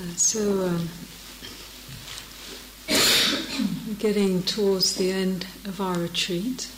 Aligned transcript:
Uh, 0.00 0.14
so, 0.14 0.68
um, 0.68 0.88
getting 3.98 4.44
towards 4.44 4.94
the 4.94 5.10
end 5.10 5.44
of 5.64 5.80
our 5.80 5.98
retreat, 5.98 6.70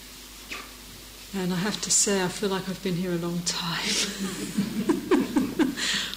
and 1.36 1.52
I 1.52 1.56
have 1.56 1.78
to 1.82 1.90
say, 1.90 2.24
I 2.24 2.28
feel 2.28 2.48
like 2.48 2.66
I've 2.66 2.82
been 2.82 2.94
here 2.94 3.12
a 3.12 3.16
long 3.16 3.40
time. 3.40 3.78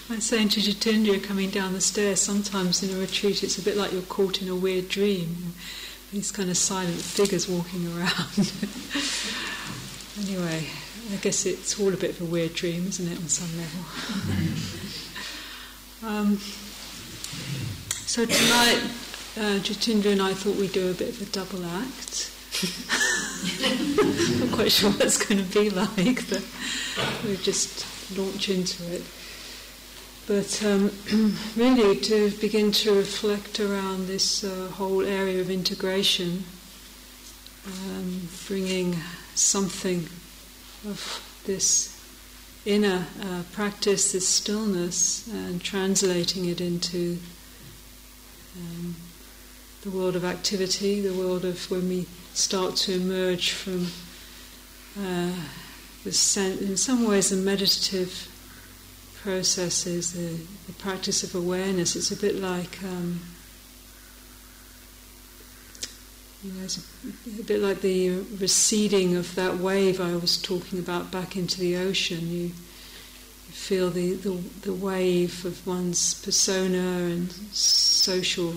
I 0.10 0.16
was 0.16 0.24
saying 0.24 0.50
to 0.50 0.62
Jitindriya 0.62 1.22
coming 1.22 1.50
down 1.50 1.74
the 1.74 1.82
stairs, 1.82 2.22
sometimes 2.22 2.82
in 2.84 2.96
a 2.96 3.00
retreat 3.00 3.44
it's 3.44 3.58
a 3.58 3.62
bit 3.62 3.76
like 3.76 3.92
you're 3.92 4.02
caught 4.04 4.42
in 4.42 4.48
a 4.48 4.56
weird 4.56 4.88
dream. 4.88 5.54
These 6.14 6.32
kind 6.32 6.50
of 6.50 6.56
silent 6.56 7.02
figures 7.02 7.50
walking 7.50 7.86
around. 7.88 8.54
anyway, 10.22 10.68
I 11.12 11.16
guess 11.18 11.46
it's 11.46 11.78
all 11.80 11.94
a 11.94 11.98
bit 11.98 12.12
of 12.12 12.22
a 12.22 12.26
weird 12.26 12.54
dream, 12.54 12.88
isn't 12.88 13.12
it, 13.12 13.18
on 13.18 13.28
some 13.28 13.50
level? 13.58 13.84
um, 16.10 16.40
so 18.14 18.24
tonight, 18.26 18.78
uh, 19.38 19.58
Jitindriya 19.64 20.12
and 20.12 20.22
I 20.22 20.36
thought 20.36 20.56
we'd 20.58 20.72
do 20.72 20.92
a 20.92 20.94
bit 20.94 21.10
of 21.10 21.22
a 21.24 21.26
double 21.32 21.66
act. 21.66 22.32
I'm 23.72 24.40
Not 24.40 24.56
quite 24.56 24.72
sure 24.72 24.92
what 24.92 25.02
it's 25.02 25.18
going 25.18 25.44
to 25.44 25.52
be 25.52 25.72
like, 25.72 26.30
but 26.30 26.46
we'll 27.24 27.38
just 27.38 27.88
launch 28.16 28.50
into 28.50 28.84
it. 28.94 29.02
But 30.28 30.64
um, 30.64 30.92
really, 31.58 32.00
to 32.02 32.30
begin 32.40 32.72
to 32.84 32.94
reflect 32.94 33.60
around 33.60 34.06
this 34.06 34.44
uh, 34.44 34.70
whole 34.74 35.04
area 35.04 35.42
of 35.42 35.50
integration, 35.50 36.44
um, 37.66 38.30
bringing 38.48 38.96
something 39.34 40.08
of 40.88 41.42
this 41.48 42.00
inner 42.64 43.08
uh, 43.24 43.42
practice, 43.54 44.12
this 44.12 44.28
stillness, 44.28 45.28
and 45.30 45.64
translating 45.64 46.46
it 46.46 46.62
into 46.62 47.18
um, 48.58 48.96
the 49.84 49.90
world 49.90 50.16
of 50.16 50.24
activity, 50.24 51.02
the 51.02 51.14
world 51.14 51.44
of 51.44 51.70
when 51.70 51.90
we 51.90 52.06
start 52.34 52.76
to 52.76 52.94
emerge 52.94 53.52
from 53.52 53.88
uh, 55.00 55.32
the 56.04 56.12
sen- 56.12 56.58
in 56.60 56.78
some 56.78 57.08
ways 57.08 57.30
the 57.30 57.36
meditative 57.36 58.30
processes, 59.22 60.14
the, 60.14 60.46
the, 60.68 60.74
practice 60.74 61.24
of 61.24 61.34
awareness. 61.34 61.96
It's 61.96 62.12
a 62.12 62.16
bit 62.16 62.36
like 62.36 62.84
um, 62.84 63.22
you 66.44 66.52
know, 66.52 66.64
it's 66.64 66.78
a, 67.40 67.44
bit 67.44 67.62
like 67.62 67.82
the 67.82 68.10
receding 68.40 69.16
of 69.16 69.34
that 69.36 69.58
wave 69.58 70.02
I 70.02 70.16
was 70.16 70.38
talking 70.38 70.78
about 70.78 71.10
back 71.10 71.38
into 71.38 71.60
the 71.60 71.78
ocean. 71.78 72.30
You, 72.30 72.42
you 72.42 72.52
feel 73.54 73.90
the, 73.90 74.16
the, 74.16 74.32
the 74.62 74.74
wave 74.74 75.46
of 75.46 75.66
one's 75.66 76.22
persona 76.22 76.78
and 76.78 77.34
social 78.04 78.56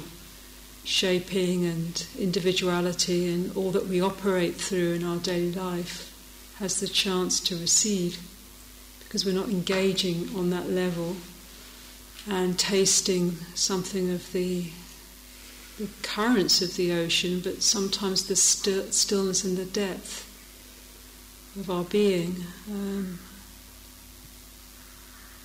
shaping 0.83 1.65
and 1.65 2.05
individuality 2.19 3.33
and 3.33 3.57
all 3.57 3.71
that 3.71 3.87
we 3.87 4.01
operate 4.01 4.57
through 4.57 4.93
in 4.95 5.05
our 5.05 5.19
daily 5.19 5.53
life 5.53 6.13
has 6.59 6.81
the 6.81 6.89
chance 6.89 7.39
to 7.39 7.57
recede 7.57 8.17
because 9.05 9.25
we're 9.25 9.33
not 9.33 9.49
engaging 9.49 10.29
on 10.37 10.51
that 10.51 10.69
level 10.69 11.15
and 12.29 12.59
tasting 12.59 13.37
something 13.55 14.11
of 14.11 14.33
the, 14.33 14.69
the 15.79 15.89
currents 16.03 16.61
of 16.61 16.75
the 16.75 16.91
ocean, 16.91 17.41
but 17.41 17.63
sometimes 17.63 18.27
the 18.27 18.35
st- 18.35 18.93
stillness 18.93 19.45
and 19.45 19.57
the 19.57 19.65
depth 19.65 20.25
of 21.57 21.71
our 21.71 21.85
being. 21.85 22.35
Um, 22.69 23.21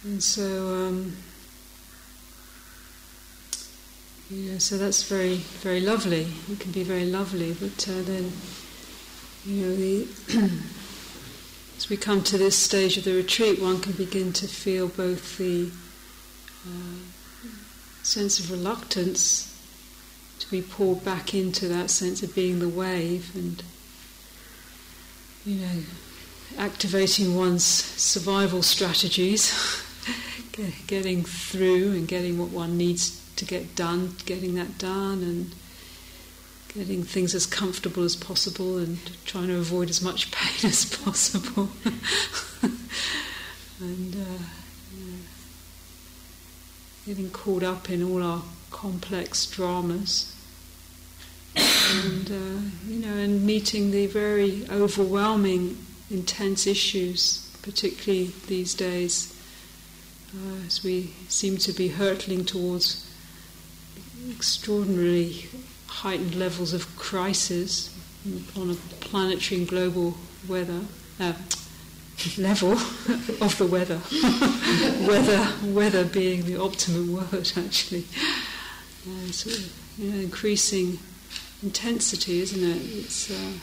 and 0.03 0.23
so. 0.23 0.87
Um, 0.87 1.17
so 4.59 4.77
that's 4.77 5.03
very, 5.03 5.35
very 5.35 5.81
lovely. 5.81 6.27
It 6.49 6.59
can 6.59 6.71
be 6.71 6.83
very 6.83 7.05
lovely, 7.05 7.53
but 7.53 7.85
uh, 7.89 8.01
then, 8.03 8.31
you 9.45 9.65
know, 9.65 9.75
the 9.75 10.07
as 11.77 11.89
we 11.89 11.97
come 11.97 12.23
to 12.23 12.37
this 12.37 12.55
stage 12.55 12.95
of 12.95 13.03
the 13.03 13.13
retreat, 13.13 13.61
one 13.61 13.81
can 13.81 13.91
begin 13.93 14.31
to 14.33 14.47
feel 14.47 14.87
both 14.87 15.37
the 15.37 15.69
uh, 16.65 17.49
sense 18.03 18.39
of 18.39 18.51
reluctance 18.51 19.47
to 20.39 20.49
be 20.49 20.61
pulled 20.61 21.03
back 21.03 21.33
into 21.33 21.67
that 21.67 21.89
sense 21.89 22.23
of 22.23 22.33
being 22.33 22.59
the 22.59 22.69
wave, 22.69 23.35
and 23.35 23.63
you 25.45 25.55
know, 25.55 25.83
activating 26.57 27.35
one's 27.35 27.65
survival 27.65 28.61
strategies, 28.61 29.83
getting 30.87 31.25
through 31.25 31.91
and 31.91 32.07
getting 32.07 32.37
what 32.37 32.49
one 32.49 32.77
needs 32.77 33.20
to 33.35 33.45
get 33.45 33.75
done, 33.75 34.15
getting 34.25 34.55
that 34.55 34.77
done, 34.77 35.23
and 35.23 35.51
getting 36.73 37.03
things 37.03 37.35
as 37.35 37.45
comfortable 37.45 38.03
as 38.03 38.15
possible, 38.15 38.77
and 38.77 38.97
trying 39.25 39.47
to 39.47 39.57
avoid 39.57 39.89
as 39.89 40.01
much 40.01 40.31
pain 40.31 40.69
as 40.69 40.85
possible. 40.85 41.69
and 43.79 44.15
uh, 44.15 44.43
yeah. 44.97 45.17
getting 47.05 47.29
caught 47.31 47.63
up 47.63 47.89
in 47.89 48.03
all 48.03 48.23
our 48.23 48.41
complex 48.69 49.45
dramas. 49.45 50.35
and 51.55 52.31
uh, 52.31 52.61
you 52.87 52.99
know, 52.99 53.13
and 53.13 53.45
meeting 53.45 53.91
the 53.91 54.07
very 54.07 54.65
overwhelming, 54.69 55.77
intense 56.09 56.65
issues, 56.65 57.49
particularly 57.61 58.31
these 58.47 58.73
days, 58.73 59.35
uh, 60.33 60.65
as 60.65 60.83
we 60.83 61.11
seem 61.27 61.57
to 61.57 61.73
be 61.73 61.89
hurtling 61.89 62.45
towards 62.45 63.10
extraordinarily 64.29 65.45
heightened 65.87 66.35
levels 66.35 66.73
of 66.73 66.95
crisis 66.95 67.95
on 68.55 68.69
a 68.69 68.75
planetary 68.99 69.61
and 69.61 69.69
global 69.69 70.15
weather 70.47 70.81
uh, 71.19 71.33
level 72.37 72.71
of 73.41 73.55
the 73.57 73.65
weather. 73.65 73.99
weather, 75.07 75.47
weather 75.73 76.05
being 76.05 76.45
the 76.45 76.59
optimum 76.59 77.13
word, 77.13 77.51
actually. 77.57 78.05
Uh, 79.07 79.31
you 79.97 80.11
know, 80.11 80.19
increasing 80.19 80.99
intensity, 81.63 82.41
isn't 82.41 82.63
it? 82.63 83.05
It's, 83.05 83.31
uh, 83.31 83.53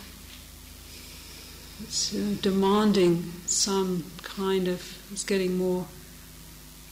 it's 1.83 2.15
uh, 2.15 2.35
demanding 2.43 3.33
some 3.47 4.05
kind 4.23 4.67
of. 4.67 4.99
It's 5.13 5.25
getting 5.25 5.57
more. 5.57 5.87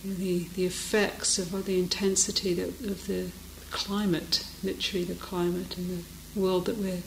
You 0.04 0.10
know, 0.10 0.16
the 0.16 0.44
the 0.54 0.66
effects 0.66 1.38
of 1.38 1.64
the 1.64 1.78
intensity 1.78 2.54
that, 2.54 2.68
of 2.88 3.06
the 3.08 3.30
climate, 3.70 4.46
literally 4.62 5.04
the 5.04 5.14
climate 5.14 5.76
and 5.76 5.90
the 5.98 6.40
world 6.40 6.66
that 6.66 6.78
we're 6.78 7.02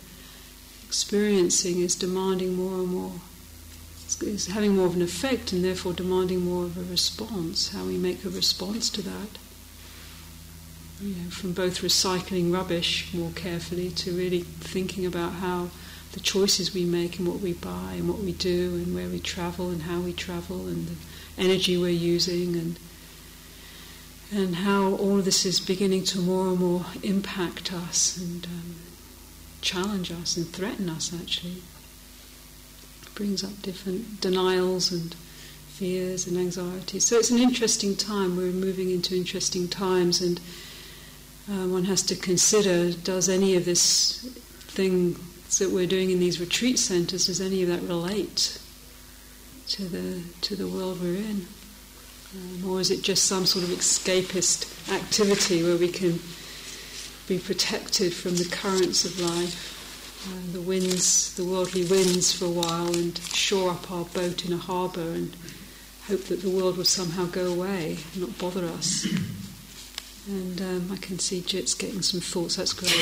experiencing 0.87 1.81
is 1.81 1.95
demanding 1.95 2.55
more 2.55 2.79
and 2.79 2.87
more, 2.87 3.13
is 4.21 4.47
having 4.47 4.75
more 4.75 4.87
of 4.87 4.95
an 4.95 5.01
effect 5.01 5.53
and 5.53 5.63
therefore 5.63 5.93
demanding 5.93 6.41
more 6.41 6.63
of 6.65 6.77
a 6.77 6.91
response, 6.91 7.69
how 7.69 7.83
we 7.85 7.97
make 7.97 8.25
a 8.25 8.29
response 8.29 8.89
to 8.89 9.01
that. 9.01 9.29
You 11.01 11.15
know, 11.15 11.29
from 11.29 11.53
both 11.53 11.81
recycling 11.81 12.53
rubbish 12.53 13.13
more 13.13 13.31
carefully 13.31 13.89
to 13.91 14.11
really 14.17 14.41
thinking 14.41 15.05
about 15.05 15.33
how 15.33 15.69
the 16.11 16.19
choices 16.19 16.73
we 16.73 16.85
make 16.85 17.19
and 17.19 17.27
what 17.27 17.39
we 17.39 17.53
buy 17.53 17.93
and 17.93 18.09
what 18.09 18.19
we 18.19 18.33
do 18.33 18.75
and 18.75 18.95
where 18.95 19.07
we 19.07 19.19
travel 19.19 19.69
and 19.69 19.83
how 19.83 19.99
we 19.99 20.11
travel 20.11 20.67
and 20.67 20.87
the 20.87 20.95
energy 21.41 21.77
we're 21.77 21.89
using 21.89 22.55
and 22.55 22.79
and 24.31 24.55
how 24.57 24.95
all 24.95 25.19
of 25.19 25.25
this 25.25 25.45
is 25.45 25.59
beginning 25.59 26.03
to 26.03 26.19
more 26.19 26.47
and 26.47 26.59
more 26.59 26.85
impact 27.01 27.73
us 27.73 28.17
and 28.17 28.45
um, 28.45 28.75
challenge 29.61 30.11
us 30.11 30.37
and 30.37 30.47
threaten 30.47 30.89
us 30.89 31.13
actually. 31.13 31.61
It 33.01 33.15
brings 33.15 33.43
up 33.43 33.61
different 33.61 34.21
denials 34.21 34.91
and 34.91 35.15
fears 35.79 36.27
and 36.27 36.37
anxieties. 36.37 37.05
So 37.05 37.17
it's 37.17 37.31
an 37.31 37.39
interesting 37.39 37.95
time. 37.95 38.35
We're 38.35 38.51
moving 38.51 38.91
into 38.91 39.15
interesting 39.15 39.69
times, 39.69 40.21
and 40.21 40.39
uh, 41.49 41.67
one 41.67 41.85
has 41.85 42.03
to 42.03 42.15
consider 42.17 42.91
does 42.91 43.29
any 43.29 43.55
of 43.55 43.63
this 43.63 44.23
thing 44.67 45.15
that 45.57 45.71
we're 45.71 45.87
doing 45.87 46.11
in 46.11 46.19
these 46.19 46.39
retreat 46.39 46.79
centres, 46.79 47.27
does 47.27 47.39
any 47.39 47.63
of 47.63 47.69
that 47.69 47.81
relate 47.81 48.59
to 49.69 49.85
the, 49.85 50.21
to 50.41 50.55
the 50.55 50.67
world 50.67 51.01
we're 51.01 51.15
in? 51.15 51.47
Um, 52.35 52.69
or 52.69 52.79
is 52.79 52.91
it 52.91 53.01
just 53.01 53.25
some 53.25 53.45
sort 53.45 53.65
of 53.65 53.71
escapist 53.71 54.93
activity 54.93 55.63
where 55.63 55.77
we 55.77 55.87
can 55.87 56.19
be 57.27 57.39
protected 57.39 58.13
from 58.13 58.35
the 58.35 58.47
currents 58.51 59.03
of 59.03 59.19
life, 59.19 60.27
uh, 60.27 60.51
the 60.53 60.61
winds, 60.61 61.33
the 61.35 61.43
worldly 61.43 61.85
winds 61.85 62.31
for 62.31 62.45
a 62.45 62.49
while, 62.49 62.93
and 62.95 63.17
shore 63.19 63.71
up 63.71 63.89
our 63.91 64.05
boat 64.05 64.45
in 64.45 64.53
a 64.53 64.57
harbour 64.57 65.01
and 65.01 65.35
hope 66.07 66.25
that 66.25 66.41
the 66.41 66.49
world 66.49 66.77
will 66.77 66.85
somehow 66.85 67.25
go 67.25 67.51
away, 67.51 67.97
and 68.13 68.21
not 68.21 68.37
bother 68.37 68.65
us? 68.65 69.07
And 70.27 70.61
um, 70.61 70.91
I 70.91 70.97
can 70.97 71.17
see 71.17 71.41
Jit's 71.41 71.73
getting 71.73 72.03
some 72.03 72.19
thoughts. 72.19 72.57
That's 72.57 72.73
great. 72.73 72.93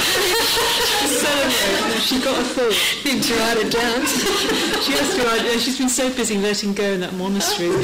She 2.08 2.22
got 2.22 2.40
a 2.40 2.44
thought. 2.44 3.04
Need 3.04 3.24
to 3.24 3.34
write 3.36 3.58
it 3.58 3.72
down. 3.72 4.06
she 4.82 4.94
has 4.94 5.16
to 5.16 5.24
write. 5.24 5.60
She's 5.60 5.78
been 5.78 5.90
so 5.90 6.08
busy 6.14 6.38
letting 6.38 6.74
go 6.74 6.86
in 6.86 7.02
that 7.02 7.14
monastery. 7.16 7.84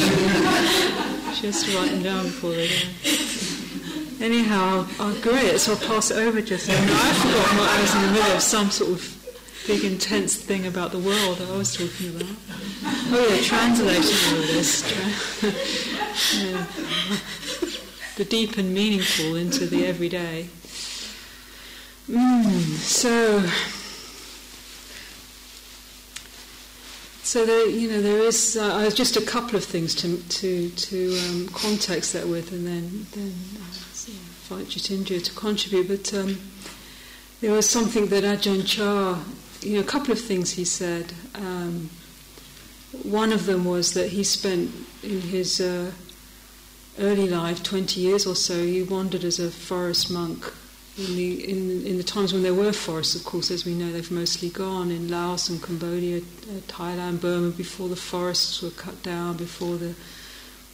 she 1.34 1.48
has 1.48 1.64
to 1.64 1.76
write 1.78 1.92
them 1.92 2.04
down 2.04 2.24
before 2.24 2.52
they 2.52 2.70
go. 2.70 4.24
Anyhow, 4.24 4.88
agree 5.00 5.50
it, 5.52 5.60
so 5.60 5.74
I'll 5.74 5.80
pass 5.80 6.10
it 6.12 6.18
over 6.18 6.42
just 6.42 6.70
now. 6.70 6.76
I 6.80 7.14
forgot 7.14 7.60
what 7.60 7.70
I 7.70 7.82
was 7.82 7.96
in 7.96 8.02
the 8.04 8.12
middle 8.14 8.32
of 8.32 8.42
some 8.42 8.72
sort 8.72 8.92
of 8.92 9.24
big 9.68 9.84
intense 9.84 10.38
thing 10.38 10.68
about 10.68 10.92
the 10.92 11.00
world 11.00 11.40
that 11.40 11.50
I 11.50 11.58
was 11.58 11.76
talking 11.76 12.16
about. 12.16 12.36
Oh 13.12 13.28
yeah, 13.30 13.42
translating 13.42 14.16
all 14.30 14.40
of 14.40 14.48
this. 14.48 14.84
yeah. 17.74 17.80
The 18.16 18.26
deep 18.26 18.58
and 18.58 18.74
meaningful 18.74 19.36
into 19.36 19.66
the 19.66 19.86
everyday. 19.86 20.48
Mm, 22.10 22.76
so, 22.78 23.40
so 27.24 27.46
there, 27.46 27.68
you 27.68 27.90
know, 27.90 28.02
there 28.02 28.20
is 28.20 28.58
uh, 28.58 28.90
just 28.92 29.18
a 29.18 29.22
couple 29.22 29.56
of 29.56 29.64
things 29.64 29.96
to 29.96 30.18
to 30.18 30.70
to 30.70 31.18
um, 31.28 31.48
context 31.54 32.14
that 32.14 32.28
with, 32.28 32.52
and 32.52 32.68
then 32.68 33.08
then 33.14 33.34
uh, 33.58 33.74
invite 34.08 34.68
Jitindriya 34.68 35.24
to 35.24 35.34
contribute. 35.34 35.88
But 35.88 36.14
um, 36.14 36.40
there 37.42 37.52
was 37.52 37.70
something 37.70 38.08
that 38.08 38.24
Ajahn 38.24 38.68
Chah 38.68 39.24
you 39.64 39.76
know, 39.76 39.80
a 39.80 39.84
couple 39.84 40.12
of 40.12 40.20
things 40.20 40.52
he 40.52 40.66
said. 40.66 41.14
Um, 41.36 41.90
one 43.04 43.32
of 43.32 43.46
them 43.46 43.66
was 43.66 43.94
that 43.94 44.10
he 44.10 44.24
spent 44.24 44.72
in 45.02 45.22
his 45.22 45.60
uh, 45.60 45.92
early 47.00 47.28
life, 47.28 47.64
20 47.64 48.00
years 48.00 48.26
or 48.26 48.36
so, 48.36 48.64
he 48.64 48.84
wandered 48.84 49.24
as 49.24 49.40
a 49.40 49.50
forest 49.50 50.12
monk 50.12 50.54
in 50.98 51.16
the, 51.16 51.50
in, 51.50 51.86
in 51.88 51.98
the 51.98 52.04
times 52.04 52.34
when 52.34 52.44
there 52.44 52.54
were 52.54 52.72
forests, 52.72 53.16
of 53.16 53.24
course, 53.24 53.50
as 53.50 53.66
we 53.66 53.74
know, 53.74 53.92
they've 53.92 54.12
mostly 54.12 54.50
gone 54.50 54.92
in 54.92 55.10
Laos 55.10 55.50
and 55.50 55.62
Cambodia, 55.62 56.20
uh, 56.20 56.60
Thailand, 56.68 57.20
Burma, 57.20 57.50
before 57.50 57.90
the 57.90 57.96
forests 57.96 58.62
were 58.62 58.70
cut 58.70 59.02
down, 59.02 59.36
before 59.36 59.78
the 59.78 59.96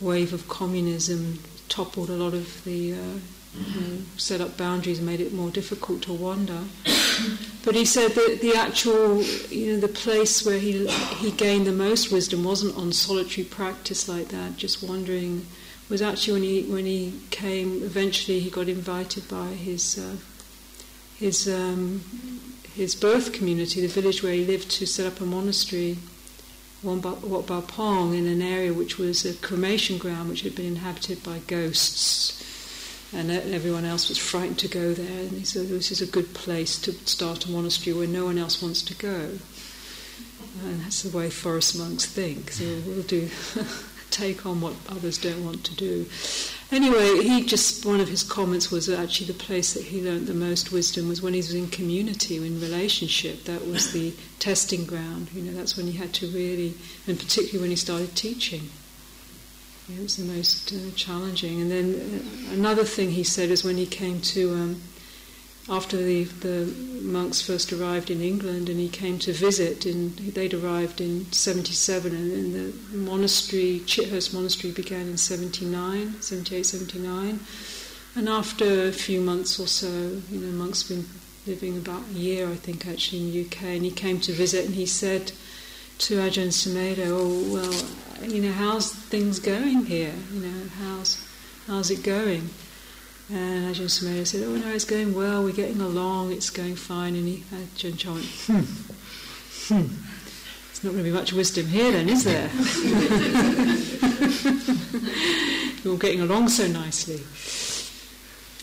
wave 0.01 0.33
of 0.33 0.47
communism 0.49 1.39
toppled 1.69 2.09
a 2.09 2.13
lot 2.13 2.33
of 2.33 2.63
the, 2.65 2.93
uh, 2.93 2.97
set 4.17 4.41
up 4.41 4.57
boundaries 4.57 4.97
and 4.99 5.07
made 5.07 5.21
it 5.21 5.33
more 5.33 5.49
difficult 5.49 6.01
to 6.01 6.13
wander. 6.13 6.63
But 7.63 7.75
he 7.75 7.85
said 7.85 8.11
that 8.11 8.39
the 8.41 8.55
actual, 8.55 9.21
you 9.49 9.73
know, 9.73 9.79
the 9.79 9.87
place 9.87 10.45
where 10.45 10.59
he 10.59 10.87
he 11.17 11.31
gained 11.31 11.67
the 11.67 11.71
most 11.71 12.11
wisdom 12.11 12.43
wasn't 12.43 12.77
on 12.77 12.93
solitary 12.93 13.45
practice 13.45 14.07
like 14.07 14.29
that, 14.29 14.55
just 14.57 14.81
wandering. 14.81 15.45
Was 15.89 16.01
actually 16.01 16.33
when 16.33 16.43
he 16.43 16.61
when 16.63 16.85
he 16.85 17.13
came. 17.31 17.83
Eventually, 17.83 18.39
he 18.39 18.49
got 18.49 18.67
invited 18.67 19.27
by 19.27 19.47
his 19.47 19.97
uh, 19.97 20.17
his 21.17 21.47
um, 21.47 22.03
his 22.75 22.95
birth 22.95 23.33
community, 23.33 23.81
the 23.81 23.87
village 23.87 24.21
where 24.21 24.33
he 24.33 24.45
lived, 24.45 24.69
to 24.71 24.85
set 24.85 25.05
up 25.11 25.19
a 25.19 25.25
monastery, 25.25 25.97
Wat 26.83 27.47
Pah 27.47 27.61
Pong, 27.61 28.13
in 28.13 28.27
an 28.27 28.41
area 28.41 28.71
which 28.71 28.97
was 28.97 29.25
a 29.25 29.33
cremation 29.33 29.97
ground, 29.97 30.29
which 30.29 30.41
had 30.41 30.55
been 30.55 30.67
inhabited 30.67 31.23
by 31.23 31.39
ghosts 31.39 32.39
and 33.11 33.31
everyone 33.31 33.85
else 33.85 34.09
was 34.09 34.17
frightened 34.17 34.59
to 34.59 34.67
go 34.67 34.93
there. 34.93 35.21
And 35.21 35.31
he 35.31 35.43
said, 35.43 35.67
This 35.67 35.91
is 35.91 36.01
a 36.01 36.05
good 36.05 36.33
place 36.33 36.79
to 36.81 36.91
start 36.91 37.45
a 37.45 37.51
monastery 37.51 37.95
where 37.95 38.07
no 38.07 38.25
one 38.25 38.37
else 38.37 38.61
wants 38.61 38.81
to 38.83 38.93
go. 38.95 39.39
And 40.63 40.81
that's 40.81 41.03
the 41.03 41.15
way 41.15 41.29
forest 41.29 41.77
monks 41.77 42.05
think. 42.05 42.51
So 42.51 42.65
we'll 42.85 43.03
do 43.03 43.29
take 44.11 44.45
on 44.45 44.61
what 44.61 44.73
others 44.89 45.17
don't 45.17 45.43
want 45.43 45.63
to 45.65 45.75
do. 45.75 46.05
Anyway, 46.71 47.23
he 47.23 47.45
just 47.45 47.85
one 47.85 47.99
of 47.99 48.07
his 48.07 48.21
comments 48.21 48.69
was 48.69 48.89
actually 48.89 49.27
the 49.27 49.33
place 49.33 49.73
that 49.73 49.83
he 49.83 50.03
learned 50.03 50.27
the 50.27 50.33
most 50.33 50.71
wisdom 50.71 51.09
was 51.09 51.21
when 51.21 51.33
he 51.33 51.39
was 51.39 51.53
in 51.53 51.67
community, 51.67 52.37
in 52.37 52.61
relationship. 52.61 53.45
That 53.45 53.65
was 53.65 53.91
the 53.91 54.13
testing 54.37 54.85
ground. 54.85 55.29
You 55.33 55.41
know, 55.43 55.53
that's 55.53 55.75
when 55.75 55.87
he 55.87 55.93
had 55.93 56.13
to 56.15 56.27
really, 56.27 56.75
and 57.07 57.17
particularly 57.17 57.59
when 57.59 57.69
he 57.71 57.75
started 57.75 58.15
teaching. 58.15 58.69
It 59.91 60.03
was 60.03 60.17
the 60.17 60.25
most 60.25 60.71
uh, 60.71 60.91
challenging. 60.95 61.61
And 61.61 61.71
then 61.71 61.95
uh, 61.95 62.53
another 62.53 62.83
thing 62.83 63.11
he 63.11 63.23
said 63.23 63.49
is 63.49 63.63
when 63.63 63.77
he 63.77 63.87
came 63.87 64.21
to, 64.21 64.53
um, 64.53 64.81
after 65.67 65.97
the, 65.97 66.23
the 66.23 66.65
monks 67.01 67.41
first 67.41 67.73
arrived 67.73 68.09
in 68.09 68.21
England 68.21 68.69
and 68.69 68.79
he 68.79 68.89
came 68.89 69.19
to 69.19 69.33
visit, 69.33 69.85
and 69.85 70.15
they'd 70.17 70.53
arrived 70.53 71.01
in 71.01 71.31
77, 71.31 72.15
and, 72.15 72.31
and 72.31 72.55
the 72.55 72.97
monastery, 72.97 73.81
Chithurst 73.85 74.33
Monastery, 74.33 74.73
began 74.73 75.07
in 75.07 75.17
79, 75.17 76.21
78, 76.21 76.65
79. 76.65 77.39
And 78.15 78.29
after 78.29 78.87
a 78.87 78.91
few 78.91 79.21
months 79.21 79.59
or 79.59 79.67
so, 79.67 79.87
you 80.31 80.39
know, 80.39 80.51
monks 80.51 80.83
been 80.83 81.05
living 81.45 81.77
about 81.77 82.03
a 82.09 82.13
year, 82.13 82.47
I 82.47 82.55
think, 82.55 82.87
actually 82.87 83.21
in 83.21 83.31
the 83.31 83.45
UK, 83.45 83.63
and 83.63 83.85
he 83.85 83.91
came 83.91 84.19
to 84.21 84.31
visit 84.31 84.65
and 84.65 84.75
he 84.75 84.85
said 84.85 85.31
to 85.99 86.17
Ajahn 86.17 86.47
Sumedho, 86.47 87.07
oh, 87.09 87.53
well, 87.53 88.29
you 88.29 88.41
know, 88.41 88.51
how's 88.51 88.93
things 88.93 89.39
going 89.39 89.85
here? 89.85 90.13
You 90.33 90.39
know, 90.41 90.69
how's 90.79 91.23
how's 91.67 91.91
it 91.91 92.03
going? 92.03 92.49
And 93.31 93.75
Ajahn 93.75 93.85
Sumedho 93.85 94.25
said, 94.25 94.43
oh 94.43 94.55
no, 94.55 94.69
it's 94.69 94.85
going 94.85 95.13
well, 95.13 95.43
we're 95.43 95.53
getting 95.53 95.81
along, 95.81 96.31
it's 96.31 96.49
going 96.49 96.75
fine. 96.75 97.15
And 97.15 97.27
he, 97.27 97.43
Ajahn 97.53 97.95
Chah 97.97 98.13
went, 98.13 98.25
hmm, 98.25 98.63
hmm, 99.73 99.87
there's 100.67 100.83
not 100.83 100.91
going 100.91 101.03
to 101.03 101.05
be 101.09 101.11
much 101.11 101.31
wisdom 101.31 101.67
here 101.67 101.91
then, 101.91 102.09
is 102.09 102.23
there? 102.23 102.49
You're 105.83 105.93
all 105.93 105.99
getting 105.99 106.21
along 106.21 106.49
so 106.49 106.65
nicely. 106.67 107.21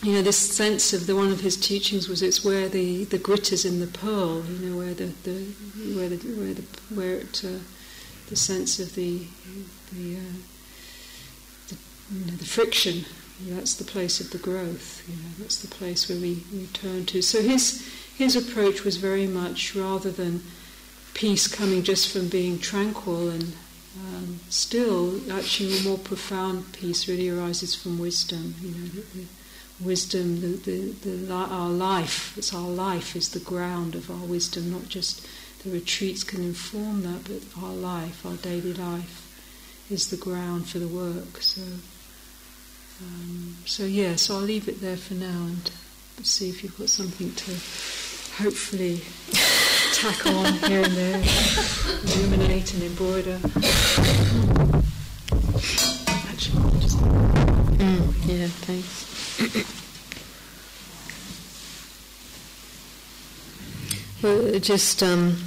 You 0.03 0.13
know, 0.15 0.21
this 0.21 0.37
sense 0.37 0.93
of 0.93 1.07
the 1.07 1.15
one 1.15 1.31
of 1.31 1.39
his 1.39 1.57
teachings 1.57 2.09
was 2.09 2.21
it's 2.21 2.43
where 2.43 2.69
the, 2.69 3.05
the 3.05 3.17
grit 3.17 3.51
is 3.51 3.65
in 3.65 3.79
the 3.79 3.87
pearl, 3.87 4.45
you 4.45 4.69
know, 4.69 4.77
where 4.77 4.93
the, 4.93 5.05
the 5.23 5.45
where 5.95 6.09
the 6.09 6.17
where 6.17 6.53
the 6.53 6.61
where 6.93 7.15
it 7.15 7.41
uh, 7.43 7.57
the 8.29 8.35
sense 8.35 8.79
of 8.79 8.93
the 8.93 9.25
the, 9.91 10.17
uh, 10.17 10.35
the, 11.69 11.77
you 12.13 12.25
know, 12.25 12.37
the 12.37 12.45
friction. 12.45 13.05
That's 13.45 13.75
the 13.75 13.83
place 13.83 14.19
of 14.19 14.31
the 14.31 14.37
growth. 14.37 15.03
You 15.07 15.15
know, 15.15 15.29
that's 15.39 15.61
the 15.61 15.67
place 15.67 16.09
where 16.09 16.17
we, 16.17 16.43
we 16.51 16.67
turn 16.67 17.05
to. 17.07 17.21
So 17.21 17.41
his 17.41 17.87
his 18.17 18.35
approach 18.35 18.83
was 18.83 18.97
very 18.97 19.27
much 19.27 19.75
rather 19.75 20.11
than 20.11 20.41
peace 21.13 21.47
coming 21.47 21.83
just 21.83 22.11
from 22.11 22.29
being 22.29 22.59
tranquil 22.59 23.29
and 23.29 23.53
um, 23.99 24.39
still, 24.49 25.19
actually, 25.31 25.77
a 25.77 25.83
more 25.83 25.97
profound 25.97 26.71
peace 26.73 27.07
really 27.07 27.29
arises 27.29 27.73
from 27.75 27.97
wisdom. 27.97 28.55
You 28.61 28.69
know, 28.71 28.87
the, 28.87 29.01
the 29.01 29.25
wisdom, 29.81 30.41
the, 30.41 30.47
the, 30.57 30.91
the, 30.91 31.33
our 31.33 31.69
life. 31.69 32.37
It's 32.37 32.53
our 32.53 32.69
life 32.69 33.15
is 33.15 33.29
the 33.29 33.39
ground 33.39 33.95
of 33.95 34.11
our 34.11 34.25
wisdom, 34.25 34.71
not 34.71 34.87
just 34.87 35.25
the 35.63 35.71
retreats 35.71 36.23
can 36.23 36.43
inform 36.43 37.03
that, 37.03 37.23
but 37.23 37.63
our 37.63 37.73
life, 37.73 38.25
our 38.25 38.35
daily 38.35 38.73
life, 38.73 39.23
is 39.89 40.09
the 40.09 40.17
ground 40.17 40.67
for 40.67 40.79
the 40.79 40.87
work. 40.87 41.41
So, 41.41 41.61
um, 43.01 43.55
so 43.65 43.83
yeah. 43.85 44.15
So 44.15 44.35
I'll 44.35 44.41
leave 44.41 44.67
it 44.67 44.81
there 44.81 44.97
for 44.97 45.13
now 45.13 45.27
and 45.27 45.71
see 46.23 46.49
if 46.49 46.63
you've 46.63 46.77
got 46.77 46.89
something 46.89 47.31
to 47.31 47.51
hopefully 48.43 49.01
tack 49.93 50.25
on 50.27 50.53
here 50.69 50.83
and 50.83 50.93
there, 50.93 51.23
illuminate 52.03 52.73
and 52.73 52.83
embroider. 52.83 53.39
Actually, 56.29 56.79
just 56.79 56.97
mm, 56.99 58.13
yeah, 58.25 58.47
thanks. 58.47 59.07
Well, 64.23 64.59
just 64.59 65.03
um, 65.03 65.37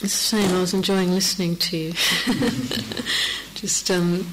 the 0.00 0.08
same. 0.08 0.54
I 0.54 0.60
was 0.60 0.72
enjoying 0.72 1.10
listening 1.10 1.56
to 1.56 1.76
you. 1.76 1.92
just 3.54 3.90
um, 3.90 4.24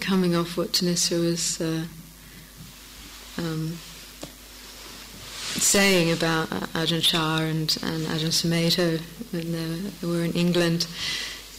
coming 0.00 0.34
off 0.34 0.56
what 0.56 0.72
Thanissara 0.72 1.20
was 1.20 1.60
uh, 1.60 1.84
um, 3.38 3.78
saying 5.60 6.12
about 6.12 6.50
uh, 6.52 6.66
Ajahn 6.78 7.02
Chah 7.02 7.38
and, 7.38 7.76
and 7.82 8.06
Ajahn 8.06 8.32
Sumedho 8.32 9.00
when 9.32 9.52
they 9.52 10.06
were 10.06 10.24
in 10.24 10.32
England, 10.32 10.86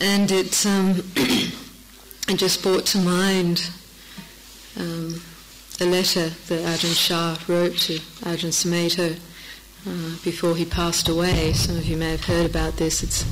and 0.02 0.32
it 0.32 0.66
um, 0.66 1.04
it 1.16 2.36
just 2.36 2.62
brought 2.62 2.86
to 2.88 2.98
mind 2.98 3.70
um, 4.78 5.22
a 5.80 5.86
letter 5.86 6.30
that 6.30 6.66
Ajahn 6.66 7.08
Chah 7.08 7.38
wrote 7.48 7.78
to 7.78 8.00
Ajahn 8.24 8.52
Sumedho 8.52 9.18
uh, 9.88 10.24
before 10.24 10.56
he 10.56 10.66
passed 10.66 11.08
away. 11.08 11.54
Some 11.54 11.78
of 11.78 11.86
you 11.86 11.98
may 11.98 12.12
have 12.12 12.26
heard 12.26 12.46
about 12.46 12.78
this. 12.78 13.04
It's 13.04 13.26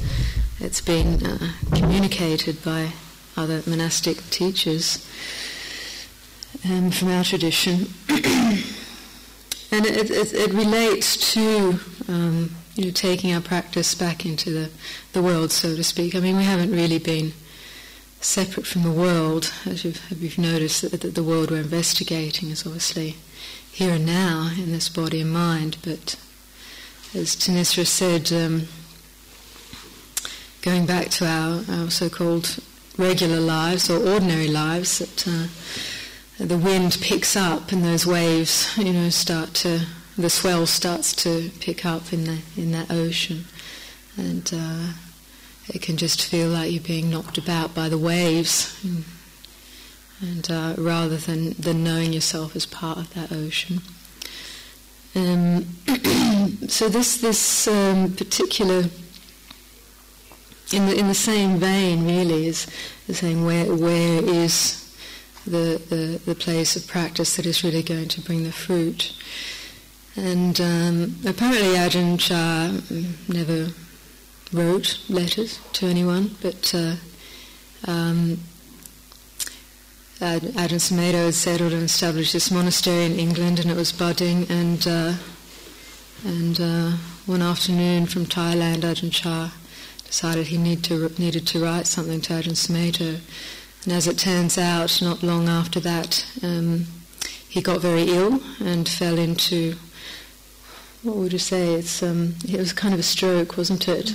it's 0.60 0.82
been 0.82 1.26
uh, 1.26 1.54
communicated 1.74 2.64
by 2.64 2.94
other 3.36 3.62
monastic 3.66 4.18
teachers 4.30 5.08
um, 6.70 6.92
from 6.92 7.10
our 7.10 7.24
tradition, 7.24 7.88
and 8.10 9.86
it, 9.86 10.10
it, 10.12 10.34
it, 10.34 10.54
relates 10.54 11.34
to 11.34 11.80
um, 12.08 12.52
you 12.76 12.86
know 12.86 12.92
taking 12.92 13.34
our 13.34 13.42
practice 13.42 13.96
back 13.96 14.26
into 14.26 14.50
the, 14.52 14.70
the 15.14 15.22
world, 15.22 15.52
so 15.52 15.76
to 15.76 15.84
speak. 15.84 16.16
I 16.16 16.20
mean, 16.20 16.38
we 16.38 16.44
haven't 16.44 16.72
really 16.72 17.00
been 17.00 17.34
separate 18.22 18.66
from 18.66 18.84
the 18.84 18.92
world, 18.92 19.52
as 19.66 19.84
you've, 19.84 20.02
you've 20.12 20.38
noticed. 20.38 20.90
That 20.90 21.02
the, 21.02 21.10
the 21.10 21.24
world 21.24 21.52
we're 21.52 21.62
investigating 21.62 22.50
is 22.50 22.66
obviously 22.66 23.18
here 23.72 23.94
and 23.94 24.06
now 24.06 24.52
in 24.56 24.72
this 24.72 24.90
body 24.90 25.22
and 25.22 25.34
mind, 25.34 25.78
but 25.84 26.16
as 27.16 27.36
Thanissara 27.36 27.86
said, 27.86 28.32
um, 28.32 28.68
going 30.62 30.86
back 30.86 31.10
to 31.10 31.26
our, 31.26 31.64
our 31.70 31.90
so-called 31.90 32.58
regular 32.98 33.40
lives 33.40 33.90
or 33.90 33.98
ordinary 33.98 34.48
lives, 34.48 35.00
that 35.00 35.28
uh, 35.28 35.48
the 36.44 36.58
wind 36.58 36.98
picks 37.02 37.36
up 37.36 37.72
and 37.72 37.84
those 37.84 38.06
waves, 38.06 38.78
you 38.78 38.94
know, 38.94 39.10
start 39.10 39.54
to, 39.56 39.86
the 40.18 40.30
swell 40.30 40.66
starts 40.66 41.14
to 41.14 41.50
pick 41.60 41.86
up 41.86 42.14
in 42.14 42.26
the 42.26 42.40
in 42.56 42.72
that 42.72 42.92
ocean, 42.92 43.46
and 44.18 44.52
uh, 44.54 44.94
it 45.68 45.82
can 45.82 45.98
just 45.98 46.26
feel 46.26 46.50
like 46.50 46.72
you're 46.72 46.84
being 46.84 47.10
knocked 47.10 47.38
about 47.38 47.74
by 47.74 47.90
the 47.90 47.98
waves, 47.98 48.80
and, 50.22 50.52
uh, 50.52 50.76
rather 50.78 51.18
than 51.18 51.54
than 51.54 51.84
knowing 51.84 52.14
yourself 52.14 52.56
as 52.56 52.66
part 52.66 52.98
of 52.98 53.14
that 53.14 53.32
ocean. 53.32 53.82
Um, 55.16 55.66
so 56.68 56.90
this 56.90 57.18
this 57.18 57.68
um, 57.68 58.14
particular 58.14 58.86
in 60.74 60.88
the 60.88 60.98
in 60.98 61.08
the 61.08 61.14
same 61.14 61.58
vein 61.58 62.06
really 62.06 62.48
is 62.48 62.68
the 63.08 63.14
saying 63.14 63.46
where 63.46 63.74
where 63.74 64.24
is 64.24 64.84
the, 65.46 65.82
the, 65.90 66.22
the 66.26 66.36
place 66.36 66.76
of 66.76 66.88
practice 66.88 67.36
that 67.36 67.46
is 67.46 67.64
really 67.64 67.84
going 67.84 68.08
to 68.08 68.22
bring 68.22 68.44
the 68.44 68.52
fruit. 68.52 69.14
And 70.16 70.60
um, 70.62 71.16
apparently 71.26 71.76
Ajahn 71.76 72.20
Chah 72.20 72.72
never 73.28 73.74
wrote 74.54 75.00
letters 75.10 75.60
to 75.74 75.88
anyone, 75.88 76.36
but 76.42 76.74
uh, 76.74 76.96
um, 77.88 78.40
Ajahn 80.20 80.80
Sumedho 80.80 81.26
had 81.26 81.34
settled 81.34 81.74
and 81.74 81.84
established 81.84 82.34
this 82.34 82.52
monastery 82.52 83.06
in 83.06 83.14
England, 83.14 83.60
and 83.60 83.70
it 83.70 83.76
was 83.76 83.92
budding. 83.92 84.50
And 84.50 84.88
uh, 84.88 85.14
and 86.24 86.62
uh, 86.62 86.92
one 87.26 87.42
afternoon 87.42 88.06
from 88.06 88.26
Thailand, 88.26 88.82
Ajahn 88.82 89.12
Chah 89.12 89.52
decided 90.14 90.46
he 90.46 90.60
need 90.60 90.84
to, 90.84 91.10
needed 91.18 91.48
to 91.48 91.60
write 91.60 91.88
something 91.88 92.22
to 92.22 92.34
Ajahn 92.34 92.54
Sumedho. 92.54 93.20
And 93.84 93.94
as 93.94 94.08
it 94.08 94.20
turns 94.20 94.60
out, 94.60 95.02
not 95.02 95.24
long 95.24 95.50
after 95.50 95.80
that, 95.80 96.24
um, 96.44 96.86
he 97.50 97.64
got 97.64 97.82
very 97.82 98.04
ill 98.04 98.40
and 98.64 98.88
fell 98.88 99.18
into 99.18 99.74
what 101.02 101.16
would 101.16 101.34
you 101.34 101.40
say? 101.40 101.74
It's 101.74 102.04
um, 102.04 102.36
it 102.48 102.60
was 102.60 102.74
kind 102.74 102.94
of 102.94 103.00
a 103.00 103.04
stroke, 103.04 103.58
wasn't 103.58 103.88
it? 103.88 104.14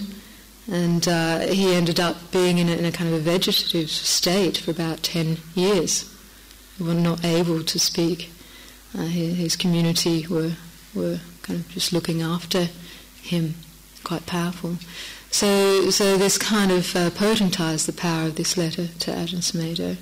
And 0.71 1.09
uh, 1.09 1.41
he 1.41 1.75
ended 1.75 1.99
up 1.99 2.31
being 2.31 2.59
in 2.59 2.69
a, 2.69 2.77
in 2.77 2.85
a, 2.85 2.93
kind 2.93 3.13
of 3.13 3.17
a 3.17 3.31
vegetative 3.33 3.91
state 3.91 4.57
for 4.57 4.71
about 4.71 5.03
ten 5.03 5.39
years. 5.57 6.15
He 6.77 6.85
was 6.85 6.95
not 6.95 7.25
able 7.25 7.65
to 7.65 7.79
speak. 7.81 8.31
Uh, 8.97 9.03
his 9.03 9.57
community 9.57 10.29
were 10.29 10.53
were 10.95 11.19
kind 11.43 11.59
of 11.59 11.69
just 11.71 11.93
looking 11.93 12.23
after 12.23 12.69
him, 13.21 13.57
quite 14.05 14.27
powerful. 14.27 14.77
So, 15.31 15.91
so 15.91 16.17
this 16.17 16.39
kind 16.39 16.73
of 16.73 16.97
uh, 16.97 17.11
the 17.11 17.95
power 17.97 18.27
of 18.27 18.37
this 18.37 18.57
letter 18.57 18.89
to 18.89 19.11
Ajahn 19.11 19.43
Sumedho. 19.43 19.97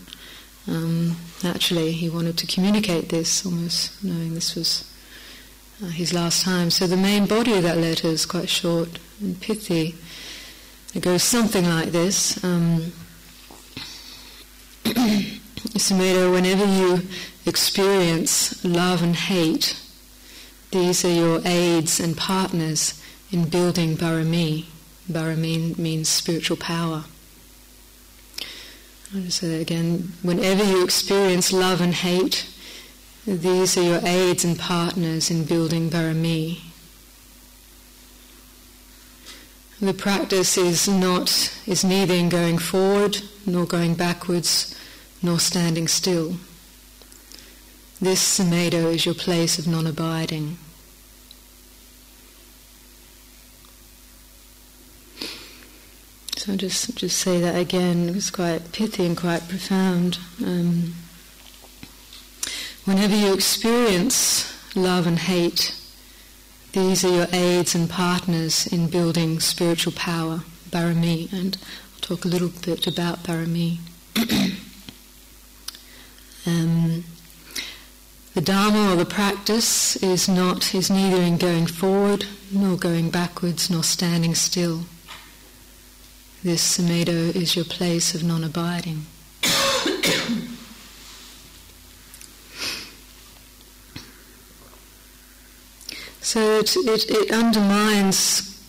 Um, 0.69 1.17
naturally, 1.43 1.93
he 1.93 2.09
wanted 2.09 2.39
to 2.39 2.47
communicate 2.47 3.09
this, 3.09 3.45
almost 3.45 4.03
knowing 4.03 4.35
this 4.35 4.55
was 4.55 4.85
uh, 5.83 5.87
his 5.87 6.13
last 6.13 6.43
time. 6.43 6.71
So 6.71 6.87
the 6.87 6.97
main 6.97 7.27
body 7.27 7.55
of 7.55 7.63
that 7.65 7.79
letter 7.79 8.09
is 8.09 8.25
quite 8.25 8.49
short 8.49 8.99
and 9.21 9.41
pithy. 9.41 9.95
It 10.95 11.03
goes 11.03 11.23
something 11.23 11.69
like 11.69 11.89
this. 11.89 12.43
Um, 12.43 12.93
Sumedho, 15.77 16.33
whenever 16.33 16.65
you 16.65 17.03
experience 17.45 18.65
love 18.65 19.03
and 19.03 19.15
hate, 19.15 19.77
these 20.71 21.05
are 21.05 21.13
your 21.13 21.41
aids 21.45 22.01
and 22.01 22.17
partners 22.17 23.01
in 23.31 23.49
building 23.49 23.97
barami. 23.97 24.67
Barami 25.11 25.79
means 25.79 26.09
spiritual 26.09 26.57
power. 26.57 27.05
I'll 29.15 29.21
just 29.21 29.39
say 29.39 29.49
that 29.51 29.61
again. 29.61 30.13
Whenever 30.23 30.65
you 30.65 30.83
experience 30.83 31.53
love 31.53 31.81
and 31.81 31.95
hate, 31.95 32.47
these 33.27 33.77
are 33.77 33.83
your 33.83 34.01
aids 34.05 34.45
and 34.45 34.59
partners 34.59 35.31
in 35.31 35.45
building 35.45 35.91
barami. 35.91 36.61
The 39.81 39.95
practice 39.95 40.57
is 40.57 40.89
not 40.89 41.53
is 41.67 41.85
neither 41.85 42.15
in 42.15 42.29
going 42.29 42.59
forward 42.59 43.19
nor 43.45 43.67
going 43.67 43.95
backwards 43.95 44.75
nor 45.23 45.39
standing 45.39 45.87
still. 45.87 46.37
This 48.01 48.39
Sumedho 48.39 48.95
is 48.95 49.07
your 49.07 49.15
place 49.15 49.59
of 49.59 49.67
non-abiding. 49.67 50.59
So 56.47 56.53
I'll 56.53 56.59
just 56.59 56.95
just 56.95 57.19
say 57.19 57.41
that 57.41 57.57
again. 57.57 58.11
It's 58.11 58.31
quite 58.31 58.71
pithy 58.71 59.05
and 59.05 59.17
quite 59.17 59.49
profound. 59.49 60.21
Um, 60.45 60.95
whenever 62.85 63.17
you 63.17 63.35
experience 63.35 64.55
love 64.77 65.09
and 65.09 65.19
hate, 65.19 65.75
these 66.71 67.05
are 67.05 67.13
your 67.13 67.27
aids 67.33 67.75
and 67.75 67.91
partners 67.91 68.69
in 68.69 68.89
building 68.89 69.41
spiritual 69.41 69.93
power, 69.95 70.45
barami, 70.71 71.33
and 71.33 71.59
I'll 71.95 72.01
talk 72.01 72.25
a 72.25 72.29
little 72.29 72.53
bit 72.65 72.87
about 72.87 73.25
barami. 73.25 73.79
um, 76.47 77.03
the 78.35 78.41
Dharma 78.41 78.93
or 78.93 78.95
the 78.97 79.05
practice 79.05 79.97
is 79.97 80.29
not 80.29 80.77
is 80.77 80.93
neither 80.93 81.21
in 81.21 81.39
going 81.39 81.67
forward 81.67 82.27
nor 82.53 82.77
going 82.77 83.11
backwards 83.11 83.69
nor 83.69 83.83
standing 83.83 84.37
still. 84.37 84.85
This 86.47 86.79
Sumedho 86.79 87.35
is 87.35 87.57
your 87.57 87.65
place 87.65 88.15
of 88.15 88.23
non-abiding. 88.23 89.05
so 96.21 96.61
it, 96.61 96.77
it, 96.77 97.11
it, 97.11 97.33
undermines 97.33 98.65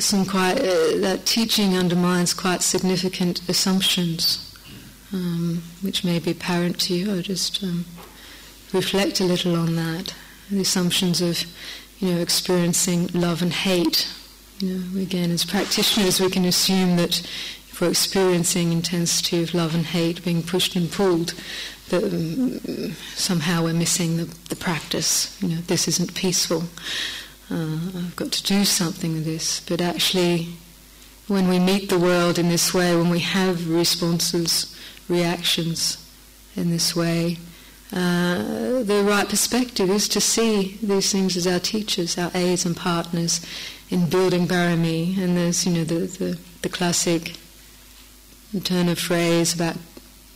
some 0.00 0.26
quite, 0.26 0.58
uh, 0.58 0.98
that 0.98 1.26
teaching 1.26 1.76
undermines 1.76 2.34
quite 2.34 2.60
significant 2.60 3.48
assumptions, 3.48 4.52
um, 5.12 5.62
which 5.82 6.02
may 6.02 6.18
be 6.18 6.32
apparent 6.32 6.80
to 6.80 6.94
you. 6.94 7.12
I'll 7.12 7.22
just 7.22 7.62
um, 7.62 7.84
reflect 8.72 9.20
a 9.20 9.24
little 9.24 9.54
on 9.54 9.76
that. 9.76 10.12
The 10.50 10.62
assumptions 10.62 11.20
of, 11.20 11.44
you 12.00 12.14
know, 12.14 12.20
experiencing 12.20 13.10
love 13.14 13.42
and 13.42 13.52
hate 13.52 14.08
again, 14.62 15.30
as 15.30 15.44
practitioners, 15.44 16.20
we 16.20 16.30
can 16.30 16.44
assume 16.44 16.96
that 16.96 17.20
if 17.20 17.80
we're 17.80 17.90
experiencing 17.90 18.72
intensity 18.72 19.42
of 19.42 19.54
love 19.54 19.74
and 19.74 19.86
hate, 19.86 20.24
being 20.24 20.42
pushed 20.42 20.76
and 20.76 20.90
pulled, 20.90 21.34
that 21.88 22.04
um, 22.04 22.92
somehow 23.14 23.64
we're 23.64 23.74
missing 23.74 24.16
the, 24.16 24.24
the 24.48 24.56
practice. 24.56 25.40
You 25.42 25.48
know, 25.48 25.60
this 25.62 25.88
isn't 25.88 26.14
peaceful. 26.14 26.64
Uh, 27.50 27.78
I've 27.96 28.16
got 28.16 28.32
to 28.32 28.42
do 28.42 28.64
something 28.64 29.14
with 29.14 29.24
this. 29.24 29.60
But 29.60 29.80
actually, 29.80 30.48
when 31.26 31.48
we 31.48 31.58
meet 31.58 31.88
the 31.88 31.98
world 31.98 32.38
in 32.38 32.48
this 32.48 32.74
way, 32.74 32.94
when 32.94 33.10
we 33.10 33.20
have 33.20 33.70
responses, 33.70 34.76
reactions 35.08 36.06
in 36.54 36.70
this 36.70 36.94
way, 36.94 37.38
uh, 37.92 38.82
the 38.84 39.04
right 39.04 39.28
perspective 39.28 39.90
is 39.90 40.08
to 40.08 40.20
see 40.20 40.78
these 40.80 41.10
things 41.10 41.36
as 41.36 41.46
our 41.46 41.58
teachers, 41.58 42.16
our 42.16 42.30
aids 42.34 42.64
and 42.64 42.76
partners 42.76 43.44
in 43.90 44.08
building 44.08 44.46
barami, 44.46 45.18
and 45.18 45.36
there's 45.36 45.66
you 45.66 45.72
know 45.72 45.84
the 45.84 46.06
the, 46.06 46.38
the 46.62 46.68
classic 46.68 47.34
turn 48.64 48.88
of 48.88 48.98
phrase 48.98 49.54
about 49.54 49.76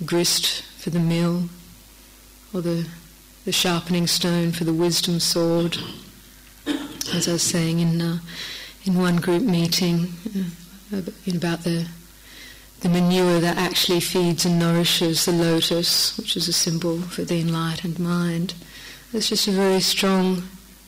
grist 0.04 0.62
for 0.78 0.90
the 0.90 0.99
mill, 0.99 1.49
or 2.52 2.61
the 2.61 2.87
the 3.44 3.52
sharpening 3.52 4.06
stone 4.06 4.52
for 4.52 4.64
the 4.64 4.73
wisdom 4.73 5.20
sword. 5.20 5.78
As 7.12 7.28
I 7.28 7.32
was 7.32 7.42
saying 7.42 7.80
in 7.80 8.00
uh, 8.02 8.18
in 8.84 8.99
one 8.99 9.16
group 9.16 9.42
meeting 9.42 10.12
uh, 10.92 11.00
about 11.32 11.62
the 11.62 11.87
the 12.80 12.88
manure 12.88 13.40
that 13.40 13.56
actually 13.56 14.00
feeds 14.00 14.44
and 14.44 14.58
nourishes 14.58 15.25
the 15.25 15.32
lotus, 15.32 16.18
which 16.18 16.37
is 16.37 16.49
a 16.49 16.52
symbol 16.52 17.00
for 17.00 17.23
the 17.23 17.40
enlightened 17.40 17.99
mind. 17.99 18.52
It's 19.12 19.28
just 19.28 19.49
a 19.49 19.52
very 19.52 19.80
strong 19.80 20.42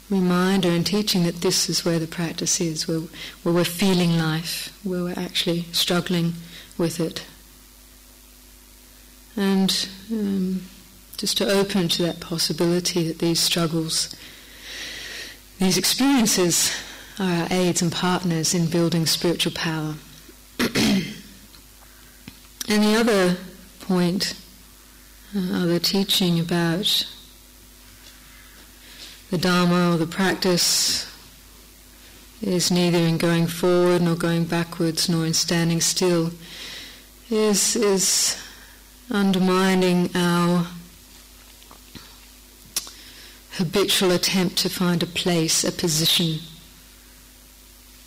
reminder 0.09 0.69
and 0.69 0.87
teaching 0.87 1.25
that 1.25 1.41
this 1.41 1.69
is 1.69 1.85
where 1.85 1.99
the 1.99 2.07
practice 2.07 2.61
is, 2.61 2.87
where, 2.87 3.01
where 3.43 3.55
we're 3.55 3.65
feeling 3.65 4.17
life, 4.17 4.77
where 4.85 5.03
we're 5.03 5.19
actually 5.19 5.63
struggling 5.73 6.35
with 6.79 7.01
it. 7.01 7.27
And 9.37 9.89
um, 10.11 10.63
just 11.17 11.37
to 11.39 11.51
open 11.51 11.89
to 11.89 12.03
that 12.03 12.21
possibility 12.21 13.07
that 13.09 13.19
these 13.19 13.41
struggles, 13.41 14.15
these 15.59 15.77
experiences 15.77 16.73
are 17.19 17.43
our 17.43 17.49
aids 17.51 17.83
and 17.83 17.91
partners 17.91 18.55
in 18.55 18.67
building 18.67 19.07
spiritual 19.07 19.53
power. 19.53 19.95
and 20.59 21.05
the 22.69 22.97
other 22.97 23.37
point, 23.81 24.35
uh, 25.35 25.63
other 25.63 25.79
teaching 25.79 26.39
about 26.39 27.07
the 29.30 29.38
Dharma 29.38 29.95
or 29.95 29.97
the 29.97 30.06
practice 30.06 31.12
is 32.42 32.71
neither 32.71 32.99
in 32.99 33.18
going 33.18 33.47
forward 33.47 34.02
nor 34.02 34.14
going 34.14 34.45
backwards 34.45 35.09
nor 35.09 35.26
in 35.26 35.35
standing 35.35 35.80
still, 35.80 36.30
is, 37.30 37.75
is 37.75 38.40
undermining 39.11 40.11
our 40.14 40.66
habitual 43.52 44.12
attempt 44.12 44.59
to 44.59 44.68
find 44.68 45.02
a 45.02 45.06
place, 45.06 45.64
a 45.64 45.73
position 45.73 46.38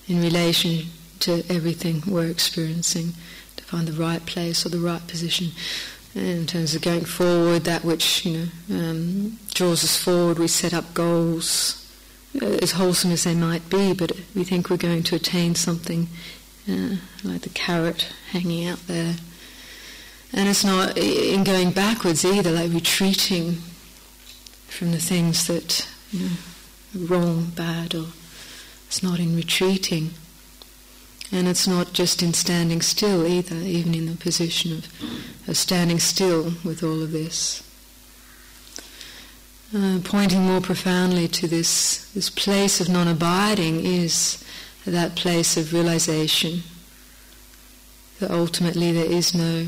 in 0.08 0.22
relation 0.22 0.86
to 1.20 1.44
everything 1.50 2.02
we're 2.08 2.30
experiencing, 2.30 3.14
to 3.58 3.64
find 3.64 3.88
the 3.88 3.94
right 3.94 4.26
place 4.26 4.66
or 4.66 4.70
the 4.70 4.80
right 4.80 5.06
position. 5.08 5.50
In 6.16 6.48
terms 6.48 6.74
of 6.74 6.82
going 6.82 7.06
forward, 7.06 7.66
that 7.66 7.86
which 7.86 8.26
you 8.26 8.38
know 8.38 8.48
um, 8.72 9.40
draws 9.54 9.84
us 9.84 9.96
forward, 9.96 10.40
we 10.40 10.48
set 10.48 10.74
up 10.74 10.94
goals, 10.94 11.88
uh, 12.42 12.46
as 12.46 12.72
wholesome 12.72 13.12
as 13.12 13.26
they 13.26 13.36
might 13.36 13.70
be, 13.70 13.94
but 13.94 14.12
we 14.36 14.44
think 14.44 14.70
we're 14.70 14.78
going 14.78 15.04
to 15.04 15.16
attain 15.16 15.54
something, 15.54 16.08
uh, 16.68 16.96
like 17.24 17.42
the 17.42 17.50
carrot 17.50 18.08
hanging 18.32 18.68
out 18.68 18.88
there. 18.88 19.16
And 20.34 20.48
it's 20.48 20.64
not 20.64 20.98
in 20.98 21.44
going 21.44 21.72
backwards 21.72 22.26
either, 22.26 22.52
like 22.52 22.72
retreating 22.72 23.58
from 24.68 24.92
the 24.92 25.00
things 25.00 25.48
that 25.48 25.88
you 26.12 26.20
know, 26.22 26.36
are 26.96 27.06
wrong, 27.06 27.46
bad, 27.56 27.94
or 27.94 28.08
it's 28.88 29.04
not 29.04 29.20
in 29.20 29.36
retreating. 29.36 30.12
And 31.32 31.48
it's 31.48 31.68
not 31.68 31.94
just 31.94 32.24
in 32.24 32.34
standing 32.34 32.82
still 32.82 33.28
either, 33.28 33.56
even 33.56 33.94
in 33.94 34.08
the 34.08 34.16
position 34.16 34.72
of, 34.74 34.88
of 35.48 35.58
standing 35.58 36.00
still 36.00 36.54
with 36.64 36.82
all 36.84 37.04
of 37.04 37.12
this. 37.12 37.64
Uh, 39.76 40.00
pointing 40.04 40.42
more 40.42 40.62
profoundly 40.62 41.28
to 41.28 41.48
this, 41.48 42.12
this 42.14 42.30
place 42.32 42.82
of 42.82 42.90
non 42.90 43.08
abiding 43.08 43.86
is 43.86 44.44
that 44.86 45.16
place 45.16 45.56
of 45.58 45.74
realization 45.74 46.64
that 48.20 48.32
ultimately 48.32 48.92
there 48.92 49.06
is 49.06 49.36
no 49.36 49.68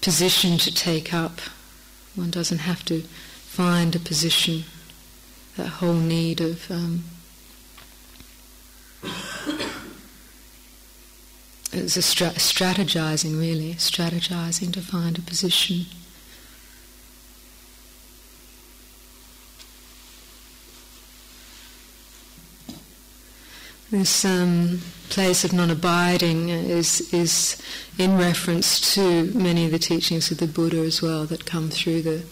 position 0.00 0.58
to 0.58 0.72
take 0.72 1.12
up. 1.12 1.40
One 2.14 2.30
doesn't 2.30 2.58
have 2.58 2.84
to 2.86 3.00
find 3.00 3.94
a 3.96 3.98
position, 3.98 4.64
that 5.56 5.66
whole 5.66 5.94
need 5.94 6.40
of 6.40 6.70
um, 6.70 7.04
it's 11.72 11.96
a 11.96 12.02
stra- 12.02 12.38
strategizing 12.38 13.38
really, 13.38 13.74
strategizing 13.74 14.72
to 14.72 14.80
find 14.80 15.18
a 15.18 15.22
position. 15.22 15.86
This 23.90 24.24
um, 24.24 24.80
place 25.10 25.44
of 25.44 25.52
non-abiding 25.52 26.48
is 26.48 27.12
is 27.12 27.60
in 27.98 28.16
reference 28.16 28.94
to 28.94 29.24
many 29.34 29.66
of 29.66 29.72
the 29.72 29.78
teachings 29.78 30.30
of 30.30 30.38
the 30.38 30.46
Buddha 30.46 30.78
as 30.78 31.02
well 31.02 31.26
that 31.26 31.44
come 31.44 31.68
through 31.68 32.00
the 32.00 32.24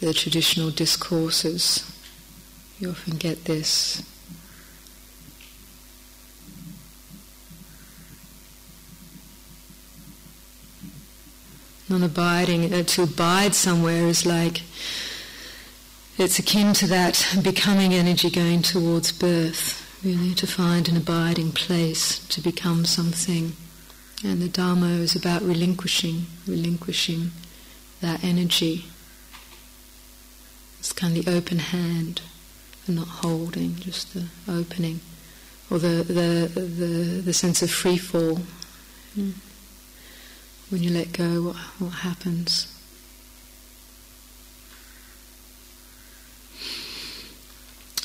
the 0.00 0.12
traditional 0.12 0.70
discourses. 0.70 1.88
You 2.80 2.90
often 2.90 3.18
get 3.18 3.44
this. 3.44 4.02
Non-abiding, 11.88 12.74
uh, 12.74 12.82
to 12.82 13.02
abide 13.04 13.54
somewhere 13.54 14.06
is 14.06 14.26
like 14.26 14.62
it's 16.18 16.38
akin 16.38 16.72
to 16.74 16.86
that 16.88 17.24
becoming 17.42 17.94
energy 17.94 18.30
going 18.30 18.62
towards 18.62 19.12
birth 19.12 19.86
really 20.02 20.34
to 20.34 20.46
find 20.46 20.88
an 20.88 20.96
abiding 20.96 21.52
place, 21.52 22.18
to 22.28 22.40
become 22.40 22.84
something. 22.84 23.52
And 24.24 24.40
the 24.40 24.48
Dharma 24.48 24.86
is 24.86 25.14
about 25.14 25.42
relinquishing, 25.42 26.26
relinquishing 26.46 27.32
that 28.00 28.22
energy. 28.24 28.86
It's 30.78 30.92
kind 30.92 31.16
of 31.16 31.24
the 31.24 31.36
open 31.36 31.58
hand, 31.58 32.20
and 32.86 32.96
not 32.96 33.08
holding, 33.08 33.76
just 33.76 34.14
the 34.14 34.26
opening, 34.48 35.00
or 35.70 35.78
the 35.78 36.04
the 36.04 36.48
the, 36.54 37.22
the 37.24 37.32
sense 37.32 37.62
of 37.62 37.70
free 37.70 37.98
fall. 37.98 38.40
When 40.68 40.82
you 40.82 40.90
let 40.90 41.12
go, 41.12 41.42
what 41.42 41.56
what 41.78 41.90
happens? 41.90 42.72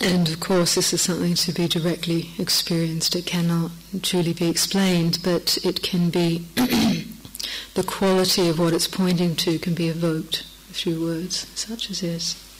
And 0.03 0.27
of 0.29 0.39
course, 0.39 0.75
this 0.75 0.93
is 0.93 1.01
something 1.01 1.35
to 1.35 1.51
be 1.51 1.67
directly 1.67 2.31
experienced. 2.39 3.15
It 3.15 3.27
cannot 3.27 3.71
truly 4.01 4.33
be 4.33 4.49
explained, 4.49 5.19
but 5.23 5.59
it 5.63 5.83
can 5.83 6.09
be, 6.09 6.47
the 6.55 7.83
quality 7.85 8.49
of 8.49 8.57
what 8.57 8.73
it's 8.73 8.87
pointing 8.87 9.35
to 9.37 9.59
can 9.59 9.75
be 9.75 9.89
evoked 9.89 10.43
through 10.71 11.03
words 11.03 11.47
such 11.53 11.91
as 11.91 12.01
this. 12.01 12.50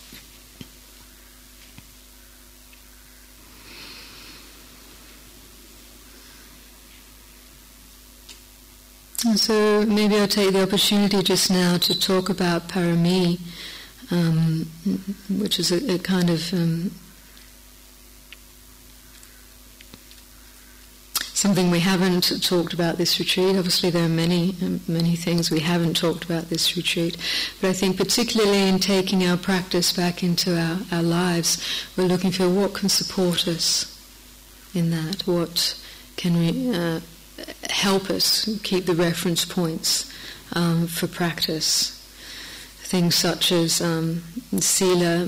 And 9.25 9.39
so 9.39 9.85
maybe 9.85 10.17
I'll 10.17 10.27
take 10.27 10.53
the 10.53 10.63
opportunity 10.63 11.21
just 11.21 11.51
now 11.51 11.77
to 11.77 11.99
talk 11.99 12.29
about 12.29 12.67
parami, 12.67 13.39
um, 14.09 14.67
which 15.29 15.59
is 15.59 15.71
a, 15.71 15.93
a 15.93 15.99
kind 15.99 16.29
of 16.29 16.51
um, 16.53 16.91
something 21.41 21.71
we 21.71 21.79
haven't 21.79 22.41
talked 22.43 22.71
about 22.71 22.97
this 22.97 23.19
retreat. 23.19 23.55
Obviously, 23.55 23.89
there 23.89 24.05
are 24.05 24.09
many, 24.09 24.55
many 24.87 25.15
things 25.15 25.49
we 25.49 25.59
haven't 25.59 25.95
talked 25.95 26.23
about 26.23 26.49
this 26.49 26.77
retreat. 26.77 27.17
But 27.59 27.71
I 27.71 27.73
think, 27.73 27.97
particularly 27.97 28.67
in 28.67 28.77
taking 28.77 29.23
our 29.23 29.37
practice 29.37 29.91
back 29.91 30.23
into 30.23 30.55
our, 30.55 30.79
our 30.91 31.01
lives, 31.01 31.57
we're 31.97 32.05
looking 32.05 32.31
for 32.31 32.47
what 32.47 32.75
can 32.75 32.89
support 32.89 33.47
us 33.47 33.99
in 34.75 34.91
that, 34.91 35.25
what 35.25 35.79
can 36.15 36.37
we, 36.37 36.75
uh, 36.75 36.99
help 37.69 38.09
us 38.09 38.49
keep 38.63 38.85
the 38.85 38.95
reference 38.95 39.45
points 39.45 40.11
um, 40.53 40.87
for 40.87 41.07
practice. 41.07 41.97
Things 42.83 43.15
such 43.15 43.51
as 43.51 43.81
um, 43.81 44.23
sila 44.59 45.27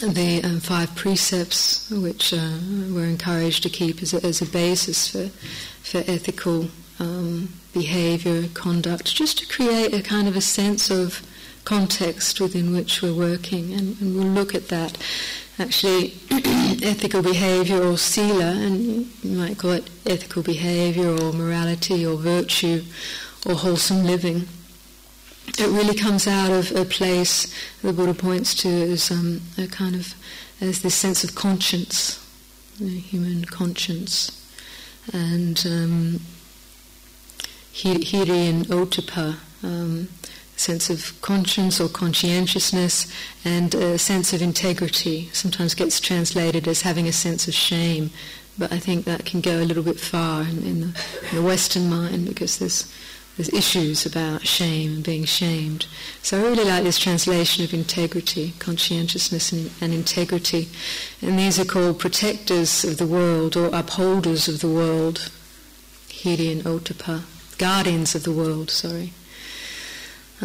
the 0.00 0.42
um, 0.42 0.60
five 0.60 0.94
precepts, 0.96 1.88
which 1.90 2.32
uh, 2.32 2.58
we're 2.90 3.06
encouraged 3.06 3.62
to 3.62 3.68
keep 3.68 4.02
as 4.02 4.12
a, 4.12 4.24
as 4.26 4.42
a 4.42 4.46
basis 4.46 5.08
for, 5.08 5.28
for 5.82 5.98
ethical 6.10 6.68
um, 6.98 7.48
behavior, 7.72 8.48
conduct, 8.54 9.14
just 9.14 9.38
to 9.38 9.46
create 9.46 9.94
a 9.94 10.02
kind 10.02 10.26
of 10.26 10.36
a 10.36 10.40
sense 10.40 10.90
of 10.90 11.22
context 11.64 12.40
within 12.40 12.72
which 12.72 13.02
we're 13.02 13.14
working. 13.14 13.72
And, 13.72 14.00
and 14.00 14.16
we'll 14.16 14.26
look 14.26 14.54
at 14.54 14.68
that. 14.68 14.98
Actually, 15.58 16.14
ethical 16.82 17.22
behavior 17.22 17.82
or 17.82 17.96
sila, 17.96 18.52
and 18.52 18.82
you 19.22 19.36
might 19.36 19.58
call 19.58 19.70
it 19.70 19.88
ethical 20.04 20.42
behavior 20.42 21.08
or 21.08 21.32
morality 21.32 22.04
or 22.04 22.16
virtue 22.16 22.82
or 23.46 23.54
wholesome 23.54 24.04
living 24.04 24.48
it 25.58 25.68
really 25.68 25.94
comes 25.94 26.26
out 26.26 26.50
of 26.50 26.72
a 26.72 26.84
place 26.84 27.52
the 27.82 27.92
Buddha 27.92 28.14
points 28.14 28.54
to 28.56 28.68
as 28.68 29.10
um, 29.10 29.40
a 29.58 29.66
kind 29.66 29.94
of 29.94 30.14
as 30.60 30.82
this 30.82 30.94
sense 30.94 31.24
of 31.24 31.34
conscience, 31.34 32.24
you 32.78 32.86
know, 32.86 33.00
human 33.00 33.44
conscience, 33.44 34.30
and 35.12 35.64
um, 35.66 36.20
hiri 37.72 38.48
and 38.48 38.66
ottappa, 38.66 39.36
um, 39.62 40.08
sense 40.56 40.90
of 40.90 41.20
conscience 41.20 41.80
or 41.80 41.88
conscientiousness, 41.88 43.12
and 43.44 43.74
a 43.74 43.98
sense 43.98 44.32
of 44.32 44.42
integrity. 44.42 45.28
Sometimes 45.32 45.74
gets 45.74 46.00
translated 46.00 46.68
as 46.68 46.82
having 46.82 47.06
a 47.08 47.12
sense 47.12 47.48
of 47.48 47.54
shame, 47.54 48.10
but 48.56 48.72
I 48.72 48.78
think 48.78 49.04
that 49.04 49.24
can 49.24 49.40
go 49.40 49.60
a 49.60 49.64
little 49.64 49.82
bit 49.82 49.98
far 49.98 50.42
in, 50.42 50.62
in, 50.62 50.80
the, 50.80 51.04
in 51.30 51.36
the 51.36 51.42
Western 51.42 51.90
mind 51.90 52.26
because 52.26 52.58
there's 52.58 52.92
there's 53.36 53.52
issues 53.52 54.06
about 54.06 54.46
shame 54.46 54.94
and 54.94 55.04
being 55.04 55.24
shamed. 55.24 55.86
So 56.22 56.38
I 56.38 56.42
really 56.42 56.64
like 56.64 56.84
this 56.84 56.98
translation 56.98 57.64
of 57.64 57.74
integrity, 57.74 58.54
conscientiousness 58.60 59.50
and, 59.50 59.72
and, 59.80 59.92
integrity. 59.92 60.68
And 61.20 61.36
these 61.36 61.58
are 61.58 61.64
called 61.64 61.98
protectors 61.98 62.84
of 62.84 62.98
the 62.98 63.06
world 63.06 63.56
or 63.56 63.74
upholders 63.74 64.46
of 64.46 64.60
the 64.60 64.68
world, 64.68 65.32
Hiri 66.08 66.52
and 66.52 66.62
Ottappa, 66.62 67.24
guardians 67.58 68.14
of 68.14 68.22
the 68.22 68.32
world, 68.32 68.70
sorry. 68.70 69.12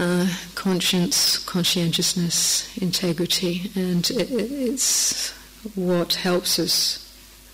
Uh, 0.02 0.28
conscience, 0.56 1.38
conscientiousness, 1.40 2.78
integrity, 2.78 3.70
and 3.76 4.10
it, 4.12 4.32
it's 4.32 5.32
what 5.76 6.14
helps 6.14 6.58
us 6.58 7.04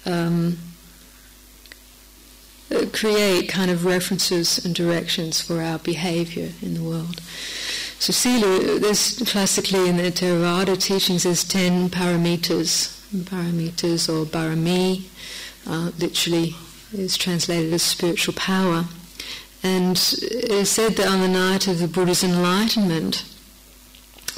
um, 0.06 0.56
uh, 2.70 2.86
create 2.94 3.50
kind 3.50 3.72
of 3.72 3.84
references 3.84 4.64
and 4.64 4.76
directions 4.76 5.42
for 5.42 5.60
our 5.60 5.80
behavior 5.80 6.52
in 6.62 6.76
the 6.76 6.84
world. 6.84 7.20
So 7.98 8.14
sila, 8.14 8.80
there's 8.80 9.18
classically 9.32 9.90
in 9.90 9.98
the 9.98 10.12
Theravada 10.12 10.78
teachings, 10.80 11.24
there's 11.24 11.44
ten 11.44 11.90
parameters. 11.90 12.94
paramitas 13.24 14.10
or 14.10 14.26
barami, 14.26 15.06
uh, 15.66 15.92
literally 15.98 16.56
is 16.94 17.18
translated 17.18 17.74
as 17.74 17.82
spiritual 17.82 18.34
power. 18.36 18.86
And 19.66 19.98
it 19.98 20.52
is 20.52 20.70
said 20.70 20.96
that 20.98 21.08
on 21.08 21.22
the 21.22 21.28
night 21.28 21.68
of 21.68 21.80
the 21.80 21.88
Buddha's 21.88 22.24
enlightenment, 22.24 23.26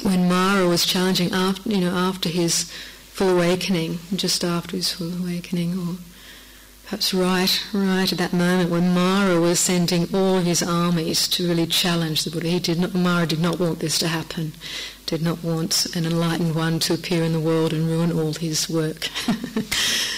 when 0.02 0.26
Mara 0.26 0.66
was 0.66 0.86
challenging 0.86 1.32
after, 1.32 1.68
you 1.68 1.82
know, 1.82 1.94
after 1.94 2.30
his 2.30 2.64
full 3.12 3.36
awakening, 3.36 3.98
just 4.16 4.42
after 4.42 4.74
his 4.74 4.90
full 4.90 5.12
awakening, 5.12 5.78
or 5.78 5.96
perhaps 6.84 7.12
right, 7.12 7.62
right 7.74 8.10
at 8.10 8.16
that 8.16 8.32
moment 8.32 8.70
when 8.70 8.94
Mara 8.94 9.38
was 9.38 9.60
sending 9.60 10.08
all 10.14 10.38
his 10.38 10.62
armies 10.62 11.28
to 11.28 11.46
really 11.46 11.66
challenge 11.66 12.24
the 12.24 12.30
Buddha. 12.30 12.48
He 12.48 12.58
did 12.58 12.80
not, 12.80 12.94
Mara 12.94 13.26
did 13.26 13.40
not 13.40 13.60
want 13.60 13.80
this 13.80 13.98
to 13.98 14.08
happen, 14.08 14.54
did 15.04 15.20
not 15.20 15.44
want 15.44 15.94
an 15.94 16.06
enlightened 16.06 16.54
one 16.54 16.78
to 16.78 16.94
appear 16.94 17.22
in 17.22 17.34
the 17.34 17.40
world 17.40 17.74
and 17.74 17.86
ruin 17.86 18.12
all 18.12 18.32
his 18.32 18.66
work. 18.70 19.10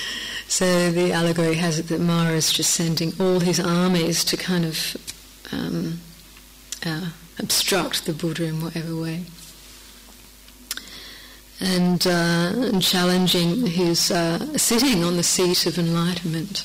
so 0.51 0.91
the 0.91 1.13
allegory 1.13 1.55
has 1.55 1.79
it 1.79 1.87
that 1.89 2.01
Mara 2.01 2.33
is 2.33 2.53
just 2.53 2.75
sending 2.75 3.13
all 3.21 3.39
his 3.39 3.61
armies 3.61 4.25
to 4.25 4.37
kind 4.37 4.65
of 4.65 4.97
um, 5.53 6.01
uh, 6.85 7.11
obstruct 7.39 8.05
the 8.05 8.13
Buddha 8.13 8.45
in 8.45 8.61
whatever 8.61 8.95
way 8.97 9.25
and, 11.61 12.07
uh, 12.07 12.53
and 12.55 12.83
challenging 12.83 13.67
his 13.67 14.11
uh, 14.11 14.57
sitting 14.57 15.05
on 15.05 15.17
the 15.17 15.23
seat 15.23 15.67
of 15.67 15.79
enlightenment. 15.79 16.65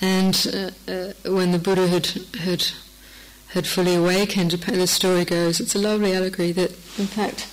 And 0.00 0.46
uh, 0.54 0.90
uh, 0.90 1.12
when 1.26 1.50
the 1.50 1.58
Buddha 1.58 1.88
had, 1.88 2.06
had, 2.38 2.68
had 3.48 3.66
fully 3.66 3.96
awakened, 3.96 4.52
the 4.52 4.86
story 4.86 5.24
goes, 5.24 5.60
it's 5.60 5.74
a 5.74 5.78
lovely 5.78 6.14
allegory 6.14 6.52
that, 6.52 6.70
in 6.96 7.06
fact, 7.06 7.48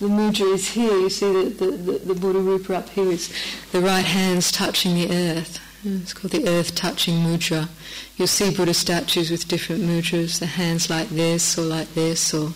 the 0.00 0.06
mudra 0.06 0.54
is 0.54 0.70
here. 0.70 0.98
You 0.98 1.10
see 1.10 1.30
the, 1.30 1.66
the, 1.66 1.98
the, 1.98 2.14
Buddha 2.14 2.38
Rupa 2.38 2.76
up 2.76 2.88
here 2.88 3.12
is 3.12 3.32
the 3.70 3.80
right 3.80 4.04
hand's 4.04 4.50
touching 4.50 4.94
the 4.94 5.10
earth. 5.12 5.60
It's 5.84 6.14
called 6.14 6.32
the 6.32 6.48
earth 6.48 6.74
touching 6.74 7.16
mudra. 7.16 7.68
You'll 8.16 8.28
see 8.28 8.54
Buddha 8.54 8.74
statues 8.74 9.30
with 9.30 9.46
different 9.46 9.82
mudras, 9.82 10.38
the 10.38 10.46
hands 10.46 10.88
like 10.90 11.10
this 11.10 11.58
or 11.58 11.62
like 11.62 11.92
this 11.94 12.32
or 12.32 12.52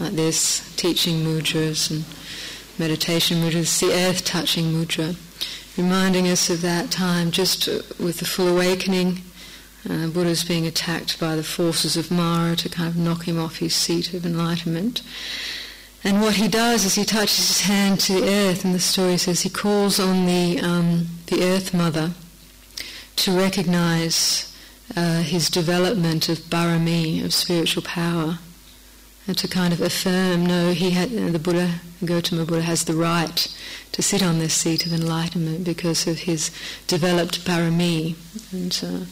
like 0.00 0.12
this, 0.12 0.74
teaching 0.76 1.24
mudras 1.24 1.90
and 1.90 2.04
meditation 2.78 3.38
mudra, 3.38 3.60
it's 3.60 3.80
the 3.80 3.92
earth 3.92 4.24
touching 4.24 4.66
mudra, 4.66 5.16
reminding 5.76 6.28
us 6.28 6.50
of 6.50 6.62
that 6.62 6.90
time 6.90 7.30
just 7.30 7.66
with 7.98 8.18
the 8.18 8.24
full 8.24 8.48
awakening. 8.48 9.22
Uh, 9.88 10.08
Buddha's 10.08 10.44
being 10.44 10.66
attacked 10.66 11.18
by 11.20 11.36
the 11.36 11.44
forces 11.44 11.96
of 11.96 12.10
Mara 12.10 12.56
to 12.56 12.68
kind 12.68 12.88
of 12.88 12.96
knock 12.96 13.24
him 13.26 13.38
off 13.38 13.58
his 13.58 13.74
seat 13.74 14.12
of 14.12 14.26
enlightenment. 14.26 15.02
And 16.04 16.20
what 16.20 16.34
he 16.34 16.48
does 16.48 16.84
is 16.84 16.94
he 16.94 17.04
touches 17.04 17.48
his 17.48 17.60
hand 17.62 18.00
to 18.00 18.20
the 18.20 18.28
earth, 18.28 18.64
and 18.64 18.74
the 18.74 18.80
story 18.80 19.18
says 19.18 19.40
he 19.40 19.50
calls 19.50 19.98
on 19.98 20.26
the, 20.26 20.60
um, 20.60 21.08
the 21.26 21.42
Earth 21.42 21.74
Mother 21.74 22.12
to 23.16 23.36
recognize 23.36 24.56
uh, 24.96 25.22
his 25.22 25.50
development 25.50 26.28
of 26.28 26.38
barami, 26.38 27.24
of 27.24 27.34
spiritual 27.34 27.82
power, 27.82 28.38
and 29.26 29.36
to 29.36 29.48
kind 29.48 29.72
of 29.72 29.80
affirm, 29.80 30.46
no, 30.46 30.72
he 30.72 30.90
had, 30.90 31.12
uh, 31.12 31.30
the 31.30 31.38
Buddha 31.38 31.80
Gautama 32.04 32.44
Buddha 32.44 32.62
has 32.62 32.84
the 32.84 32.94
right 32.94 33.56
to 33.92 34.02
sit 34.02 34.22
on 34.22 34.38
this 34.38 34.54
seat 34.54 34.86
of 34.86 34.92
enlightenment 34.92 35.64
because 35.64 36.06
of 36.06 36.20
his 36.20 36.52
developed 36.86 37.44
parami. 37.44 38.14
And 38.52 38.80
uh, 38.82 39.04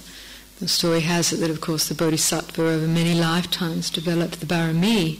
the 0.61 0.69
story 0.69 1.01
has 1.01 1.33
it 1.33 1.39
that, 1.39 1.51
of 1.51 1.61
course, 1.61 1.89
the 1.89 1.95
Bodhisattva 1.95 2.63
over 2.63 2.87
many 2.87 3.15
lifetimes 3.15 3.91
developed 3.91 4.39
the 4.41 4.47
parami, 4.47 5.19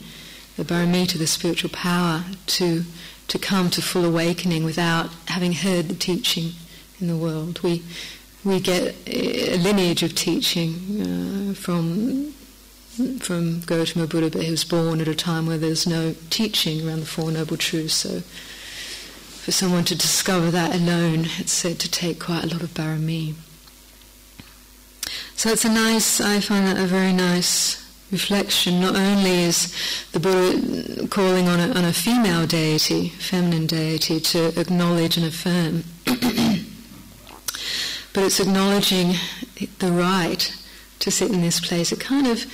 the 0.57 1.07
to 1.07 1.19
the 1.19 1.27
spiritual 1.27 1.71
power 1.71 2.25
to, 2.47 2.85
to 3.29 3.39
come 3.39 3.71
to 3.71 3.83
full 3.83 4.05
awakening 4.05 4.65
without 4.65 5.11
having 5.29 5.53
heard 5.53 5.89
the 5.89 5.95
teaching 5.95 6.53
in 7.01 7.09
the 7.09 7.17
world. 7.17 7.61
We, 7.63 7.83
we 8.45 8.61
get 8.61 8.95
a 9.07 9.59
lineage 9.59 10.03
of 10.03 10.15
teaching 10.15 11.51
uh, 11.51 11.55
from 11.55 12.33
from 13.21 13.61
Gautama 13.61 14.07
Buddha, 14.07 14.31
but 14.31 14.43
he 14.43 14.51
was 14.51 14.65
born 14.65 15.03
at 15.03 15.09
a 15.09 15.15
time 15.15 15.47
where 15.47 15.59
there's 15.59 15.87
no 15.87 16.15
teaching 16.31 16.87
around 16.87 17.01
the 17.01 17.07
Four 17.07 17.31
Noble 17.31 17.59
Truths. 17.59 17.95
So 17.95 18.21
for 18.21 19.53
someone 19.53 19.85
to 19.85 19.95
discover 19.95 20.51
that 20.51 20.75
alone, 20.75 21.27
it's 21.37 21.53
said 21.53 21.79
to 21.81 21.91
take 21.91 22.19
quite 22.19 22.45
a 22.45 22.47
lot 22.47 22.63
of 22.63 22.71
barami. 22.71 23.35
So 25.37 25.51
it's 25.51 25.67
a 25.67 25.69
nice, 25.69 26.21
I 26.21 26.41
find 26.41 26.67
that 26.67 26.79
a 26.79 26.87
very 26.87 27.13
nice 27.13 27.86
reflection. 28.11 28.81
Not 28.81 28.97
only 28.97 29.43
is 29.43 29.75
the 30.13 30.21
Buddha 30.21 31.09
calling 31.09 31.49
on 31.49 31.61
a, 31.61 31.69
on 31.73 31.85
a 31.85 31.93
female 31.93 32.47
deity, 32.47 33.11
feminine 33.11 33.67
deity, 33.67 34.21
to 34.21 34.59
acknowledge 34.59 35.17
and 35.17 35.27
affirm, 35.27 35.85
but 38.13 38.25
it's 38.25 38.41
acknowledging 38.41 39.15
the 39.79 39.93
right 39.93 40.55
to 41.01 41.11
sit 41.11 41.31
in 41.31 41.41
this 41.41 41.61
place. 41.61 41.93
It 41.93 42.01
kind 42.01 42.27
of 42.27 42.47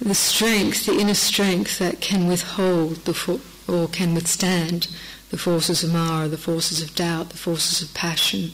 the 0.00 0.14
strength, 0.14 0.86
the 0.86 0.98
inner 0.98 1.14
strength 1.14 1.78
that 1.78 2.00
can 2.00 2.28
withhold 2.28 3.04
the 3.04 3.14
fo- 3.14 3.40
or 3.66 3.88
can 3.88 4.14
withstand 4.14 4.88
the 5.30 5.38
forces 5.38 5.82
of 5.82 5.92
Mara, 5.92 6.28
the 6.28 6.38
forces 6.38 6.80
of 6.80 6.94
doubt, 6.94 7.30
the 7.30 7.36
forces 7.36 7.82
of 7.82 7.92
passion, 7.94 8.52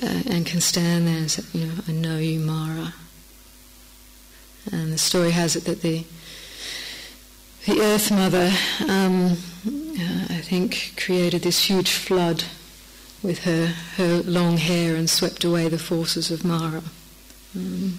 uh, 0.00 0.22
and 0.26 0.46
can 0.46 0.60
stand 0.60 1.06
there 1.06 1.16
and 1.16 1.30
say, 1.30 1.42
you 1.52 1.66
know, 1.66 1.74
I 1.88 1.92
know 1.92 2.18
you, 2.18 2.38
Mara. 2.38 2.94
And 4.72 4.92
the 4.92 4.98
story 4.98 5.30
has 5.30 5.56
it 5.56 5.64
that 5.64 5.82
the 5.82 6.04
the 7.66 7.80
Earth 7.80 8.12
Mother, 8.12 8.52
um, 8.88 9.38
uh, 9.66 10.26
I 10.30 10.40
think, 10.40 10.94
created 10.96 11.42
this 11.42 11.64
huge 11.64 11.90
flood 11.90 12.44
with 13.22 13.40
her 13.40 13.66
her 13.96 14.22
long 14.22 14.58
hair 14.58 14.94
and 14.94 15.10
swept 15.10 15.44
away 15.44 15.68
the 15.68 15.78
forces 15.78 16.30
of 16.30 16.44
Mara. 16.44 16.82
Um, 17.54 17.98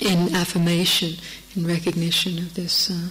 in 0.00 0.34
affirmation, 0.34 1.16
in 1.54 1.66
recognition 1.66 2.38
of 2.38 2.54
this 2.54 2.90
uh, 2.90 3.08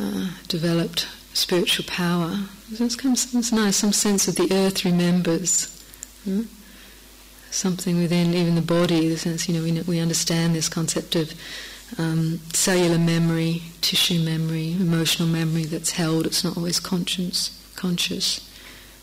uh, 0.00 0.30
developed 0.48 1.08
spiritual 1.32 1.84
power. 1.86 2.38
So 2.74 2.84
It's, 2.84 2.96
kind 2.96 3.16
of, 3.16 3.34
it's 3.34 3.52
nice, 3.52 3.76
some 3.76 3.92
sense 3.92 4.28
of 4.28 4.36
the 4.36 4.52
earth 4.52 4.84
remembers. 4.84 5.82
Hmm? 6.24 6.42
Something 7.54 8.00
within 8.00 8.34
even 8.34 8.56
the 8.56 8.62
body, 8.62 9.08
the 9.08 9.16
sense, 9.16 9.48
you 9.48 9.54
know, 9.54 9.62
we, 9.62 9.80
we 9.82 10.00
understand 10.00 10.56
this 10.56 10.68
concept 10.68 11.14
of 11.14 11.32
um, 11.98 12.40
cellular 12.52 12.98
memory, 12.98 13.62
tissue 13.80 14.18
memory, 14.24 14.72
emotional 14.72 15.28
memory 15.28 15.64
that's 15.64 15.92
held, 15.92 16.26
it's 16.26 16.42
not 16.42 16.56
always 16.56 16.80
conscious. 16.80 17.56
conscious. 17.76 18.50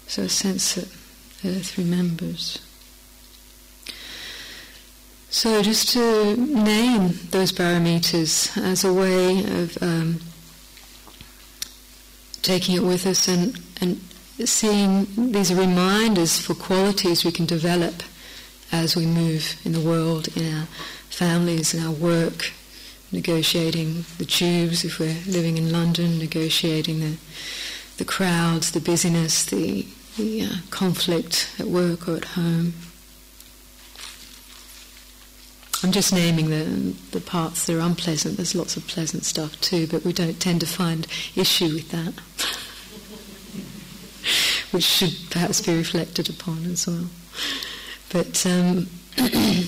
So 0.08 0.24
a 0.24 0.30
sense 0.30 0.76
that 0.76 0.90
earth 1.46 1.78
remembers. 1.78 2.60
So 5.30 5.62
just 5.62 5.88
to 5.94 6.36
name 6.36 7.20
those 7.30 7.54
paramitas 7.54 8.62
as 8.62 8.84
a 8.84 8.94
way 8.94 9.46
of 9.46 9.82
um, 9.82 10.20
taking 12.42 12.76
it 12.76 12.84
with 12.84 13.08
us 13.08 13.30
and, 13.30 13.58
and 13.80 14.02
seeing 14.44 15.08
these 15.32 15.54
reminders 15.54 16.38
for 16.38 16.54
qualities 16.54 17.24
we 17.24 17.32
can 17.32 17.46
develop 17.46 18.04
as 18.72 18.96
we 18.96 19.06
move 19.06 19.60
in 19.66 19.74
the 19.74 19.80
world, 19.80 20.28
in 20.36 20.54
our 20.56 20.66
families, 21.10 21.74
in 21.74 21.84
our 21.84 21.92
work, 21.92 22.52
negotiating 23.12 24.06
the 24.18 24.26
tubes 24.26 24.86
if 24.86 25.00
we're 25.00 25.18
living 25.28 25.58
in 25.58 25.72
London, 25.72 26.18
negotiating 26.18 27.00
the, 27.00 27.18
the 27.98 28.06
crowds, 28.06 28.72
the 28.72 28.80
busyness, 28.80 29.44
the, 29.46 29.86
the 30.18 30.44
uh, 30.44 30.56
conflict 30.70 31.54
at 31.60 31.66
work 31.66 32.08
or 32.08 32.16
at 32.16 32.26
home. 32.26 32.74
I'm 35.84 35.92
just 35.92 36.14
naming 36.14 36.50
the, 36.52 36.96
the 37.12 37.22
parts 37.22 37.66
that 37.66 37.76
are 37.76 37.80
unpleasant. 37.80 38.38
There's 38.38 38.54
lots 38.54 38.78
of 38.78 38.88
pleasant 38.88 39.26
stuff 39.26 39.60
too, 39.62 39.88
but 39.88 40.06
we 40.06 40.14
don't 40.14 40.40
tend 40.40 40.62
to 40.62 40.68
find 40.68 41.08
issue 41.36 41.74
with 41.74 41.90
that, 41.90 42.14
which 44.72 44.84
should 44.84 45.18
perhaps 45.32 45.60
be 45.60 45.76
reflected 45.76 46.30
upon 46.30 46.66
as 46.66 46.86
well. 46.86 47.08
But 48.12 48.46
um, 48.46 48.88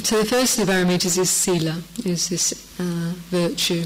so 0.04 0.20
the 0.20 0.28
first 0.28 0.60
of 0.60 0.68
the 0.68 0.74
paramitas 0.74 1.18
is 1.18 1.30
sila, 1.30 1.82
is 2.06 2.30
this 2.30 2.80
uh, 2.80 3.14
virtue 3.30 3.86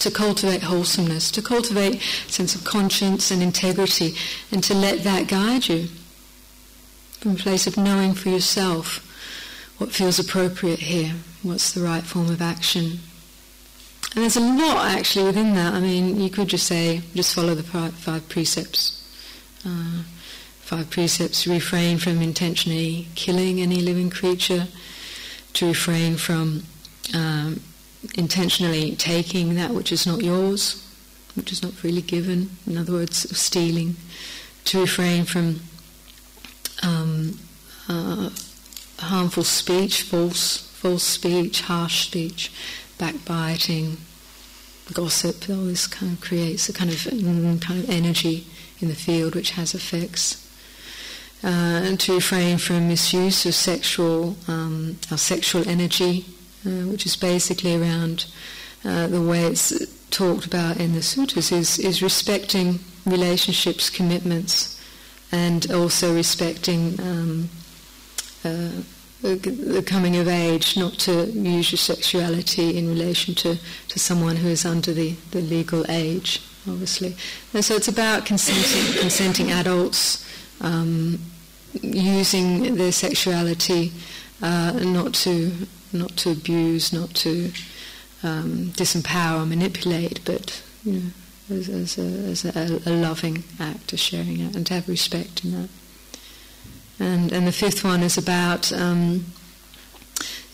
to 0.00 0.10
cultivate 0.10 0.62
wholesomeness, 0.62 1.30
to 1.30 1.42
cultivate 1.42 2.00
sense 2.26 2.54
of 2.54 2.64
conscience 2.64 3.30
and 3.30 3.42
integrity, 3.42 4.14
and 4.50 4.62
to 4.64 4.74
let 4.74 5.04
that 5.04 5.28
guide 5.28 5.68
you 5.68 5.88
from 7.20 7.32
a 7.32 7.36
place 7.36 7.66
of 7.66 7.76
knowing 7.76 8.12
for 8.14 8.28
yourself 8.28 9.00
what 9.78 9.92
feels 9.92 10.18
appropriate 10.18 10.80
here, 10.80 11.14
what's 11.42 11.72
the 11.72 11.80
right 11.80 12.04
form 12.04 12.28
of 12.28 12.42
action. 12.42 12.98
And 14.14 14.22
there's 14.22 14.36
a 14.36 14.40
lot 14.40 14.86
actually 14.86 15.24
within 15.24 15.54
that. 15.54 15.74
I 15.74 15.80
mean, 15.80 16.20
you 16.20 16.30
could 16.30 16.48
just 16.48 16.66
say, 16.66 17.02
just 17.14 17.34
follow 17.34 17.54
the 17.54 17.62
five, 17.62 17.94
five 17.94 18.28
precepts. 18.28 19.00
Uh, 19.66 20.02
five 20.64 20.88
precepts 20.88 21.46
refrain 21.46 21.98
from 21.98 22.22
intentionally 22.22 23.06
killing 23.14 23.60
any 23.60 23.76
living 23.76 24.08
creature, 24.08 24.66
to 25.52 25.66
refrain 25.66 26.16
from 26.16 26.64
um, 27.12 27.60
intentionally 28.16 28.96
taking 28.96 29.54
that 29.54 29.70
which 29.70 29.92
is 29.92 30.06
not 30.06 30.22
yours, 30.22 30.82
which 31.34 31.52
is 31.52 31.62
not 31.62 31.72
freely 31.72 32.00
given, 32.00 32.50
in 32.66 32.78
other 32.78 32.92
words, 32.92 33.36
stealing, 33.36 33.96
to 34.64 34.80
refrain 34.80 35.24
from 35.24 35.60
um, 36.82 37.38
uh, 37.88 38.30
harmful 38.98 39.44
speech, 39.44 40.02
false, 40.02 40.56
false 40.56 41.02
speech, 41.02 41.60
harsh 41.60 42.06
speech, 42.06 42.50
backbiting, 42.98 43.98
gossip. 44.94 45.48
All 45.50 45.64
this 45.64 45.86
kind 45.86 46.12
of 46.12 46.20
creates 46.22 46.68
a 46.70 46.72
kind 46.72 46.90
of 46.90 46.96
mm, 46.96 47.60
kind 47.60 47.84
of 47.84 47.90
energy 47.90 48.46
in 48.80 48.88
the 48.88 48.94
field 48.94 49.34
which 49.34 49.50
has 49.52 49.74
effects. 49.74 50.43
Uh, 51.44 51.94
to 51.96 52.14
refrain 52.14 52.56
from 52.56 52.88
misuse 52.88 53.44
of 53.44 53.54
sexual, 53.54 54.34
um, 54.48 54.96
our 55.10 55.18
sexual 55.18 55.68
energy, 55.68 56.24
uh, 56.64 56.88
which 56.88 57.04
is 57.04 57.16
basically 57.16 57.76
around 57.76 58.24
uh, 58.82 59.06
the 59.08 59.20
way 59.20 59.44
it's 59.44 59.70
talked 60.08 60.46
about 60.46 60.78
in 60.78 60.94
the 60.94 61.02
sutras, 61.02 61.52
is, 61.52 61.78
is 61.78 62.02
respecting 62.02 62.78
relationships, 63.04 63.90
commitments, 63.90 64.80
and 65.32 65.70
also 65.70 66.14
respecting 66.14 66.98
um, 67.00 67.50
uh, 68.42 68.70
the 69.20 69.84
coming 69.86 70.16
of 70.16 70.28
age, 70.28 70.78
not 70.78 70.94
to 70.94 71.26
use 71.26 71.72
your 71.72 71.78
sexuality 71.78 72.78
in 72.78 72.88
relation 72.88 73.34
to, 73.34 73.58
to 73.88 73.98
someone 73.98 74.36
who 74.36 74.48
is 74.48 74.64
under 74.64 74.94
the, 74.94 75.14
the 75.32 75.42
legal 75.42 75.84
age, 75.90 76.40
obviously. 76.66 77.14
And 77.52 77.62
so 77.62 77.74
it's 77.74 77.88
about 77.88 78.24
consenting, 78.24 78.98
consenting 78.98 79.50
adults 79.50 80.26
um, 80.62 81.18
using 81.82 82.76
their 82.76 82.92
sexuality 82.92 83.92
uh, 84.42 84.72
not 84.82 85.14
to 85.14 85.52
not 85.92 86.16
to 86.16 86.32
abuse, 86.32 86.92
not 86.92 87.14
to 87.14 87.52
um, 88.22 88.72
disempower 88.74 89.46
manipulate, 89.46 90.20
but 90.24 90.62
you 90.84 90.92
know, 90.92 91.10
as, 91.50 91.68
as, 91.68 91.98
a, 91.98 92.02
as 92.02 92.44
a, 92.44 92.90
a, 92.90 92.92
loving 92.92 93.44
act, 93.60 93.92
a 93.92 93.96
sharing 93.96 94.42
act, 94.42 94.56
and 94.56 94.66
to 94.66 94.74
have 94.74 94.88
respect 94.88 95.44
in 95.44 95.52
that. 95.52 95.68
And, 96.98 97.32
and 97.32 97.46
the 97.46 97.52
fifth 97.52 97.84
one 97.84 98.02
is 98.02 98.16
about 98.16 98.72
um, 98.72 99.26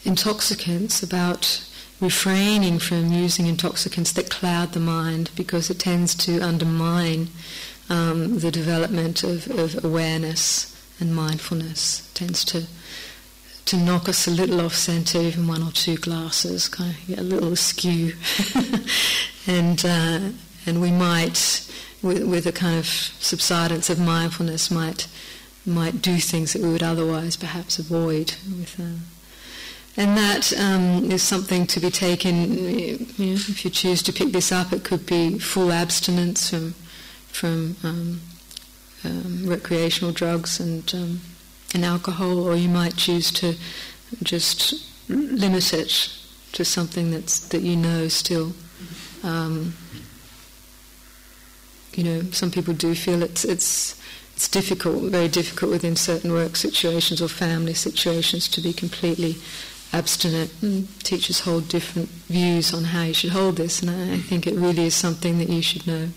intoxicants, 0.05 1.03
about 1.03 1.65
refraining 2.01 2.79
from 2.79 3.13
using 3.13 3.47
intoxicants 3.47 4.13
that 4.13 4.31
cloud 4.31 4.73
the 4.73 4.81
mind 4.81 5.31
because 5.37 5.71
it 5.71 5.79
tends 5.79 6.15
to 6.15 6.41
undermine 6.41 7.29
um, 7.89 8.39
the 8.39 8.51
development 8.51 9.23
of, 9.23 9.49
of 9.51 9.85
awareness 9.85 10.70
and 11.01 11.15
mindfulness. 11.15 12.11
Tends 12.15 12.45
to 12.47 12.67
to 13.67 13.77
knock 13.77 14.09
us 14.09 14.27
a 14.27 14.31
little 14.31 14.61
off 14.61 14.75
centre, 14.75 15.21
even 15.21 15.47
one 15.47 15.63
or 15.63 15.71
two 15.71 15.97
glasses, 15.97 16.69
kind 16.69 16.95
of 17.09 17.19
a 17.19 17.23
little 17.23 17.53
askew, 17.53 18.15
and 19.47 19.85
uh, 19.85 20.31
and 20.67 20.81
we 20.81 20.91
might, 20.91 21.71
with, 22.03 22.25
with 22.25 22.47
a 22.47 22.53
kind 22.53 22.79
of 22.79 22.87
subsidence 22.87 23.89
of 23.89 24.01
mindfulness, 24.01 24.71
might 24.71 25.07
might 25.67 26.03
do 26.03 26.19
things 26.19 26.53
that 26.53 26.63
we 26.63 26.73
would 26.73 26.83
otherwise 26.83 27.37
perhaps 27.37 27.79
avoid. 27.79 28.35
With, 28.47 28.77
uh, 28.81 28.99
and 29.97 30.17
that 30.17 30.53
um, 30.59 31.11
is 31.11 31.23
something 31.23 31.67
to 31.69 31.81
be 31.81 31.91
taken. 31.91 32.53
You 32.53 32.99
know, 33.19 33.33
if 33.35 33.65
you 33.65 33.71
choose 33.71 34.03
to 34.05 34.13
pick 34.13 34.33
this 34.33 34.51
up, 34.51 34.73
it 34.73 34.85
could 34.85 35.07
be 35.07 35.39
full 35.39 35.73
abstinence 35.73 36.51
from 36.51 36.75
from 37.29 37.77
um, 37.85 38.21
um, 39.05 39.47
recreational 39.47 40.13
drugs 40.13 40.61
and 40.61 40.93
um, 40.95 41.21
and 41.75 41.85
alcohol, 41.85 42.39
or 42.39 42.57
you 42.57 42.69
might 42.69 42.97
choose 42.97 43.31
to 43.31 43.55
just 44.23 44.75
limit 45.09 45.73
it 45.73 46.11
to 46.53 46.65
something 46.65 47.11
that's 47.11 47.41
that 47.49 47.63
you 47.63 47.77
know 47.77 48.09
still. 48.09 48.53
Um, 49.23 49.75
you 51.95 52.05
know, 52.05 52.23
some 52.31 52.51
people 52.51 52.75
do 52.75 52.95
feel 52.95 53.23
it's 53.23 53.45
it's 53.45 54.01
it's 54.35 54.49
difficult, 54.49 55.11
very 55.11 55.29
difficult 55.29 55.71
within 55.71 55.97
certain 55.97 56.33
work 56.33 56.57
situations 56.57 57.21
or 57.21 57.29
family 57.29 57.75
situations 57.75 58.49
to 58.49 58.61
be 58.61 58.73
completely 58.73 59.37
abstinent. 59.93 60.51
And 60.63 60.89
teachers 61.01 61.41
hold 61.41 61.69
different 61.69 62.09
views 62.29 62.73
on 62.73 62.85
how 62.85 63.03
you 63.03 63.15
should 63.15 63.33
hold 63.33 63.57
this, 63.57 63.83
and 63.83 63.91
I, 63.91 64.15
I 64.15 64.19
think 64.19 64.47
it 64.47 64.55
really 64.55 64.87
is 64.87 64.95
something 64.95 65.39
that 65.39 65.49
you 65.49 65.63
should 65.63 65.87
know 65.87 66.09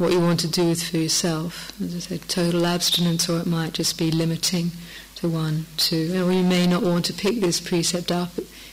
what 0.00 0.12
you 0.12 0.20
want 0.20 0.40
to 0.40 0.48
do 0.48 0.68
with 0.68 0.82
for 0.82 0.96
yourself. 0.96 1.72
As 1.78 1.94
I 1.94 1.98
said, 1.98 2.22
total 2.26 2.64
abstinence, 2.64 3.28
or 3.28 3.38
it 3.38 3.46
might 3.46 3.74
just 3.74 3.98
be 3.98 4.10
limiting 4.10 4.70
to 5.16 5.28
one, 5.28 5.66
two. 5.76 6.26
Or 6.26 6.32
you 6.32 6.42
may 6.42 6.66
not 6.66 6.82
want 6.82 7.04
to 7.04 7.12
pick 7.12 7.40
this 7.40 7.60
precept 7.60 8.10
up 8.10 8.30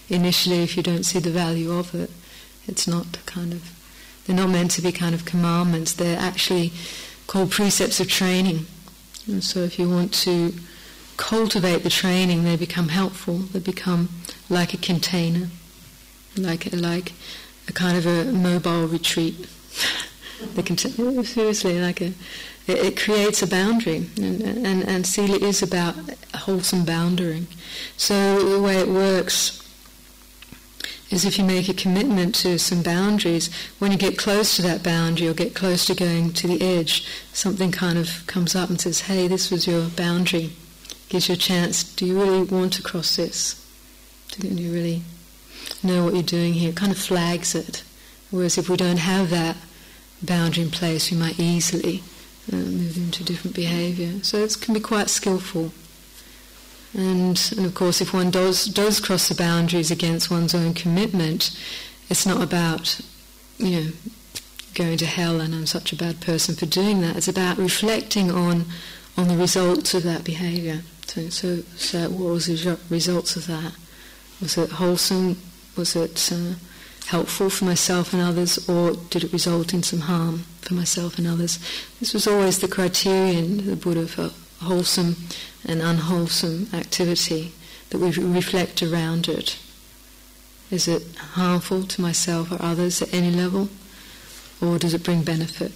initially 0.08 0.64
if 0.64 0.78
you 0.78 0.84
don't 0.84 1.04
see 1.04 1.20
the 1.20 1.30
value 1.30 1.74
of 1.74 1.94
it. 1.94 2.10
It's 2.66 2.88
not 2.88 3.20
kind 3.26 3.52
of, 3.52 3.70
they're 4.26 4.38
not 4.38 4.50
meant 4.50 4.72
to 4.72 4.82
be 4.82 4.94
kind 4.94 5.14
of 5.14 5.26
commandments, 5.26 5.94
they're 5.94 6.18
actually 6.18 6.72
called 7.28 7.52
precepts 7.52 8.00
of 8.00 8.08
training. 8.08 8.66
And 9.28 9.44
so 9.44 9.60
if 9.60 9.78
you 9.78 9.90
want 9.90 10.14
to 10.24 10.54
cultivate 11.18 11.84
the 11.84 11.90
training, 11.90 12.46
they 12.46 12.56
become 12.56 12.88
helpful, 12.88 13.40
they 13.40 13.60
become 13.60 14.08
like 14.50 14.74
a 14.74 14.78
container, 14.78 15.50
like, 16.38 16.72
like 16.72 17.12
a 17.68 17.74
kind 17.74 17.98
of 17.98 18.06
a 18.06 18.32
mobile 18.32 18.88
retreat. 18.88 19.50
they 20.56 20.64
can 20.64 20.78
oh, 21.00 21.24
seriously 21.24 21.80
like 21.80 22.02
a 22.02 22.14
it, 22.68 22.78
it, 22.86 23.00
creates 23.00 23.42
a 23.42 23.48
boundary 23.48 24.08
and, 24.18 24.42
and, 24.42 24.88
and 24.88 25.08
Sila 25.08 25.38
is 25.38 25.64
about 25.64 25.96
wholesome 26.36 26.84
boundary. 26.84 27.48
So 27.96 28.44
the 28.44 28.62
way 28.62 28.78
it 28.78 28.90
works 28.90 29.64
is 31.10 31.24
if 31.24 31.38
you 31.38 31.46
make 31.46 31.70
a 31.70 31.74
commitment 31.74 32.36
to 32.36 32.60
some 32.60 32.84
boundaries 32.84 33.50
when 33.80 33.94
you 33.94 33.98
get 33.98 34.18
close 34.18 34.58
to 34.58 34.62
that 34.64 34.84
boundary 34.84 35.28
or 35.28 35.34
get 35.34 35.56
close 35.56 35.86
to 35.86 35.96
going 35.96 36.34
to 36.34 36.48
the 36.48 36.62
edge 36.62 37.08
something 37.32 37.72
kind 37.72 37.98
of 37.98 38.28
comes 38.28 38.54
up 38.54 38.70
and 38.70 38.82
says 38.82 39.02
hey 39.02 39.28
this 39.28 39.50
was 39.50 39.66
your 39.66 39.88
boundary. 39.90 40.52
Gives 41.10 41.30
you 41.30 41.36
a 41.36 41.38
chance. 41.38 41.84
Do 41.84 42.06
you 42.06 42.20
really 42.20 42.44
want 42.44 42.74
to 42.74 42.82
cross 42.82 43.16
this? 43.16 43.66
Do 44.32 44.48
you 44.48 44.74
really 44.74 45.04
know 45.82 46.04
what 46.04 46.14
you're 46.14 46.24
doing 46.24 46.54
here? 46.54 46.72
It 46.72 46.76
kind 46.76 46.92
of 46.92 46.98
flags 46.98 47.56
it. 47.56 47.84
Whereas 48.30 48.58
if 48.58 48.70
we 48.70 48.76
don't 48.76 48.98
have 48.98 49.30
that 49.30 49.56
boundary 50.22 50.64
in 50.64 50.72
place, 50.72 51.12
we 51.12 51.18
might 51.18 51.40
easily 51.40 52.04
uh, 52.52 52.56
move 52.56 52.98
into 52.98 53.24
different 53.24 53.56
behaviour. 53.56 54.24
So 54.24 54.38
it 54.38 54.58
can 54.60 54.74
be 54.74 54.80
quite 54.80 55.10
skillful. 55.10 55.72
And, 56.94 57.54
and 57.56 57.66
of 57.66 57.76
course, 57.76 58.02
if 58.02 58.14
one 58.14 58.32
does, 58.32 58.66
does 58.66 59.00
cross 59.00 59.28
the 59.28 59.36
boundaries 59.36 59.92
against 59.92 60.32
one's 60.32 60.56
own 60.56 60.74
commitment, 60.74 61.58
it's 62.10 62.26
not 62.26 62.42
about, 62.42 63.00
you 63.58 63.72
know, 63.72 63.92
going 64.74 64.98
to 64.98 65.06
hell 65.06 65.42
and 65.42 65.54
I'm 65.54 65.66
such 65.66 65.92
a 65.92 65.96
bad 65.96 66.22
person 66.22 66.56
for 66.56 66.66
doing 66.66 67.02
that. 67.02 67.18
It's 67.18 67.28
about 67.28 67.58
reflecting 67.58 68.32
on, 68.32 68.66
on 69.18 69.28
the 69.28 69.36
results 69.36 69.94
of 69.94 70.04
that 70.04 70.24
behaviour. 70.24 70.82
So, 71.08 71.30
so, 71.30 71.58
so 71.76 72.10
what 72.10 72.34
was 72.34 72.46
the 72.46 72.80
results 72.90 73.36
of 73.36 73.48
that? 73.48 73.74
Was 74.40 74.58
it 74.58 74.72
wholesome? 74.72 75.38
Was 75.76 75.96
it 75.96 76.32
uh, 76.32 76.54
helpful 77.08 77.50
for 77.50 77.66
myself 77.66 78.14
and 78.14 78.22
others, 78.22 78.68
or 78.70 78.94
did 79.10 79.24
it 79.24 79.32
result 79.32 79.74
in 79.74 79.82
some 79.82 80.02
harm 80.02 80.44
for 80.62 80.74
myself 80.74 81.18
and 81.18 81.26
others? 81.26 81.58
This 82.00 82.14
was 82.14 82.28
always 82.28 82.60
the 82.60 82.68
criterion, 82.68 83.66
the 83.66 83.76
Buddha, 83.76 84.08
for 84.08 84.32
wholesome 84.64 85.16
and 85.66 85.82
unwholesome 85.82 86.68
activity, 86.74 87.54
that 87.90 88.00
we 88.00 88.12
reflect 88.12 88.84
around 88.84 89.30
it. 89.30 89.58
Is 90.70 90.88
it 90.88 91.16
harmful 91.16 91.84
to 91.84 92.02
myself 92.02 92.52
or 92.52 92.62
others 92.62 93.02
at 93.02 93.14
any 93.14 93.32
level, 93.32 93.70
or 94.62 94.78
does 94.78 94.94
it 94.94 95.04
bring 95.04 95.24
benefit? 95.24 95.72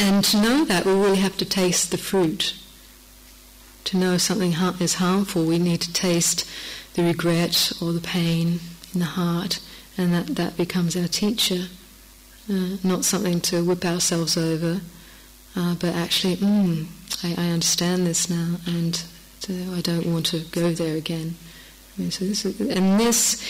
And 0.00 0.24
to 0.24 0.40
know 0.40 0.64
that, 0.64 0.86
we 0.86 0.92
really 0.92 1.16
have 1.16 1.36
to 1.36 1.44
taste 1.44 1.90
the 1.90 1.98
fruit. 1.98 2.54
To 3.84 3.98
know 3.98 4.14
if 4.14 4.22
something 4.22 4.52
is 4.52 4.94
harmful, 4.94 5.44
we 5.44 5.58
need 5.58 5.82
to 5.82 5.92
taste 5.92 6.48
the 6.94 7.02
regret 7.02 7.72
or 7.82 7.92
the 7.92 8.00
pain 8.00 8.60
in 8.94 9.00
the 9.00 9.06
heart 9.06 9.60
and 9.98 10.14
that, 10.14 10.26
that 10.36 10.56
becomes 10.56 10.96
our 10.96 11.08
teacher, 11.08 11.66
uh, 12.50 12.76
not 12.84 13.04
something 13.04 13.40
to 13.42 13.64
whip 13.64 13.84
ourselves 13.84 14.36
over, 14.36 14.80
uh, 15.56 15.74
but 15.74 15.94
actually, 15.94 16.36
mm, 16.36 16.86
I, 17.24 17.34
I, 17.36 17.50
understand 17.50 18.06
this 18.06 18.30
now, 18.30 18.56
and 18.64 19.02
uh, 19.50 19.74
I 19.74 19.80
don't 19.80 20.06
want 20.06 20.26
to 20.26 20.40
go 20.52 20.72
there 20.72 20.96
again. 20.96 21.34
I 21.96 22.02
mean, 22.02 22.10
so 22.12 22.24
this 22.24 22.44
is, 22.44 22.60
and 22.60 23.00
this, 23.00 23.44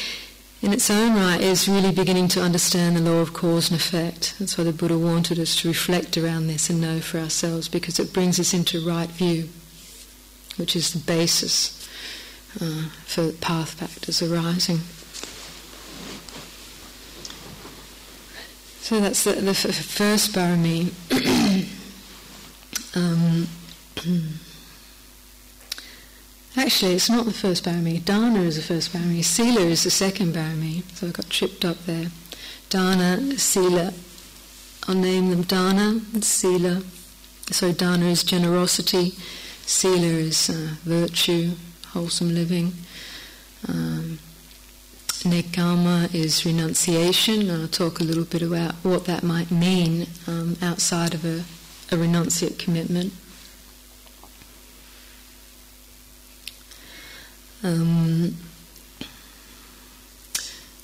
in 0.63 0.73
its 0.73 0.91
own 0.91 1.15
right, 1.15 1.41
is 1.41 1.69
really 1.69 1.93
beginning 1.93 2.29
to 2.29 2.41
understand 2.41 2.97
the 2.97 3.03
law 3.03 3.19
of 3.19 3.35
cause 3.35 3.71
and 3.71 3.79
effect. 3.79 4.37
That's 4.39 4.57
why 4.57 4.65
the 4.65 4.73
Buddha 4.73 4.99
wanted 4.99 5.39
us 5.39 5.55
to 5.61 5.69
reflect 5.69 6.17
around 6.17 6.47
this 6.47 6.71
and 6.71 6.81
know 6.81 7.01
for 7.01 7.19
ourselves, 7.19 7.69
because 7.69 7.99
it 7.99 8.15
brings 8.15 8.41
us 8.41 8.55
into 8.55 8.85
right 8.87 9.11
view, 9.11 9.51
which 10.57 10.75
is 10.75 10.95
the 10.95 11.01
basis 11.01 11.87
uh, 12.61 12.89
for 13.05 13.33
path 13.33 13.75
factors 13.75 14.23
arising. 14.23 14.81
So 18.88 19.01
that's 19.01 19.24
the, 19.24 19.33
the 19.33 19.53
first 19.53 20.33
barami. 20.33 20.94
um, 22.96 23.46
actually, 26.57 26.94
it's 26.94 27.11
not 27.11 27.27
the 27.27 27.35
first 27.35 27.66
barami. 27.66 28.03
Dana 28.03 28.40
is 28.40 28.57
the 28.57 28.62
first 28.62 28.94
barami. 28.94 29.22
Sila 29.22 29.61
is 29.61 29.85
the 29.85 29.90
second 29.90 30.35
barami. 30.35 30.85
So 30.94 31.09
I 31.09 31.11
got 31.11 31.29
tripped 31.29 31.66
up 31.66 31.85
there. 31.85 32.07
Dana, 32.70 33.38
Sila. 33.38 33.92
I'll 34.87 34.94
name 34.94 35.29
them 35.29 35.42
Dana 35.42 36.01
and 36.14 36.24
Sila. 36.24 36.83
So 37.51 37.72
Dana 37.72 38.07
is 38.07 38.22
generosity. 38.22 39.12
Sila 39.66 40.07
is 40.07 40.48
uh, 40.48 40.77
virtue, 40.85 41.57
wholesome 41.88 42.35
living. 42.35 42.72
Um, 43.68 44.18
Nekkhamma 45.25 46.15
is 46.15 46.47
renunciation. 46.47 47.51
I'll 47.51 47.67
talk 47.67 47.99
a 47.99 48.05
little 48.05 48.25
bit 48.25 48.41
about 48.41 48.75
what 48.85 49.07
that 49.07 49.25
might 49.25 49.51
mean 49.51 50.07
um, 50.29 50.57
outside 50.63 51.13
of 51.13 51.25
a, 51.25 51.39
a 51.91 51.99
renunciate 51.99 52.59
commitment. 52.59 53.13
Um, 57.65 58.37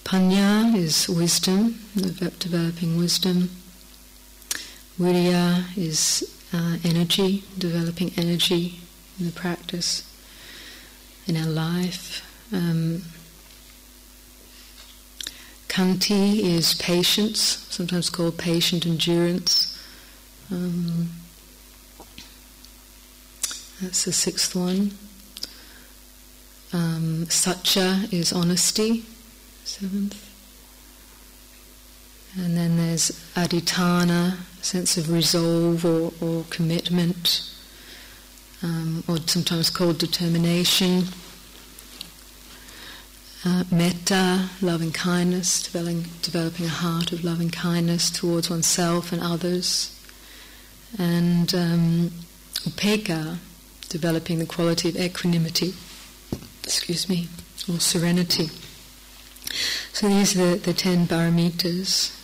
Panya 0.05 0.77
is 0.77 1.09
wisdom, 1.09 1.81
developing 1.95 2.97
wisdom. 2.99 3.51
Virya 4.99 5.77
is 5.79 6.29
uh, 6.53 6.79
energy, 6.83 7.45
developing 7.57 8.13
energy 8.17 8.81
in 9.21 9.27
the 9.27 9.33
practice, 9.33 10.03
in 11.27 11.37
our 11.37 11.47
life. 11.47 12.23
Um, 12.53 13.03
Khanti 15.75 16.39
is 16.39 16.75
patience, 16.75 17.67
sometimes 17.69 18.09
called 18.09 18.39
patient 18.39 18.87
endurance. 18.87 19.77
Um, 20.49 21.11
that's 23.83 24.05
the 24.05 24.13
sixth 24.13 24.55
one. 24.55 24.93
Um, 26.73 27.29
satya 27.29 28.05
is 28.13 28.33
honesty, 28.33 29.05
seventh. 29.65 30.15
And 32.37 32.57
then 32.57 32.77
there's 32.77 33.11
adhitthana, 33.35 34.37
sense 34.63 34.97
of 34.97 35.11
resolve 35.11 35.85
or, 35.85 36.13
or 36.21 36.45
commitment, 36.51 37.51
um, 38.63 39.03
or 39.09 39.19
sometimes 39.27 39.71
called 39.71 39.99
determination. 39.99 41.07
Uh, 43.47 43.63
metta, 43.71 44.49
loving 44.63 44.91
kindness, 44.91 45.63
developing, 45.63 46.07
developing 46.23 46.65
a 46.65 46.71
heart 46.71 47.13
of 47.13 47.23
loving 47.23 47.51
kindness 47.51 48.11
towards 48.11 48.49
oneself 48.49 49.13
and 49.13 49.21
others. 49.21 49.95
And 50.99 51.55
um, 51.55 52.11
upekkha, 52.61 53.37
developing 53.91 54.39
the 54.39 54.47
quality 54.47 54.89
of 54.89 54.97
equanimity, 54.97 55.75
excuse 56.63 57.07
me, 57.07 57.29
or 57.69 57.79
serenity. 57.81 58.49
So 59.93 60.09
these 60.09 60.35
are 60.41 60.53
the, 60.53 60.57
the 60.57 60.73
ten 60.73 61.07
paramitas. 61.07 62.19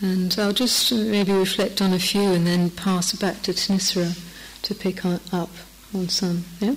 And 0.00 0.34
I'll 0.40 0.52
just 0.52 0.90
maybe 0.90 1.32
reflect 1.32 1.80
on 1.80 1.92
a 1.92 2.00
few 2.00 2.32
and 2.32 2.44
then 2.44 2.70
pass 2.70 3.12
back 3.12 3.42
to 3.42 3.52
Thanissara 3.52 4.18
to 4.62 4.74
pick 4.74 5.04
on, 5.04 5.20
up 5.32 5.50
on 5.94 6.08
some. 6.08 6.46
Yeah? 6.58 6.74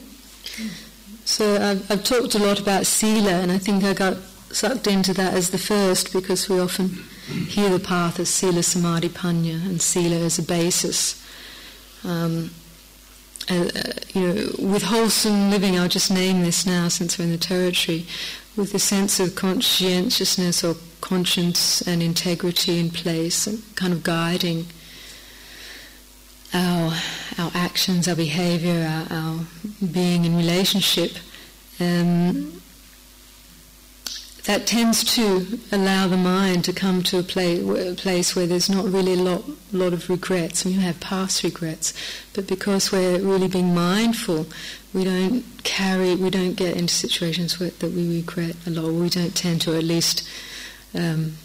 So 1.25 1.55
I've, 1.55 1.91
I've 1.91 2.03
talked 2.03 2.35
a 2.35 2.39
lot 2.39 2.59
about 2.59 2.85
Sila, 2.85 3.31
and 3.31 3.51
I 3.51 3.57
think 3.57 3.83
I 3.83 3.93
got 3.93 4.17
sucked 4.51 4.87
into 4.87 5.13
that 5.15 5.33
as 5.33 5.49
the 5.49 5.57
first 5.57 6.13
because 6.13 6.47
we 6.47 6.59
often 6.59 6.89
hear 7.47 7.69
the 7.69 7.79
path 7.79 8.19
as 8.19 8.29
Sila, 8.29 8.61
Samadhi, 8.61 9.09
Panya, 9.09 9.55
and 9.65 9.81
Sila 9.81 10.17
as 10.17 10.37
a 10.37 10.43
basis. 10.43 11.21
Um, 12.03 12.51
uh, 13.49 13.69
you 14.13 14.21
know, 14.21 14.71
with 14.71 14.83
wholesome 14.83 15.49
living, 15.49 15.77
I'll 15.77 15.89
just 15.89 16.11
name 16.11 16.41
this 16.41 16.65
now 16.65 16.87
since 16.87 17.17
we're 17.17 17.25
in 17.25 17.31
the 17.31 17.37
territory, 17.37 18.05
with 18.55 18.73
a 18.75 18.79
sense 18.79 19.19
of 19.19 19.35
conscientiousness 19.35 20.63
or 20.63 20.75
conscience 21.01 21.81
and 21.81 22.03
integrity 22.03 22.79
in 22.79 22.91
place, 22.91 23.47
and 23.47 23.63
kind 23.75 23.93
of 23.93 24.03
guiding 24.03 24.67
our 26.55 26.93
our 27.37 27.51
actions, 27.53 28.07
our 28.07 28.15
behavior, 28.15 28.87
our, 28.87 29.17
our 29.17 29.39
being 29.91 30.25
in 30.25 30.37
relationship, 30.37 31.11
um, 31.79 32.61
that 34.45 34.67
tends 34.67 35.03
to 35.15 35.59
allow 35.71 36.07
the 36.07 36.17
mind 36.17 36.63
to 36.63 36.71
come 36.71 37.01
to 37.01 37.19
a, 37.19 37.23
play, 37.23 37.59
a 37.89 37.95
place 37.95 38.35
where 38.35 38.45
there's 38.45 38.69
not 38.69 38.85
really 38.85 39.13
a 39.13 39.17
lot, 39.17 39.43
lot 39.73 39.91
of 39.91 40.07
regrets. 40.09 40.63
We 40.63 40.73
have 40.73 40.99
past 40.99 41.43
regrets, 41.43 41.93
but 42.33 42.47
because 42.47 42.91
we're 42.91 43.19
really 43.19 43.47
being 43.47 43.73
mindful, 43.73 44.45
we 44.93 45.03
don't 45.03 45.43
carry, 45.63 46.15
we 46.15 46.29
don't 46.29 46.53
get 46.53 46.77
into 46.77 46.93
situations 46.93 47.59
where, 47.59 47.71
that 47.71 47.91
we 47.91 48.17
regret 48.17 48.55
a 48.67 48.69
lot. 48.69 48.93
We 48.93 49.09
don't 49.09 49.35
tend 49.35 49.61
to, 49.61 49.75
at 49.75 49.83
least, 49.83 50.29
um, 50.93 51.37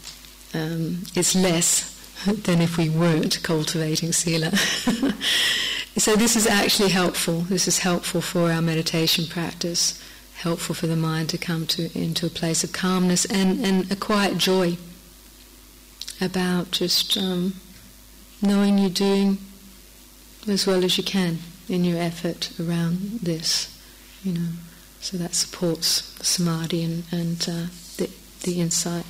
um, 0.53 1.03
it's 1.15 1.35
less 1.35 2.00
than 2.27 2.61
if 2.61 2.77
we 2.77 2.89
weren't 2.89 3.43
cultivating 3.43 4.13
sila. 4.13 4.55
so 5.97 6.17
this 6.17 6.37
is 6.37 6.47
actually 6.47 6.91
helpful. 6.91 7.43
This 7.43 7.67
is 7.67 7.79
helpful 7.79 8.21
for 8.21 8.51
our 8.51 8.63
meditation 8.63 9.27
practice, 9.27 10.03
helpful 10.35 10.75
for 10.75 10.87
the 10.87 10.97
mind 10.97 11.31
to 11.31 11.39
come 11.39 11.67
to 11.69 11.91
into 11.99 12.27
a 12.27 12.31
place 12.31 12.63
of 12.63 12.73
calmness 12.73 13.25
and, 13.25 13.65
and 13.65 13.91
a 13.91 13.97
quiet 13.97 14.39
joy 14.39 14.77
about 16.21 16.71
just 16.71 17.17
um, 17.17 17.55
knowing 18.43 18.79
you're 18.79 18.91
doing 18.91 19.39
as 20.47 20.67
well 20.67 20.85
as 20.85 20.99
you 20.99 21.05
can 21.05 21.39
in 21.69 21.85
your 21.85 21.99
effort 21.99 22.51
around 22.61 23.21
this, 23.23 23.79
you 24.23 24.33
know. 24.33 24.49
So 25.01 25.17
that 25.17 25.35
supports 25.35 26.15
samadhi 26.27 26.85
and, 26.85 27.05
and 27.11 27.41
uh, 27.49 27.67
the, 27.97 28.11
the 28.43 28.61
insight. 28.61 29.07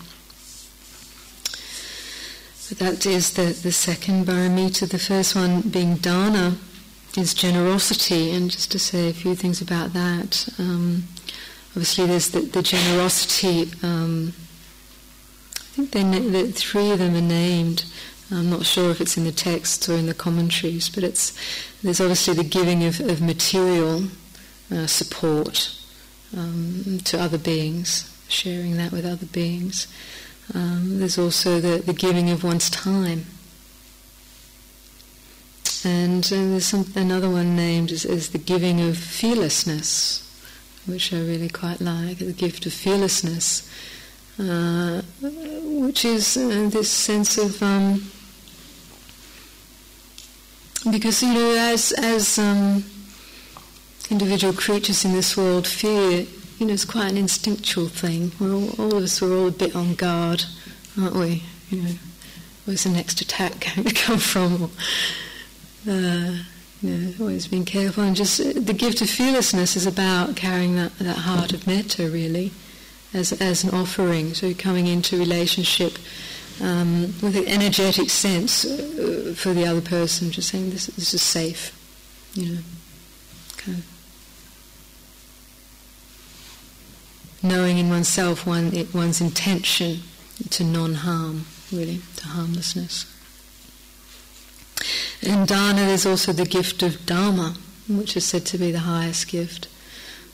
That 2.78 3.04
is 3.04 3.32
the, 3.32 3.46
the 3.46 3.72
second 3.72 4.26
paramita. 4.26 4.88
The 4.88 4.98
first 4.98 5.34
one 5.34 5.60
being 5.62 5.96
dana 5.96 6.56
is 7.16 7.34
generosity. 7.34 8.30
And 8.30 8.48
just 8.48 8.70
to 8.72 8.78
say 8.78 9.10
a 9.10 9.12
few 9.12 9.34
things 9.34 9.60
about 9.60 9.92
that, 9.92 10.48
um, 10.58 11.04
obviously 11.70 12.06
there's 12.06 12.30
the, 12.30 12.40
the 12.40 12.62
generosity. 12.62 13.72
Um, 13.82 14.34
I 15.78 15.84
think 15.84 16.12
they, 16.12 16.20
the 16.20 16.52
three 16.52 16.92
of 16.92 17.00
them 17.00 17.16
are 17.16 17.20
named. 17.20 17.84
I'm 18.30 18.50
not 18.50 18.64
sure 18.64 18.92
if 18.92 19.00
it's 19.00 19.16
in 19.16 19.24
the 19.24 19.32
texts 19.32 19.88
or 19.88 19.94
in 19.94 20.06
the 20.06 20.14
commentaries, 20.14 20.88
but 20.88 21.02
it's 21.02 21.36
there's 21.82 22.00
obviously 22.00 22.34
the 22.34 22.44
giving 22.44 22.84
of, 22.84 23.00
of 23.00 23.20
material 23.20 24.04
uh, 24.70 24.86
support 24.86 25.76
um, 26.36 27.00
to 27.04 27.20
other 27.20 27.38
beings, 27.38 28.16
sharing 28.28 28.76
that 28.76 28.92
with 28.92 29.04
other 29.04 29.26
beings. 29.26 29.88
Um, 30.54 30.98
there's 30.98 31.18
also 31.18 31.60
the, 31.60 31.78
the 31.78 31.92
giving 31.92 32.30
of 32.30 32.42
one's 32.42 32.70
time. 32.70 33.26
And 35.84 36.24
uh, 36.26 36.36
there's 36.36 36.66
some, 36.66 36.86
another 36.94 37.30
one 37.30 37.56
named 37.56 37.92
as, 37.92 38.04
as 38.04 38.30
the 38.30 38.38
giving 38.38 38.80
of 38.80 38.96
fearlessness, 38.96 40.26
which 40.86 41.12
I 41.12 41.18
really 41.18 41.48
quite 41.48 41.80
like, 41.80 42.18
the 42.18 42.32
gift 42.32 42.66
of 42.66 42.72
fearlessness, 42.72 43.68
uh, 44.38 45.02
which 45.22 46.04
is 46.04 46.36
uh, 46.36 46.68
this 46.70 46.90
sense 46.90 47.38
of 47.38 47.62
um, 47.62 48.10
because 50.90 51.22
you 51.22 51.34
know 51.34 51.54
as 51.56 51.92
as 51.92 52.38
um, 52.38 52.84
individual 54.10 54.54
creatures 54.54 55.04
in 55.04 55.12
this 55.12 55.36
world, 55.36 55.66
fear 55.66 56.26
you 56.60 56.66
know, 56.66 56.74
it's 56.74 56.84
quite 56.84 57.10
an 57.10 57.16
instinctual 57.16 57.88
thing. 57.88 58.32
We're 58.38 58.52
all, 58.52 58.68
all 58.78 58.96
of 58.96 59.02
us 59.02 59.22
are 59.22 59.32
all 59.32 59.48
a 59.48 59.50
bit 59.50 59.74
on 59.74 59.94
guard, 59.94 60.44
aren't 61.00 61.16
we? 61.16 61.42
You 61.70 61.82
know, 61.82 61.94
where's 62.66 62.84
the 62.84 62.90
next 62.90 63.22
attack 63.22 63.66
going 63.74 63.88
to 63.88 63.94
come 63.94 64.18
from? 64.18 64.70
Uh, 65.88 66.42
you 66.82 66.90
know, 66.90 67.14
always 67.18 67.46
being 67.46 67.64
careful 67.64 68.04
and 68.04 68.14
just 68.14 68.40
uh, 68.40 68.52
the 68.54 68.74
gift 68.74 69.00
of 69.00 69.08
fearlessness 69.08 69.74
is 69.74 69.86
about 69.86 70.36
carrying 70.36 70.76
that, 70.76 70.98
that 70.98 71.16
heart 71.16 71.54
of 71.54 71.66
metta 71.66 72.10
really 72.10 72.52
as, 73.14 73.32
as 73.40 73.64
an 73.64 73.70
offering. 73.70 74.34
So 74.34 74.52
coming 74.52 74.86
into 74.86 75.18
relationship 75.18 75.98
um, 76.60 77.14
with 77.22 77.36
an 77.36 77.46
energetic 77.46 78.10
sense 78.10 78.66
uh, 78.66 79.32
for 79.34 79.54
the 79.54 79.64
other 79.64 79.80
person, 79.80 80.30
just 80.30 80.50
saying 80.50 80.70
this, 80.70 80.86
this 80.88 81.14
is 81.14 81.22
safe, 81.22 81.74
you 82.34 82.52
know, 82.52 82.60
kind 83.56 83.78
of 83.78 83.86
knowing 87.42 87.78
in 87.78 87.88
oneself 87.88 88.46
one, 88.46 88.74
it, 88.74 88.94
one's 88.94 89.20
intention 89.20 90.00
to 90.50 90.64
non-harm, 90.64 91.46
really, 91.72 92.00
to 92.16 92.26
harmlessness. 92.26 93.06
In 95.22 95.44
dana, 95.44 95.86
there's 95.86 96.06
also 96.06 96.32
the 96.32 96.46
gift 96.46 96.82
of 96.82 97.04
dharma, 97.04 97.54
which 97.88 98.16
is 98.16 98.24
said 98.24 98.46
to 98.46 98.58
be 98.58 98.70
the 98.70 98.80
highest 98.80 99.28
gift, 99.28 99.68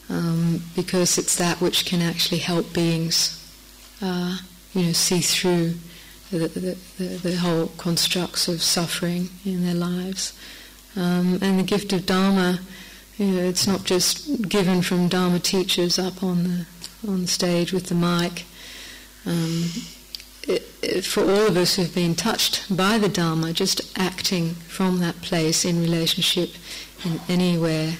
um, 0.09 0.63
because 0.77 1.19
it's 1.19 1.37
that 1.37 1.61
which 1.61 1.85
can 1.85 2.01
actually 2.01 2.39
help 2.39 2.73
beings, 2.73 3.33
uh, 4.01 4.39
you 4.75 4.87
know, 4.87 4.93
see 4.93 5.21
through 5.21 5.75
the, 6.31 6.49
the, 6.49 6.77
the, 6.99 7.05
the, 7.29 7.37
whole 7.37 7.69
constructs 7.79 8.49
of 8.49 8.63
suffering 8.63 9.29
in 9.45 9.65
their 9.65 9.75
lives. 9.75 10.39
Um, 10.97 11.39
and 11.43 11.59
the 11.59 11.65
gift 11.65 11.93
of 11.93 12.07
dharma, 12.07 12.61
you 13.17 13.27
know, 13.27 13.43
it's 13.43 13.67
not 13.67 13.85
just 13.85 14.49
given 14.49 14.83
from 14.83 15.09
dharma 15.09 15.39
teachers 15.41 15.99
up 15.99 16.23
on 16.23 16.45
the 16.45 16.67
on 17.07 17.27
stage 17.27 17.73
with 17.73 17.87
the 17.87 17.95
mic. 17.95 18.45
Um, 19.25 19.71
for 21.03 21.23
all 21.23 21.49
of 21.49 21.57
us 21.57 21.75
who've 21.75 21.95
been 21.95 22.15
touched 22.15 22.75
by 22.75 22.99
the 22.99 23.09
Dharma, 23.09 23.53
just 23.53 23.99
acting 23.99 24.55
from 24.55 25.01
that 25.01 25.21
place 25.21 25.65
in 25.65 25.81
relationship 25.81 26.51
in 27.05 27.21
anywhere 27.29 27.95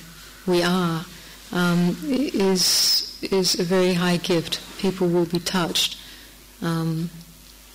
we 0.47 0.63
are 0.63 1.05
um, 1.53 1.97
is 2.07 3.19
is 3.31 3.59
a 3.59 3.65
very 3.65 3.95
high 3.95 4.17
gift. 4.17 4.61
People 4.79 5.09
will 5.09 5.27
be 5.27 5.41
touched 5.41 5.97
um, 6.63 7.11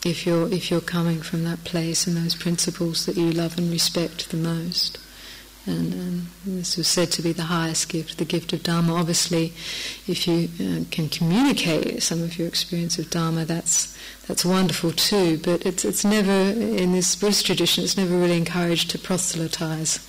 if 0.05 0.25
you're 0.25 0.51
if 0.51 0.71
you're 0.71 0.81
coming 0.81 1.21
from 1.21 1.43
that 1.43 1.63
place 1.63 2.07
and 2.07 2.15
those 2.15 2.35
principles 2.35 3.05
that 3.05 3.17
you 3.17 3.31
love 3.31 3.57
and 3.57 3.71
respect 3.71 4.29
the 4.29 4.37
most. 4.37 4.97
And, 5.65 5.93
and, 5.93 6.27
this 6.43 6.75
was 6.75 6.87
said 6.87 7.11
to 7.11 7.21
be 7.21 7.33
the 7.33 7.43
highest 7.43 7.89
gift, 7.89 8.17
the 8.17 8.25
gift 8.25 8.51
of 8.51 8.63
Dharma. 8.63 8.95
Obviously, 8.95 9.53
if 10.07 10.27
you 10.27 10.49
uh, 10.59 10.85
can 10.89 11.07
communicate 11.07 12.01
some 12.01 12.23
of 12.23 12.39
your 12.39 12.47
experience 12.47 12.97
of 12.97 13.11
Dharma, 13.11 13.45
that's 13.45 13.95
that's 14.27 14.43
wonderful 14.43 14.91
too. 14.91 15.37
But 15.37 15.63
it's 15.63 15.85
it's 15.85 16.03
never 16.03 16.31
in 16.31 16.93
this 16.93 17.15
Buddhist 17.15 17.45
tradition. 17.45 17.83
It's 17.83 17.95
never 17.95 18.17
really 18.17 18.37
encouraged 18.37 18.89
to 18.91 18.97
proselytize. 18.97 20.07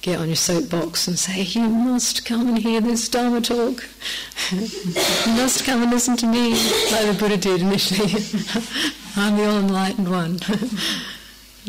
Get 0.00 0.20
on 0.20 0.28
your 0.28 0.36
soapbox 0.36 1.08
and 1.08 1.18
say, 1.18 1.42
"You 1.42 1.68
must 1.68 2.24
come 2.24 2.46
and 2.46 2.58
hear 2.58 2.80
this 2.80 3.08
Dharma 3.08 3.40
talk. 3.40 3.88
you 4.52 5.32
must 5.32 5.64
come 5.64 5.82
and 5.82 5.90
listen 5.90 6.16
to 6.18 6.26
me," 6.26 6.50
like 6.92 7.06
the 7.06 7.16
Buddha 7.18 7.36
did 7.36 7.62
initially. 7.62 8.12
I'm 9.16 9.36
the 9.36 9.44
all-enlightened 9.44 10.08
one. 10.08 10.38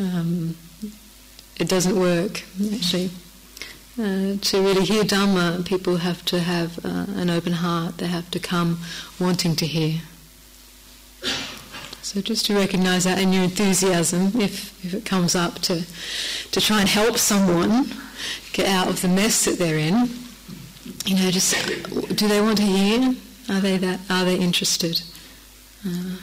um, 0.00 0.56
it 1.58 1.68
doesn't 1.68 1.98
work 1.98 2.42
actually. 2.72 3.10
Uh, 3.98 4.36
to 4.42 4.60
really 4.60 4.84
hear 4.84 5.04
Dhamma, 5.04 5.64
people 5.64 5.96
have 5.96 6.22
to 6.26 6.40
have 6.40 6.84
uh, 6.84 7.06
an 7.16 7.30
open 7.30 7.54
heart. 7.54 7.96
They 7.96 8.08
have 8.08 8.30
to 8.32 8.38
come 8.38 8.80
wanting 9.18 9.56
to 9.56 9.66
hear. 9.66 10.02
So 12.02 12.20
just 12.20 12.44
to 12.46 12.54
recognise 12.54 13.04
that 13.04 13.18
in 13.18 13.32
your 13.32 13.44
enthusiasm, 13.44 14.38
if, 14.40 14.84
if 14.84 14.92
it 14.92 15.06
comes 15.06 15.34
up 15.34 15.60
to, 15.62 15.84
to 16.52 16.60
try 16.60 16.80
and 16.80 16.88
help 16.88 17.16
someone 17.16 17.86
get 18.52 18.66
out 18.68 18.88
of 18.88 19.00
the 19.00 19.08
mess 19.08 19.46
that 19.46 19.58
they're 19.58 19.78
in, 19.78 20.10
you 21.06 21.16
know, 21.16 21.30
just 21.30 21.54
do 22.14 22.28
they 22.28 22.40
want 22.40 22.58
to 22.58 22.64
hear? 22.64 23.16
Are 23.48 23.60
they 23.60 23.78
that? 23.78 24.00
Are 24.10 24.24
they 24.24 24.36
interested? 24.36 25.02
Uh, 25.86 26.16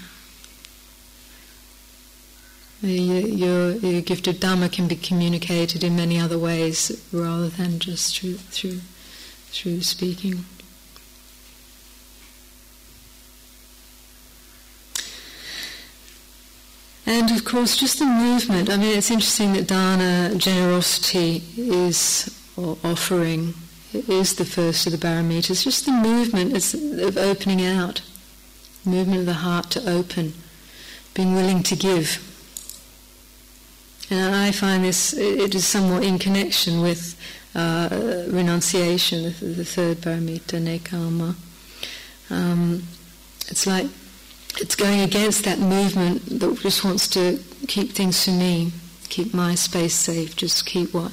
your, 2.88 3.72
your 3.72 4.02
gift 4.02 4.28
of 4.28 4.36
Dhamma 4.36 4.72
can 4.72 4.88
be 4.88 4.96
communicated 4.96 5.84
in 5.84 5.96
many 5.96 6.20
other 6.20 6.38
ways 6.38 7.08
rather 7.12 7.48
than 7.48 7.80
just 7.80 8.20
through, 8.20 8.36
through, 8.36 8.82
through 9.48 9.82
speaking. 9.82 10.46
And 17.06 17.32
of 17.32 17.46
course, 17.46 17.78
just 17.78 18.00
the 18.00 18.06
movement. 18.06 18.70
I 18.70 18.78
mean, 18.78 18.98
it's 18.98 19.12
interesting 19.12 19.54
that 19.54 19.68
dana, 19.68 20.36
generosity, 20.36 21.44
is 21.58 22.30
or 22.56 22.78
offering, 22.84 23.54
is 23.94 24.36
the 24.36 24.46
first 24.46 24.88
of 24.88 24.94
the 24.94 24.98
paramitas. 24.98 25.64
Just 25.64 25.86
the 25.86 25.92
movement 25.92 26.54
of 26.54 27.18
opening 27.18 27.66
out, 27.66 28.02
movement 28.86 29.20
of 29.20 29.26
the 29.26 29.34
heart 29.34 29.70
to 29.72 29.90
open, 29.90 30.34
being 31.14 31.36
willing 31.36 31.62
to 31.64 31.76
give. 31.76 32.33
And 34.14 34.36
I 34.36 34.52
find 34.52 34.84
this, 34.84 35.14
it 35.14 35.56
is 35.56 35.66
somewhat 35.66 36.04
in 36.04 36.20
connection 36.20 36.82
with 36.82 37.20
uh, 37.56 37.90
renunciation, 38.30 39.24
the, 39.24 39.30
the, 39.30 39.66
third 39.66 39.98
paramita, 39.98 40.62
nekkhamma. 40.62 41.36
Um, 42.30 42.84
it's 43.48 43.66
like 43.66 43.88
it's 44.60 44.76
going 44.76 45.02
against 45.02 45.46
that 45.46 45.58
movement 45.58 46.26
that 46.40 46.60
just 46.60 46.84
wants 46.86 47.08
to 47.10 47.40
keep 47.68 47.94
things 47.94 48.24
for 48.24 48.32
me, 48.32 48.72
keep 49.10 49.34
my 49.34 49.56
space 49.56 49.96
safe, 49.96 50.36
just 50.36 50.68
keep 50.68 50.94
what 50.94 51.12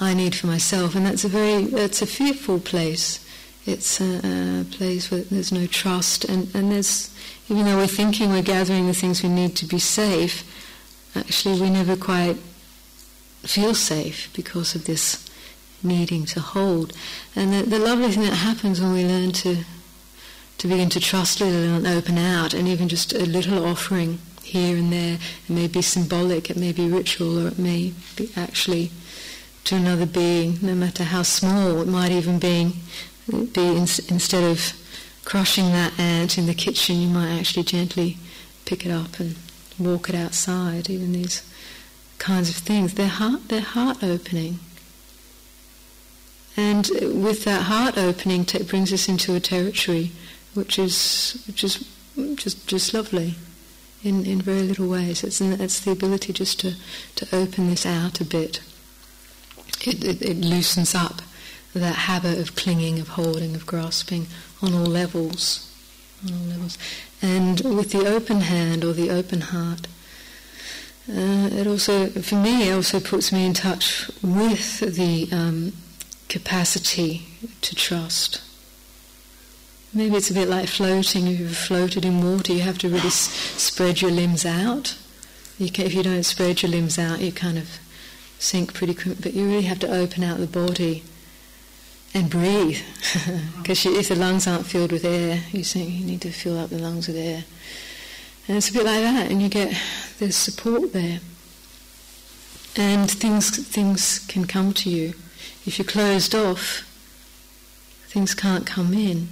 I 0.00 0.14
need 0.14 0.34
for 0.34 0.46
myself. 0.46 0.94
And 0.94 1.04
that's 1.04 1.24
a 1.24 1.28
very, 1.28 1.64
it's 1.64 2.00
a 2.00 2.06
fearful 2.06 2.58
place. 2.58 3.22
It's 3.66 4.00
a, 4.00 4.62
a 4.62 4.64
place 4.64 5.10
where 5.10 5.20
there's 5.24 5.52
no 5.52 5.66
trust, 5.66 6.24
and, 6.24 6.52
and 6.54 6.72
there's, 6.72 7.14
even 7.50 7.66
though 7.66 7.76
we're 7.76 7.86
thinking 7.86 8.30
we're 8.30 8.40
gathering 8.40 8.86
the 8.86 8.94
things 8.94 9.22
we 9.22 9.28
need 9.28 9.56
to 9.56 9.66
be 9.66 9.78
safe, 9.78 10.42
actually 11.14 11.60
we 11.60 11.70
never 11.70 11.96
quite 11.96 12.36
feel 13.42 13.74
safe 13.74 14.30
because 14.34 14.74
of 14.74 14.84
this 14.84 15.26
needing 15.82 16.24
to 16.26 16.40
hold. 16.40 16.92
And 17.34 17.52
the, 17.52 17.62
the 17.62 17.78
lovely 17.78 18.10
thing 18.10 18.22
that 18.22 18.34
happens 18.34 18.80
when 18.80 18.92
we 18.92 19.04
learn 19.04 19.32
to 19.32 19.64
to 20.58 20.68
begin 20.68 20.90
to 20.90 21.00
trust 21.00 21.40
a 21.40 21.44
little 21.46 21.76
and 21.76 21.86
open 21.86 22.18
out, 22.18 22.52
and 22.52 22.68
even 22.68 22.86
just 22.86 23.14
a 23.14 23.24
little 23.24 23.64
offering 23.64 24.18
here 24.42 24.76
and 24.76 24.92
there, 24.92 25.14
it 25.14 25.50
may 25.50 25.66
be 25.66 25.80
symbolic, 25.80 26.50
it 26.50 26.56
may 26.58 26.70
be 26.70 26.86
ritual, 26.86 27.42
or 27.42 27.48
it 27.48 27.58
may 27.58 27.94
be 28.14 28.30
actually 28.36 28.90
to 29.64 29.76
another 29.76 30.04
being, 30.04 30.58
no 30.60 30.74
matter 30.74 31.04
how 31.04 31.22
small. 31.22 31.80
It 31.80 31.88
might 31.88 32.12
even 32.12 32.38
be, 32.38 32.74
be 33.30 33.68
in, 33.68 33.86
instead 34.08 34.44
of 34.44 34.74
crushing 35.24 35.72
that 35.72 35.98
ant 35.98 36.36
in 36.36 36.44
the 36.44 36.52
kitchen, 36.52 36.96
you 36.96 37.08
might 37.08 37.38
actually 37.38 37.62
gently 37.62 38.18
pick 38.66 38.84
it 38.84 38.90
up 38.90 39.18
and 39.18 39.36
walk 39.80 40.08
it 40.08 40.14
outside, 40.14 40.88
even 40.90 41.12
these 41.12 41.42
kinds 42.18 42.50
of 42.50 42.56
things. 42.56 42.94
They're 42.94 43.08
heart, 43.08 43.48
they're 43.48 43.60
heart 43.60 44.02
opening. 44.02 44.58
And 46.56 46.88
with 47.00 47.44
that 47.44 47.62
heart 47.62 47.96
opening, 47.96 48.42
it 48.42 48.68
brings 48.68 48.92
us 48.92 49.08
into 49.08 49.34
a 49.34 49.40
territory 49.40 50.12
which 50.54 50.78
is 50.78 51.42
which 51.46 51.62
is 51.64 51.86
just 52.36 52.66
just 52.66 52.92
lovely, 52.92 53.36
in, 54.02 54.26
in 54.26 54.40
very 54.40 54.62
little 54.62 54.88
ways. 54.88 55.22
It's 55.24 55.40
it's 55.40 55.80
the 55.80 55.92
ability 55.92 56.32
just 56.32 56.60
to, 56.60 56.74
to 57.16 57.36
open 57.36 57.68
this 57.68 57.86
out 57.86 58.20
a 58.20 58.24
bit. 58.24 58.60
It, 59.86 60.04
it, 60.04 60.22
it 60.22 60.36
loosens 60.38 60.94
up 60.94 61.22
that 61.74 61.94
habit 61.94 62.38
of 62.38 62.56
clinging, 62.56 62.98
of 62.98 63.08
holding, 63.08 63.54
of 63.54 63.64
grasping 63.64 64.26
on 64.60 64.74
all 64.74 64.86
levels, 64.86 65.72
on 66.26 66.34
all 66.34 66.46
levels. 66.46 66.76
And 67.22 67.60
with 67.60 67.92
the 67.92 68.06
open 68.06 68.40
hand 68.42 68.84
or 68.84 68.92
the 68.92 69.10
open 69.10 69.42
heart, 69.42 69.86
uh, 71.08 71.48
it 71.52 71.66
also, 71.66 72.08
for 72.08 72.36
me, 72.36 72.68
it 72.68 72.72
also 72.72 73.00
puts 73.00 73.32
me 73.32 73.44
in 73.44 73.52
touch 73.52 74.10
with 74.22 74.80
the 74.80 75.28
um, 75.32 75.72
capacity 76.28 77.26
to 77.60 77.74
trust. 77.74 78.40
Maybe 79.92 80.16
it's 80.16 80.30
a 80.30 80.34
bit 80.34 80.48
like 80.48 80.68
floating. 80.68 81.26
If 81.26 81.40
you've 81.40 81.56
floated 81.56 82.04
in 82.04 82.22
water, 82.24 82.52
you 82.52 82.60
have 82.60 82.78
to 82.78 82.88
really 82.88 83.08
s- 83.08 83.30
spread 83.56 84.00
your 84.00 84.12
limbs 84.12 84.46
out. 84.46 84.96
You 85.58 85.70
can, 85.70 85.86
if 85.86 85.94
you 85.94 86.04
don't 86.04 86.22
spread 86.22 86.62
your 86.62 86.70
limbs 86.70 86.98
out, 86.98 87.20
you 87.20 87.32
kind 87.32 87.58
of 87.58 87.68
sink 88.38 88.72
pretty 88.72 88.94
quick. 88.94 89.20
But 89.20 89.34
you 89.34 89.46
really 89.46 89.62
have 89.62 89.80
to 89.80 89.92
open 89.92 90.22
out 90.22 90.38
the 90.38 90.46
body 90.46 91.02
and 92.14 92.30
breathe. 92.30 92.78
Because 93.56 93.86
if 93.86 94.08
the 94.08 94.16
lungs 94.16 94.46
aren't 94.46 94.66
filled 94.66 94.92
with 94.92 95.04
air, 95.04 95.42
you 95.52 95.62
think 95.62 95.90
you 95.90 96.04
need 96.04 96.22
to 96.22 96.32
fill 96.32 96.58
up 96.58 96.70
the 96.70 96.78
lungs 96.78 97.06
with 97.06 97.16
air. 97.16 97.44
And 98.48 98.56
it's 98.56 98.70
a 98.70 98.72
bit 98.72 98.84
like 98.84 99.02
that, 99.02 99.30
and 99.30 99.40
you 99.40 99.48
get 99.48 99.76
there's 100.18 100.36
support 100.36 100.92
there. 100.92 101.20
And 102.76 103.10
things 103.10 103.50
things 103.68 104.18
can 104.26 104.46
come 104.46 104.72
to 104.74 104.90
you. 104.90 105.14
If 105.66 105.78
you're 105.78 105.86
closed 105.86 106.34
off, 106.34 106.82
things 108.08 108.34
can't 108.34 108.66
come 108.66 108.92
in. 108.92 109.28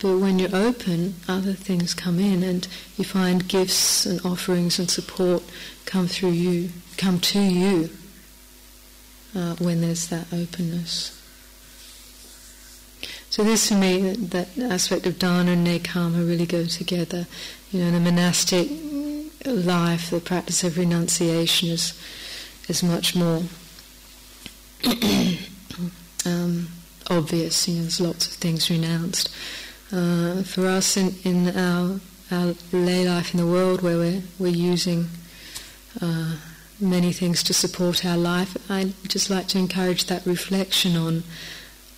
But 0.00 0.18
when 0.18 0.38
you're 0.38 0.54
open, 0.54 1.16
other 1.28 1.52
things 1.52 1.92
come 1.92 2.18
in, 2.20 2.42
and 2.42 2.66
you 2.96 3.04
find 3.04 3.48
gifts 3.48 4.06
and 4.06 4.24
offerings 4.24 4.78
and 4.78 4.90
support 4.90 5.42
come 5.84 6.06
through 6.06 6.30
you, 6.30 6.70
come 6.96 7.18
to 7.20 7.40
you 7.40 7.90
uh, 9.34 9.56
when 9.56 9.80
there's 9.80 10.06
that 10.08 10.32
openness. 10.32 11.19
So 13.30 13.44
this 13.44 13.68
for 13.68 13.76
me, 13.76 14.12
that, 14.14 14.58
aspect 14.58 15.06
of 15.06 15.20
dana 15.20 15.52
and 15.52 15.64
nekkhamma 15.64 16.28
really 16.28 16.46
go 16.46 16.66
together. 16.66 17.28
You 17.70 17.80
know, 17.80 17.86
in 17.86 17.94
a 17.94 18.00
monastic 18.00 18.68
life, 19.46 20.10
the 20.10 20.18
practice 20.18 20.64
of 20.64 20.76
renunciation 20.76 21.68
is 21.68 21.94
is 22.68 22.82
much 22.82 23.14
more 23.14 23.44
um, 26.26 26.68
obvious. 27.08 27.68
You 27.68 27.76
know, 27.76 27.82
there's 27.82 28.00
lots 28.00 28.26
of 28.26 28.32
things 28.32 28.68
renounced. 28.68 29.28
Uh, 29.92 30.42
for 30.42 30.66
us 30.66 30.96
in, 30.96 31.14
in 31.22 31.56
our, 31.56 32.00
our 32.32 32.54
lay 32.72 33.08
life 33.08 33.32
in 33.32 33.40
the 33.40 33.46
world 33.46 33.80
where 33.82 33.96
we're, 33.96 34.22
we're 34.38 34.48
using 34.48 35.08
uh, 36.00 36.36
many 36.80 37.12
things 37.12 37.42
to 37.44 37.52
support 37.52 38.04
our 38.04 38.16
life, 38.16 38.56
I'd 38.70 38.92
just 39.08 39.30
like 39.30 39.48
to 39.48 39.58
encourage 39.58 40.04
that 40.06 40.24
reflection 40.26 40.96
on, 40.96 41.24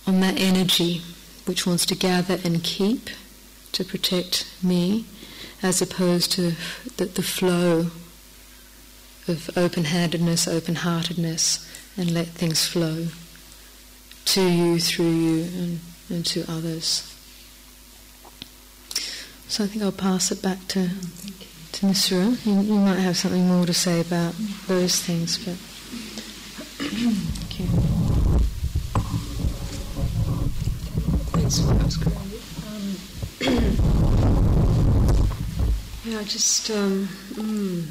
on 0.07 0.21
that 0.21 0.39
energy 0.39 1.01
which 1.45 1.65
wants 1.65 1.85
to 1.87 1.95
gather 1.95 2.39
and 2.43 2.63
keep 2.63 3.09
to 3.73 3.83
protect 3.83 4.45
me, 4.63 5.05
as 5.61 5.81
opposed 5.81 6.31
to 6.33 6.53
the, 6.97 7.05
the 7.05 7.23
flow 7.23 7.91
of 9.27 9.49
open-handedness, 9.55 10.47
open-heartedness, 10.47 11.69
and 11.97 12.11
let 12.11 12.27
things 12.27 12.67
flow 12.67 13.07
to 14.25 14.41
you, 14.41 14.79
through 14.79 15.05
you, 15.09 15.43
and, 15.43 15.79
and 16.09 16.25
to 16.25 16.43
others. 16.49 17.09
So 19.47 19.63
I 19.63 19.67
think 19.67 19.83
I'll 19.83 19.91
pass 19.91 20.31
it 20.31 20.41
back 20.41 20.67
to 20.69 20.79
mm, 20.79 21.33
to 21.73 21.85
Thanissara, 21.87 22.45
you, 22.45 22.61
you 22.61 22.79
might 22.79 22.99
have 22.99 23.17
something 23.17 23.47
more 23.47 23.65
to 23.65 23.73
say 23.73 23.99
about 23.99 24.35
those 24.67 25.01
things, 25.01 25.37
but. 25.37 25.55
Thank 26.85 27.59
you. 27.59 28.12
Um, 31.43 31.49
yeah, 36.05 36.23
just. 36.23 36.71
Um, 36.71 37.09
mm. 37.33 37.85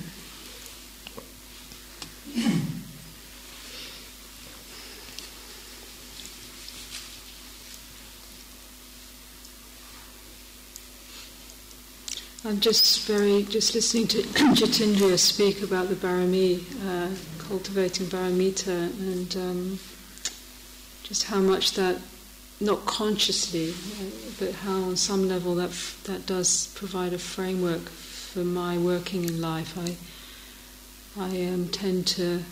I'm 12.44 12.59
just 12.59 13.07
very 13.07 13.44
just 13.44 13.72
listening 13.74 14.09
to 14.09 14.22
Jitindriya 14.22 15.16
speak 15.18 15.62
about 15.62 15.90
the 15.90 15.94
Parami, 15.94 16.64
uh, 16.86 17.11
cultivating 17.38 18.07
Paramita, 18.07 18.90
and 18.98 19.36
um, 19.36 19.78
just 21.03 21.24
how 21.24 21.38
much 21.38 21.74
that, 21.74 22.00
not 22.63 22.87
consciously, 22.87 23.71
uh, 23.71 24.11
but 24.39 24.55
how 24.55 24.83
on 24.83 24.97
some 24.97 25.29
level 25.29 25.55
that 25.57 25.73
that 26.05 26.27
does 26.27 26.69
provide 26.75 27.13
a 27.13 27.19
framework 27.19 27.89
for 27.89 28.45
my 28.45 28.79
working 28.79 29.25
in 29.25 29.41
life. 29.41 29.77
I 29.77 29.97
I 31.21 31.45
um, 31.47 31.69
tend 31.69 32.07
to 32.19 32.43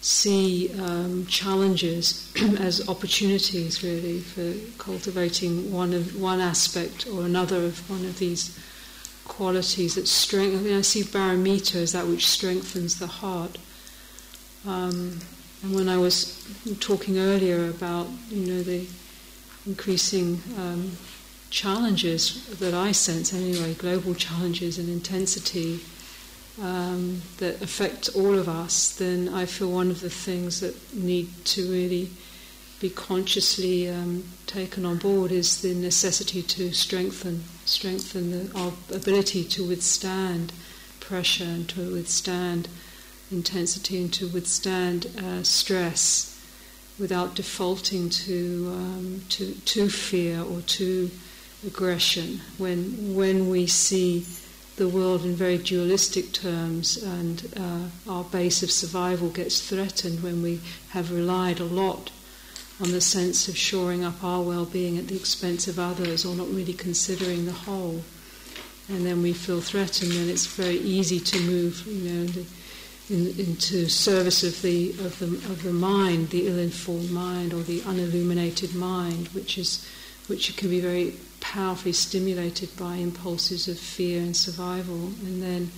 see 0.00 0.72
um, 0.80 1.26
challenges 1.26 2.32
as 2.58 2.88
opportunities, 2.88 3.84
really, 3.84 4.18
for 4.20 4.52
cultivating 4.82 5.70
one 5.70 5.92
of 5.92 6.20
one 6.20 6.40
aspect 6.40 7.06
or 7.06 7.24
another 7.24 7.64
of 7.64 7.88
one 7.88 8.04
of 8.04 8.18
these 8.18 8.58
qualities 9.24 9.94
that 9.94 10.08
strengthen. 10.08 10.60
I, 10.60 10.62
mean, 10.62 10.78
I 10.78 10.80
see 10.80 11.02
paramita 11.02 11.76
as 11.76 11.92
that 11.92 12.06
which 12.06 12.26
strengthens 12.26 12.98
the 12.98 13.06
heart. 13.06 13.58
Um, 14.66 15.20
and 15.62 15.74
when 15.74 15.88
I 15.88 15.96
was 15.96 16.44
talking 16.80 17.18
earlier 17.18 17.70
about, 17.70 18.08
you 18.30 18.46
know, 18.46 18.62
the 18.62 18.86
increasing 19.66 20.42
um, 20.58 20.96
challenges 21.50 22.46
that 22.58 22.74
I 22.74 22.92
sense 22.92 23.32
anyway, 23.32 23.74
global 23.74 24.14
challenges 24.14 24.78
and 24.78 24.88
intensity 24.88 25.80
um, 26.60 27.22
that 27.38 27.62
affect 27.62 28.10
all 28.14 28.38
of 28.38 28.48
us, 28.48 28.94
then 28.96 29.28
I 29.28 29.46
feel 29.46 29.70
one 29.70 29.90
of 29.90 30.00
the 30.00 30.10
things 30.10 30.60
that 30.60 30.74
need 30.94 31.28
to 31.46 31.70
really 31.70 32.10
be 32.80 32.90
consciously 32.90 33.88
um, 33.88 34.24
taken 34.46 34.84
on 34.84 34.98
board 34.98 35.30
is 35.30 35.62
the 35.62 35.74
necessity 35.74 36.42
to 36.42 36.72
strengthen, 36.72 37.44
strengthen 37.64 38.30
the, 38.30 38.58
our 38.58 38.72
ability 38.92 39.44
to 39.44 39.66
withstand 39.66 40.52
pressure 41.00 41.44
and 41.44 41.68
to 41.68 41.92
withstand 41.92 42.68
intensity 43.30 44.02
and 44.02 44.12
to 44.12 44.26
withstand 44.28 45.06
uh, 45.22 45.42
stress 45.42 46.31
without 46.98 47.34
defaulting 47.34 48.10
to, 48.10 48.68
um, 48.74 49.22
to, 49.28 49.54
to 49.54 49.88
fear 49.88 50.42
or 50.42 50.60
to 50.62 51.10
aggression. 51.66 52.40
When, 52.58 53.14
when 53.14 53.48
we 53.48 53.66
see 53.66 54.26
the 54.76 54.88
world 54.88 55.24
in 55.24 55.34
very 55.34 55.58
dualistic 55.58 56.32
terms 56.32 56.96
and 56.96 57.52
uh, 57.56 58.10
our 58.10 58.24
base 58.24 58.62
of 58.62 58.70
survival 58.70 59.28
gets 59.28 59.60
threatened 59.60 60.22
when 60.22 60.42
we 60.42 60.60
have 60.90 61.12
relied 61.12 61.60
a 61.60 61.64
lot 61.64 62.10
on 62.80 62.90
the 62.90 63.00
sense 63.00 63.48
of 63.48 63.56
shoring 63.56 64.02
up 64.02 64.24
our 64.24 64.42
well 64.42 64.64
being 64.64 64.98
at 64.98 65.08
the 65.08 65.16
expense 65.16 65.68
of 65.68 65.78
others 65.78 66.24
or 66.24 66.34
not 66.34 66.48
really 66.48 66.72
considering 66.72 67.44
the 67.44 67.52
whole. 67.52 68.02
And 68.88 69.06
then 69.06 69.22
we 69.22 69.32
feel 69.32 69.60
threatened, 69.60 70.12
and 70.12 70.28
it's 70.28 70.46
very 70.46 70.78
easy 70.78 71.20
to 71.20 71.40
move, 71.40 71.86
you 71.86 72.10
know, 72.10 72.32
in, 73.12 73.26
into 73.38 73.88
service 73.88 74.42
of 74.42 74.62
the, 74.62 74.90
of, 75.04 75.18
the, 75.18 75.26
of 75.26 75.62
the 75.62 75.72
mind, 75.72 76.30
the 76.30 76.46
ill 76.48 76.58
informed 76.58 77.10
mind 77.10 77.52
or 77.52 77.62
the 77.62 77.82
unilluminated 77.82 78.74
mind, 78.74 79.28
which, 79.28 79.58
is, 79.58 79.86
which 80.26 80.56
can 80.56 80.70
be 80.70 80.80
very 80.80 81.14
powerfully 81.40 81.92
stimulated 81.92 82.74
by 82.76 82.94
impulses 82.96 83.68
of 83.68 83.78
fear 83.78 84.20
and 84.20 84.36
survival. 84.36 85.12
And 85.24 85.42
then 85.42 85.70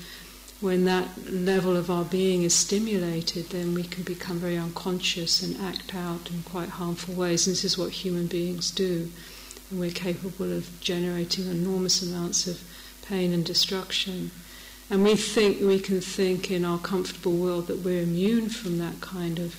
when 0.61 0.85
that 0.85 1.09
level 1.31 1.77
of 1.77 1.91
our 1.91 2.05
being 2.05 2.45
is 2.45 2.55
stimulated, 2.55 3.51
then 3.51 3.75
we 3.75 3.83
can 3.83 4.05
become 4.05 4.39
very 4.39 4.57
unconscious 4.57 5.43
and 5.43 5.61
act 5.61 5.95
out 5.95 6.31
in 6.31 6.43
quite 6.45 6.69
harmful 6.69 7.15
ways. 7.15 7.47
And 7.47 7.55
this 7.55 7.65
is 7.65 7.77
what 7.77 7.91
human 7.91 8.29
beings 8.29 8.71
do. 8.71 9.11
And 9.71 9.81
we're 9.81 9.91
capable 9.91 10.53
of 10.53 10.81
generating 10.81 11.51
enormous 11.51 12.03
amounts 12.03 12.47
of 12.47 12.63
pain 13.07 13.33
and 13.33 13.45
destruction. 13.45 14.31
And 14.91 15.03
we 15.03 15.17
think 15.17 15.61
we 15.61 15.81
can 15.81 16.01
think 16.01 16.51
in 16.51 16.65
our 16.65 16.79
comfortable 16.79 17.33
world 17.33 17.67
that 17.69 17.79
we're 17.79 18.03
immune 18.03 18.49
from 18.49 18.79
that 18.79 19.01
kind 19.01 19.39
of 19.39 19.57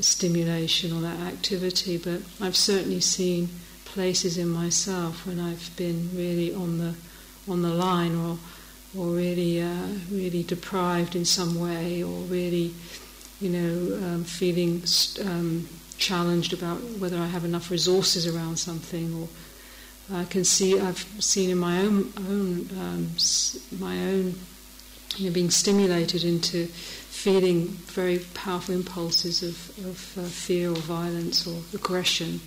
stimulation 0.00 0.92
or 0.92 1.00
that 1.00 1.20
activity, 1.20 1.98
but 1.98 2.20
I've 2.40 2.56
certainly 2.56 3.00
seen 3.00 3.48
places 3.84 4.36
in 4.38 4.48
myself 4.48 5.26
when 5.26 5.40
I've 5.40 5.70
been 5.76 6.10
really 6.14 6.54
on 6.54 6.78
the 6.78 6.94
on 7.48 7.62
the 7.62 7.70
line 7.70 8.14
or 8.14 8.38
or 8.96 9.08
really, 9.08 9.62
uh, 9.62 9.88
really 10.10 10.42
deprived 10.42 11.16
in 11.16 11.24
some 11.24 11.60
way, 11.60 12.02
or 12.02 12.20
really, 12.24 12.74
you 13.40 13.50
know, 13.50 13.96
um, 14.06 14.24
feeling 14.24 14.82
um, 15.24 15.68
challenged 15.98 16.52
about 16.52 16.78
whether 16.98 17.18
I 17.18 17.26
have 17.26 17.44
enough 17.44 17.70
resources 17.70 18.26
around 18.26 18.56
something, 18.58 19.14
or 19.20 19.28
I 20.12 20.24
can 20.24 20.44
see 20.44 20.78
I've 20.78 21.04
seen 21.18 21.50
in 21.50 21.58
my 21.58 21.80
own 21.80 22.12
own 22.28 22.68
um, 22.78 23.10
my 23.78 23.98
own 24.06 24.34
you 25.16 25.28
know, 25.28 25.34
being 25.34 25.50
stimulated 25.50 26.24
into 26.24 26.66
feeling 26.66 27.66
very 27.86 28.18
powerful 28.34 28.74
impulses 28.74 29.42
of, 29.42 29.78
of 29.84 30.18
uh, 30.18 30.28
fear 30.28 30.70
or 30.70 30.76
violence 30.76 31.46
or 31.46 31.60
aggression. 31.74 32.40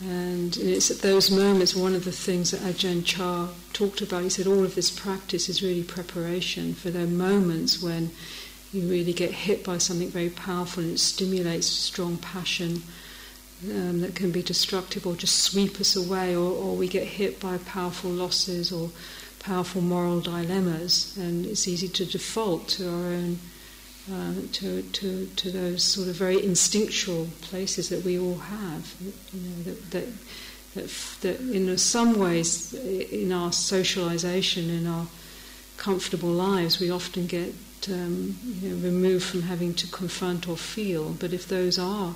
And 0.00 0.56
it's 0.56 0.90
at 0.90 0.98
those 0.98 1.30
moments, 1.30 1.74
one 1.74 1.94
of 1.94 2.04
the 2.04 2.12
things 2.12 2.50
that 2.50 2.60
Ajahn 2.60 3.04
Chah 3.04 3.48
talked 3.72 4.00
about, 4.00 4.22
he 4.22 4.28
said 4.28 4.46
all 4.46 4.64
of 4.64 4.74
this 4.74 4.90
practice 4.90 5.48
is 5.48 5.62
really 5.62 5.82
preparation 5.82 6.74
for 6.74 6.90
the 6.90 7.06
moments 7.06 7.82
when 7.82 8.10
you 8.72 8.82
really 8.88 9.12
get 9.12 9.30
hit 9.30 9.64
by 9.64 9.78
something 9.78 10.10
very 10.10 10.30
powerful 10.30 10.82
and 10.82 10.92
it 10.92 10.98
stimulates 10.98 11.66
strong 11.66 12.16
passion 12.18 12.82
um, 13.70 14.00
that 14.00 14.14
can 14.14 14.30
be 14.30 14.42
destructive 14.42 15.06
or 15.06 15.14
just 15.14 15.40
sweep 15.40 15.80
us 15.80 15.96
away, 15.96 16.34
or, 16.34 16.50
or 16.52 16.76
we 16.76 16.88
get 16.88 17.04
hit 17.04 17.40
by 17.40 17.58
powerful 17.58 18.10
losses 18.10 18.72
or 18.72 18.90
powerful 19.38 19.80
moral 19.80 20.20
dilemmas, 20.20 21.16
and 21.16 21.46
it's 21.46 21.66
easy 21.66 21.88
to 21.88 22.04
default 22.04 22.68
to 22.68 22.88
our 22.88 23.06
own 23.06 23.38
uh, 24.12 24.32
to, 24.52 24.82
to, 24.82 25.26
to 25.36 25.50
those 25.50 25.84
sort 25.84 26.08
of 26.08 26.16
very 26.16 26.44
instinctual 26.44 27.28
places 27.40 27.88
that 27.88 28.04
we 28.04 28.18
all 28.18 28.38
have. 28.38 28.94
You 29.00 29.40
know, 29.40 29.62
that, 29.62 29.90
that, 29.92 30.06
that, 30.74 30.90
that 31.20 31.40
in 31.40 31.78
some 31.78 32.18
ways, 32.18 32.74
in 32.74 33.32
our 33.32 33.52
socialization, 33.52 34.70
in 34.70 34.86
our 34.86 35.06
comfortable 35.76 36.30
lives, 36.30 36.80
we 36.80 36.90
often 36.90 37.26
get 37.26 37.54
um, 37.88 38.36
you 38.42 38.70
know, 38.70 38.76
removed 38.82 39.24
from 39.24 39.42
having 39.42 39.74
to 39.74 39.86
confront 39.88 40.48
or 40.48 40.56
feel. 40.56 41.10
But 41.10 41.32
if 41.32 41.46
those 41.46 41.78
are 41.78 42.14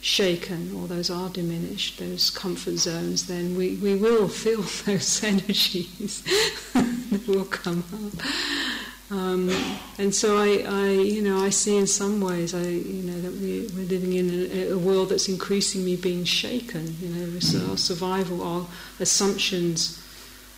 shaken 0.00 0.74
or 0.76 0.86
those 0.86 1.10
are 1.10 1.28
diminished, 1.28 1.98
those 1.98 2.30
comfort 2.30 2.76
zones, 2.76 3.26
then 3.26 3.56
we, 3.56 3.76
we 3.76 3.94
will 3.96 4.28
feel 4.28 4.62
those 4.86 5.22
energies 5.24 6.22
that 6.72 7.24
will 7.26 7.44
come 7.44 7.84
up. 7.92 8.26
Um, 9.10 9.48
and 9.96 10.14
so 10.14 10.36
I, 10.36 10.64
I, 10.68 10.88
you 10.90 11.22
know, 11.22 11.38
I 11.42 11.48
see 11.48 11.78
in 11.78 11.86
some 11.86 12.20
ways, 12.20 12.54
I, 12.54 12.60
you 12.60 13.02
know, 13.04 13.20
that 13.22 13.32
we, 13.32 13.66
we're 13.74 13.88
living 13.88 14.12
in 14.12 14.28
a, 14.30 14.72
a 14.72 14.78
world 14.78 15.08
that's 15.08 15.28
increasingly 15.28 15.96
being 15.96 16.24
shaken. 16.24 16.96
You 17.00 17.08
know, 17.08 17.70
our 17.70 17.76
survival, 17.78 18.42
our 18.42 18.66
assumptions, 19.00 20.02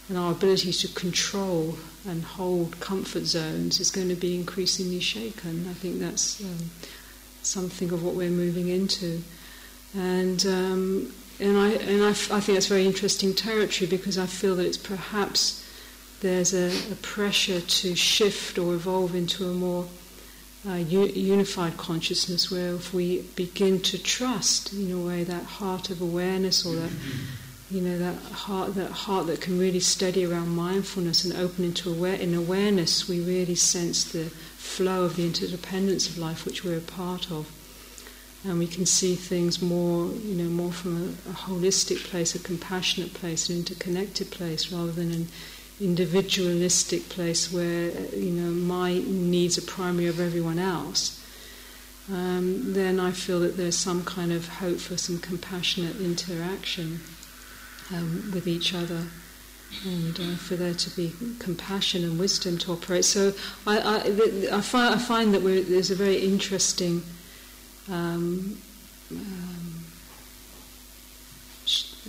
and 0.08 0.18
our 0.18 0.32
ability 0.32 0.72
to 0.72 0.88
control 0.88 1.76
and 2.04 2.24
hold 2.24 2.80
comfort 2.80 3.24
zones 3.24 3.78
is 3.78 3.92
going 3.92 4.08
to 4.08 4.16
be 4.16 4.34
increasingly 4.34 4.98
shaken. 4.98 5.68
I 5.70 5.74
think 5.74 6.00
that's 6.00 6.42
um, 6.42 6.70
something 7.42 7.92
of 7.92 8.02
what 8.02 8.14
we're 8.14 8.30
moving 8.30 8.68
into, 8.68 9.22
and 9.94 10.44
um, 10.46 11.12
and 11.40 11.56
I 11.58 11.68
and 11.70 12.02
I, 12.02 12.10
f- 12.10 12.30
I 12.30 12.40
think 12.40 12.56
that's 12.56 12.66
very 12.66 12.86
interesting 12.86 13.34
territory 13.34 13.88
because 13.88 14.18
I 14.18 14.26
feel 14.26 14.56
that 14.56 14.66
it's 14.66 14.76
perhaps 14.76 15.66
there's 16.20 16.52
a, 16.52 16.68
a, 16.92 16.96
pressure 16.96 17.60
to 17.60 17.94
shift 17.94 18.58
or 18.58 18.74
evolve 18.74 19.14
into 19.14 19.48
a 19.48 19.54
more 19.54 19.86
uh, 20.68 20.74
u- 20.74 21.06
unified 21.06 21.76
consciousness 21.78 22.50
where 22.50 22.74
if 22.74 22.92
we 22.92 23.22
begin 23.36 23.80
to 23.80 23.96
trust 23.96 24.74
in 24.74 24.92
a 24.92 24.98
way 24.98 25.24
that 25.24 25.44
heart 25.44 25.88
of 25.88 26.02
awareness 26.02 26.66
or 26.66 26.74
that 26.74 26.90
you 27.70 27.80
know 27.80 27.96
that 27.98 28.16
heart 28.32 28.74
that 28.74 28.90
heart 28.90 29.26
that 29.28 29.40
can 29.40 29.58
really 29.58 29.80
steady 29.80 30.26
around 30.26 30.48
mindfulness 30.48 31.24
and 31.24 31.34
open 31.36 31.64
into 31.64 31.90
aware 31.90 32.14
in 32.14 32.34
awareness 32.34 33.08
we 33.08 33.20
really 33.20 33.54
sense 33.54 34.04
the 34.12 34.30
flow 34.60 35.04
of 35.04 35.16
the 35.16 35.24
interdependence 35.24 36.06
of 36.08 36.18
life 36.18 36.44
which 36.44 36.62
we're 36.62 36.76
a 36.76 36.82
part 36.82 37.30
of. 37.32 37.50
And 38.44 38.58
we 38.58 38.66
can 38.66 38.86
see 38.86 39.14
things 39.16 39.60
more 39.60 40.06
you 40.12 40.34
know 40.34 40.50
more 40.50 40.72
from 40.72 40.96
a, 40.96 41.30
a 41.30 41.34
holistic 41.34 42.04
place 42.04 42.34
a 42.34 42.38
compassionate 42.38 43.12
place 43.12 43.48
an 43.48 43.56
interconnected 43.56 44.30
place 44.30 44.72
rather 44.72 44.92
than 44.92 45.10
an 45.12 45.28
individualistic 45.80 47.08
place 47.08 47.52
where 47.52 47.90
you 48.14 48.30
know 48.30 48.50
my 48.50 49.02
needs 49.06 49.56
are 49.58 49.62
primary 49.62 50.06
of 50.06 50.20
everyone 50.20 50.58
else, 50.58 51.24
um, 52.12 52.74
then 52.74 53.00
I 53.00 53.12
feel 53.12 53.40
that 53.40 53.56
there's 53.56 53.78
some 53.78 54.04
kind 54.04 54.30
of 54.32 54.46
hope 54.62 54.78
for 54.78 54.96
some 54.98 55.18
compassionate 55.18 56.00
interaction 56.00 57.00
um, 57.92 58.30
with 58.34 58.46
each 58.46 58.74
other 58.74 59.06
and 59.84 60.18
uh, 60.18 60.36
for 60.36 60.56
there 60.56 60.74
to 60.74 60.90
be 60.90 61.12
compassion 61.38 62.04
and 62.04 62.18
wisdom 62.18 62.58
to 62.58 62.72
operate. 62.72 63.04
So 63.04 63.32
I, 63.66 63.78
I, 63.78 64.56
I, 64.56 64.60
find, 64.60 64.94
I 64.94 64.98
find, 64.98 65.32
that 65.34 65.40
there's 65.40 65.90
a 65.90 65.94
very 65.94 66.16
interesting 66.16 67.02
um, 67.88 68.58
um, 69.10 69.84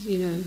you 0.02 0.18
know, 0.20 0.44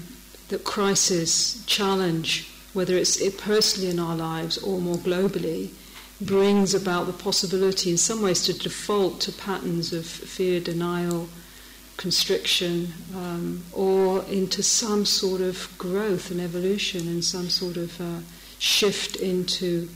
that 0.49 0.65
crisis, 0.65 1.65
challenge, 1.67 2.51
whether 2.73 2.97
it's 2.97 3.21
it 3.21 3.39
personally 3.39 3.91
in 3.91 3.99
our 3.99 4.17
lives 4.17 4.59
or 4.59 4.81
more 4.81 4.97
globally, 4.97 5.71
brings 6.21 6.75
about 6.75 7.07
the 7.07 7.13
possibility 7.13 7.91
in 7.91 7.97
some 7.97 8.23
ways 8.23 8.43
to 8.45 8.53
default 8.53 9.21
to 9.21 9.33
patterns 9.33 9.93
of 9.93 10.07
fear, 10.07 10.61
denial, 10.61 11.29
constriction, 11.97 12.93
um, 13.15 13.65
or 13.73 14.25
into 14.25 14.63
some 14.63 15.05
sort 15.05 15.41
of 15.41 15.69
growth 15.79 16.31
and 16.31 16.41
evolution 16.41 17.09
and 17.09 17.25
some 17.25 17.49
sort 17.49 17.77
of 17.77 18.01
uh, 18.01 18.19
shift 18.59 19.17
into 19.17 19.89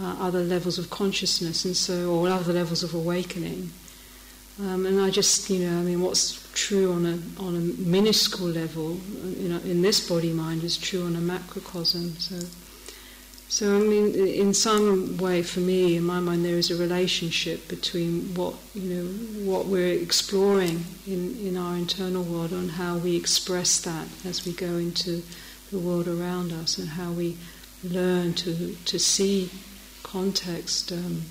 uh, 0.00 0.16
other 0.20 0.42
levels 0.42 0.78
of 0.78 0.90
consciousness 0.90 1.64
and 1.64 1.76
so, 1.76 2.10
or 2.10 2.28
other 2.28 2.52
levels 2.52 2.82
of 2.82 2.94
awakening. 2.94 3.70
Um, 4.60 4.86
and 4.86 5.00
I 5.00 5.10
just, 5.10 5.48
you 5.50 5.60
know, 5.60 5.78
I 5.78 5.82
mean, 5.82 6.00
what's 6.00 6.48
true 6.52 6.92
on 6.92 7.06
a 7.06 7.42
on 7.42 7.54
a 7.54 7.60
minuscule 7.60 8.48
level, 8.48 8.98
you 9.38 9.48
know, 9.48 9.58
in 9.58 9.82
this 9.82 10.08
body 10.08 10.32
mind 10.32 10.64
is 10.64 10.76
true 10.76 11.06
on 11.06 11.14
a 11.14 11.20
macrocosm. 11.20 12.18
So, 12.18 12.44
so 13.48 13.76
I 13.76 13.80
mean, 13.80 14.14
in 14.14 14.52
some 14.52 15.16
way, 15.16 15.42
for 15.42 15.60
me, 15.60 15.96
in 15.96 16.04
my 16.04 16.20
mind, 16.20 16.44
there 16.44 16.58
is 16.58 16.70
a 16.70 16.76
relationship 16.76 17.66
between 17.68 18.34
what 18.34 18.54
you 18.74 18.94
know, 18.94 19.06
what 19.50 19.66
we're 19.66 19.94
exploring 19.94 20.84
in 21.06 21.38
in 21.38 21.56
our 21.56 21.76
internal 21.76 22.22
world, 22.22 22.52
and 22.52 22.72
how 22.72 22.98
we 22.98 23.16
express 23.16 23.80
that 23.80 24.06
as 24.24 24.44
we 24.44 24.52
go 24.52 24.76
into 24.76 25.22
the 25.70 25.78
world 25.78 26.08
around 26.08 26.52
us, 26.52 26.78
and 26.78 26.90
how 26.90 27.10
we 27.10 27.38
learn 27.82 28.34
to 28.34 28.76
to 28.84 28.98
see 28.98 29.50
context. 30.02 30.92
Um, 30.92 31.22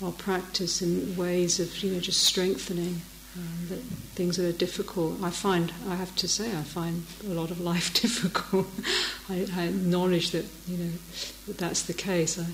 our 0.00 0.12
practice 0.12 0.80
in 0.80 1.16
ways 1.16 1.58
of 1.58 1.82
you 1.82 1.92
know 1.92 1.98
just 1.98 2.22
strengthening 2.22 3.02
um, 3.38 3.68
that 3.68 3.80
things 4.18 4.36
that 4.36 4.46
are 4.46 4.58
difficult. 4.58 5.22
I 5.22 5.30
find 5.30 5.72
I 5.88 5.94
have 5.94 6.14
to 6.16 6.28
say 6.28 6.50
I 6.56 6.62
find 6.62 7.04
a 7.24 7.34
lot 7.34 7.50
of 7.50 7.60
life 7.72 7.94
difficult. 7.94 8.66
I, 9.28 9.46
I, 9.54 9.64
acknowledge 9.66 10.32
that 10.32 10.46
you 10.66 10.76
know 10.76 10.92
that 11.46 11.58
that's 11.58 11.82
the 11.82 11.94
case. 11.94 12.38
I, 12.38 12.46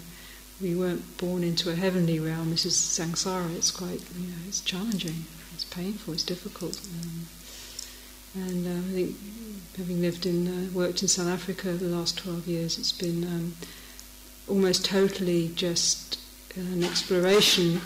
we 0.60 0.74
weren't 0.74 1.18
born 1.18 1.42
into 1.42 1.70
a 1.70 1.74
heavenly 1.74 2.20
realm. 2.20 2.50
This 2.50 2.66
is 2.66 2.74
samsara. 2.74 3.54
It's 3.56 3.70
quite 3.70 4.00
you 4.18 4.28
know 4.28 4.42
it's 4.46 4.60
challenging. 4.60 5.24
It's 5.54 5.64
painful. 5.64 6.14
It's 6.14 6.24
difficult. 6.24 6.80
Um, 7.00 7.26
and 8.34 8.66
uh, 8.66 8.88
I 8.88 8.92
think 8.92 9.16
having 9.78 10.00
lived 10.00 10.26
in 10.26 10.48
uh, 10.48 10.70
worked 10.72 11.02
in 11.02 11.08
South 11.08 11.28
Africa 11.28 11.72
the 11.72 11.86
last 11.86 12.18
twelve 12.18 12.46
years, 12.46 12.78
it's 12.78 12.92
been 12.92 13.24
um, 13.24 13.54
almost 14.48 14.84
totally 14.84 15.48
just 15.54 16.18
an 16.56 16.84
exploration 16.84 17.80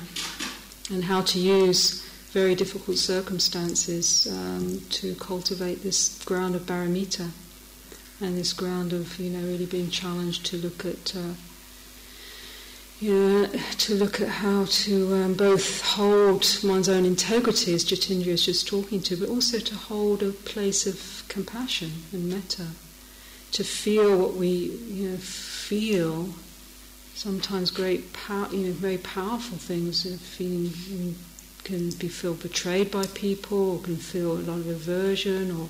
and 0.91 1.05
how 1.05 1.23
to 1.23 1.39
use 1.39 2.08
very 2.33 2.55
difficult 2.55 2.99
circumstances 2.99 4.27
um, 4.31 4.81
to 4.91 5.15
cultivate 5.15 5.83
this 5.83 6.23
ground 6.25 6.55
of 6.55 6.63
paramita 6.63 7.31
and 8.21 8.37
this 8.37 8.53
ground 8.53 8.93
of 8.93 9.19
you 9.19 9.31
know 9.31 9.47
really 9.47 9.67
being 9.67 9.91
challenged 9.91 10.45
to 10.45 10.57
look 10.57 10.85
at 10.85 11.17
uh, 11.17 11.35
you 13.01 13.15
know, 13.15 13.47
to 13.79 13.95
look 13.95 14.21
at 14.21 14.29
how 14.29 14.65
to 14.65 15.15
um, 15.15 15.35
both 15.35 15.83
hold 15.83 16.45
one's 16.65 16.89
own 16.89 17.05
integrity, 17.05 17.73
as 17.73 17.85
Jitindriya 17.85 18.27
is 18.29 18.45
just 18.45 18.67
talking 18.67 19.01
to, 19.03 19.17
but 19.17 19.29
also 19.29 19.61
to 19.61 19.75
hold 19.77 20.23
a 20.23 20.33
place 20.33 20.85
of 20.85 21.23
compassion 21.29 21.93
and 22.13 22.29
metta, 22.29 22.67
to 23.53 23.63
feel 23.63 24.19
what 24.19 24.35
we 24.35 24.49
you 24.49 25.11
know, 25.11 25.17
feel. 25.17 26.31
Sometimes 27.15 27.71
great, 27.71 28.13
power, 28.13 28.49
you 28.51 28.67
know, 28.67 28.73
very 28.73 28.99
powerful 28.99 29.59
things 29.59 30.05
of 30.05 30.21
feeling 30.21 31.17
can 31.69 31.91
be 31.91 32.09
feel 32.09 32.35
betrayed 32.35 32.91
by 32.91 33.05
people, 33.07 33.73
or 33.73 33.79
can 33.81 33.97
feel 33.97 34.33
a 34.33 34.45
lot 34.51 34.59
of 34.59 34.69
aversion 34.69 35.51
or 35.51 35.69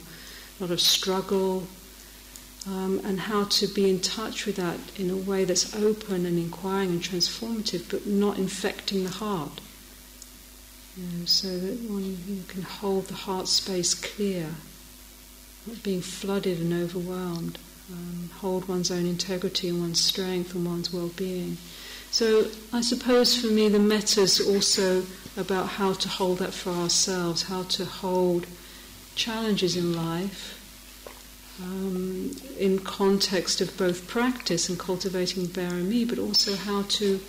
a 0.58 0.62
lot 0.62 0.70
of 0.70 0.80
struggle, 0.80 1.66
um, 2.66 3.00
and 3.04 3.20
how 3.20 3.44
to 3.44 3.66
be 3.66 3.90
in 3.90 4.00
touch 4.00 4.46
with 4.46 4.56
that 4.56 4.78
in 4.96 5.10
a 5.10 5.16
way 5.16 5.44
that's 5.44 5.74
open 5.74 6.24
and 6.24 6.38
inquiring 6.38 6.90
and 6.90 7.02
transformative, 7.02 7.90
but 7.90 8.06
not 8.06 8.38
infecting 8.38 9.04
the 9.04 9.10
heart. 9.10 9.60
You 10.96 11.04
know, 11.04 11.24
so 11.26 11.58
that 11.58 11.90
one 11.90 12.44
can 12.48 12.62
hold 12.62 13.08
the 13.08 13.14
heart 13.14 13.48
space 13.48 13.94
clear, 13.94 14.46
not 15.66 15.82
being 15.82 16.00
flooded 16.00 16.60
and 16.60 16.72
overwhelmed 16.72 17.58
um, 17.90 18.30
hold 18.40 18.68
one's 18.68 18.90
own 18.90 19.06
integrity 19.06 19.68
and 19.68 19.80
one's 19.80 20.00
strength 20.00 20.54
and 20.54 20.66
one's 20.66 20.92
well-being. 20.92 21.56
So 22.10 22.46
I 22.72 22.80
suppose 22.80 23.40
for 23.40 23.48
me 23.48 23.68
the 23.68 23.78
metta 23.78 24.22
is 24.22 24.40
also 24.40 25.04
about 25.38 25.68
how 25.68 25.92
to 25.94 26.08
hold 26.08 26.38
that 26.38 26.52
for 26.52 26.70
ourselves, 26.70 27.44
how 27.44 27.62
to 27.62 27.84
hold 27.84 28.46
challenges 29.14 29.76
in 29.76 29.94
life 29.94 30.58
um, 31.62 32.30
in 32.58 32.78
context 32.78 33.60
of 33.60 33.76
both 33.76 34.06
practice 34.06 34.68
and 34.68 34.78
cultivating 34.78 35.46
parami, 35.46 36.08
but 36.08 36.18
also 36.18 36.54
how 36.54 36.82
to. 36.82 37.20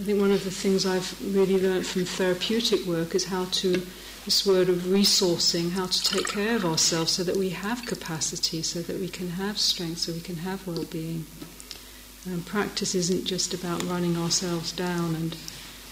I 0.00 0.04
think 0.04 0.20
one 0.20 0.32
of 0.32 0.42
the 0.44 0.50
things 0.50 0.86
I've 0.86 1.14
really 1.34 1.60
learned 1.60 1.86
from 1.86 2.04
therapeutic 2.04 2.86
work 2.86 3.14
is 3.14 3.26
how 3.26 3.44
to 3.44 3.86
this 4.24 4.46
word 4.46 4.68
of 4.68 4.78
resourcing, 4.84 5.72
how 5.72 5.86
to 5.86 6.02
take 6.02 6.28
care 6.28 6.56
of 6.56 6.64
ourselves 6.64 7.12
so 7.12 7.22
that 7.24 7.36
we 7.36 7.50
have 7.50 7.84
capacity, 7.86 8.62
so 8.62 8.80
that 8.82 8.98
we 8.98 9.08
can 9.08 9.30
have 9.30 9.58
strength, 9.58 9.98
so 9.98 10.12
we 10.12 10.20
can 10.20 10.36
have 10.36 10.66
well 10.66 10.84
being. 10.84 11.26
Um, 12.26 12.42
practice 12.42 12.94
isn't 12.94 13.24
just 13.24 13.52
about 13.52 13.82
running 13.82 14.16
ourselves 14.16 14.72
down 14.72 15.14
and 15.16 15.36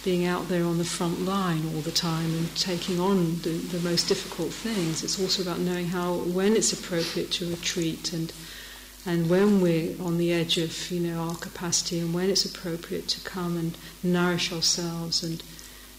being 0.05 0.25
out 0.25 0.49
there 0.49 0.65
on 0.65 0.79
the 0.79 0.85
front 0.85 1.21
line 1.21 1.63
all 1.75 1.83
the 1.83 1.91
time 1.91 2.35
and 2.35 2.57
taking 2.57 2.99
on 2.99 3.41
the, 3.43 3.51
the 3.51 3.81
most 3.81 4.09
difficult 4.09 4.49
things. 4.51 5.05
It's 5.05 5.21
also 5.21 5.43
about 5.43 5.59
knowing 5.59 5.89
how, 5.89 6.15
when 6.15 6.57
it's 6.57 6.73
appropriate 6.73 7.31
to 7.33 7.51
retreat 7.51 8.13
and 8.13 8.33
and 9.07 9.31
when 9.31 9.63
we're 9.63 9.95
on 10.03 10.19
the 10.19 10.31
edge 10.31 10.59
of 10.59 10.91
you 10.91 11.01
know 11.01 11.21
our 11.21 11.35
capacity 11.37 12.01
and 12.01 12.13
when 12.13 12.29
it's 12.29 12.45
appropriate 12.45 13.09
to 13.09 13.21
come 13.23 13.57
and 13.57 13.77
nourish 14.03 14.53
ourselves 14.53 15.23
and 15.23 15.43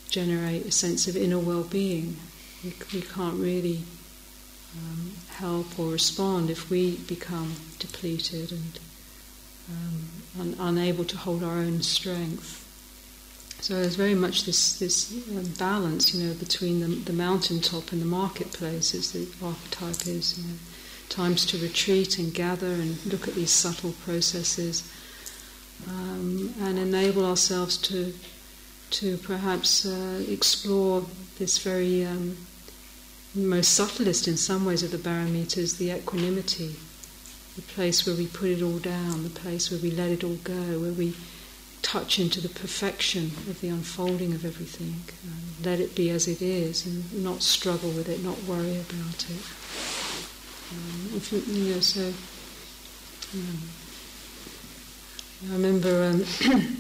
generate 0.08 0.66
a 0.66 0.72
sense 0.72 1.08
of 1.08 1.16
inner 1.16 1.40
well-being. 1.40 2.18
We, 2.64 2.74
we 2.94 3.02
can't 3.02 3.40
really 3.40 3.82
um, 4.78 5.14
help 5.30 5.80
or 5.80 5.88
respond 5.88 6.50
if 6.50 6.70
we 6.70 6.98
become 6.98 7.56
depleted 7.80 8.52
and 8.52 8.80
um, 9.70 10.04
un- 10.40 10.56
unable 10.60 11.06
to 11.06 11.18
hold 11.18 11.44
our 11.44 11.58
own 11.58 11.82
strength. 11.82 12.61
So 13.62 13.76
there's 13.76 13.96
very 13.96 14.16
much 14.16 14.46
this 14.46 14.80
this 14.80 15.14
uh, 15.14 15.44
balance, 15.60 16.16
you 16.16 16.26
know, 16.26 16.34
between 16.34 16.80
the, 16.80 16.88
the 16.88 17.14
mountaintop 17.14 17.92
and 17.92 18.02
the 18.02 18.08
marketplace, 18.08 18.96
as 18.96 19.12
the 19.12 19.28
archetype 19.46 20.08
is. 20.08 20.40
You 20.40 20.48
know, 20.48 20.58
times 21.10 21.46
to 21.46 21.58
retreat 21.58 22.18
and 22.18 22.34
gather 22.34 22.74
and 22.74 23.06
look 23.06 23.28
at 23.28 23.36
these 23.36 23.52
subtle 23.52 23.92
processes, 24.04 24.90
um, 25.88 26.56
and 26.60 26.80
enable 26.80 27.24
ourselves 27.24 27.78
to 27.78 28.14
to 28.92 29.18
perhaps 29.18 29.86
uh, 29.86 30.24
explore 30.28 31.06
this 31.38 31.60
very 31.60 32.04
um, 32.04 32.38
most 33.36 33.74
subtlest 33.74 34.28
in 34.28 34.38
some 34.38 34.66
ways 34.66 34.82
of 34.82 34.90
the 34.92 34.98
paramitas, 34.98 35.78
the 35.78 35.92
equanimity, 35.92 36.76
the 37.56 37.62
place 37.62 38.08
where 38.08 38.16
we 38.16 38.26
put 38.26 38.50
it 38.50 38.64
all 38.64 38.80
down, 38.80 39.24
the 39.24 39.30
place 39.30 39.70
where 39.70 39.80
we 39.80 39.92
let 39.92 40.10
it 40.10 40.24
all 40.24 40.40
go, 40.44 40.80
where 40.80 40.92
we 40.92 41.14
touch 41.92 42.20
into 42.20 42.40
the 42.40 42.48
perfection 42.48 43.26
of 43.50 43.60
the 43.60 43.68
unfolding 43.68 44.34
of 44.34 44.46
everything, 44.46 44.96
let 45.62 45.78
it 45.78 45.94
be 45.94 46.10
as 46.10 46.26
it 46.26 46.42
is, 46.42 46.86
and 46.86 47.22
not 47.22 47.42
struggle 47.42 47.90
with 47.90 48.08
it, 48.08 48.24
not 48.24 48.42
worry 48.44 48.80
about 48.80 49.26
it. 49.30 49.44
Um, 50.72 51.10
if 51.18 51.34
you, 51.34 51.40
you 51.54 51.74
know, 51.74 51.82
so 51.82 52.14
um, 53.34 53.62
I 55.50 55.54
remember. 55.54 56.04
Um, 56.06 56.24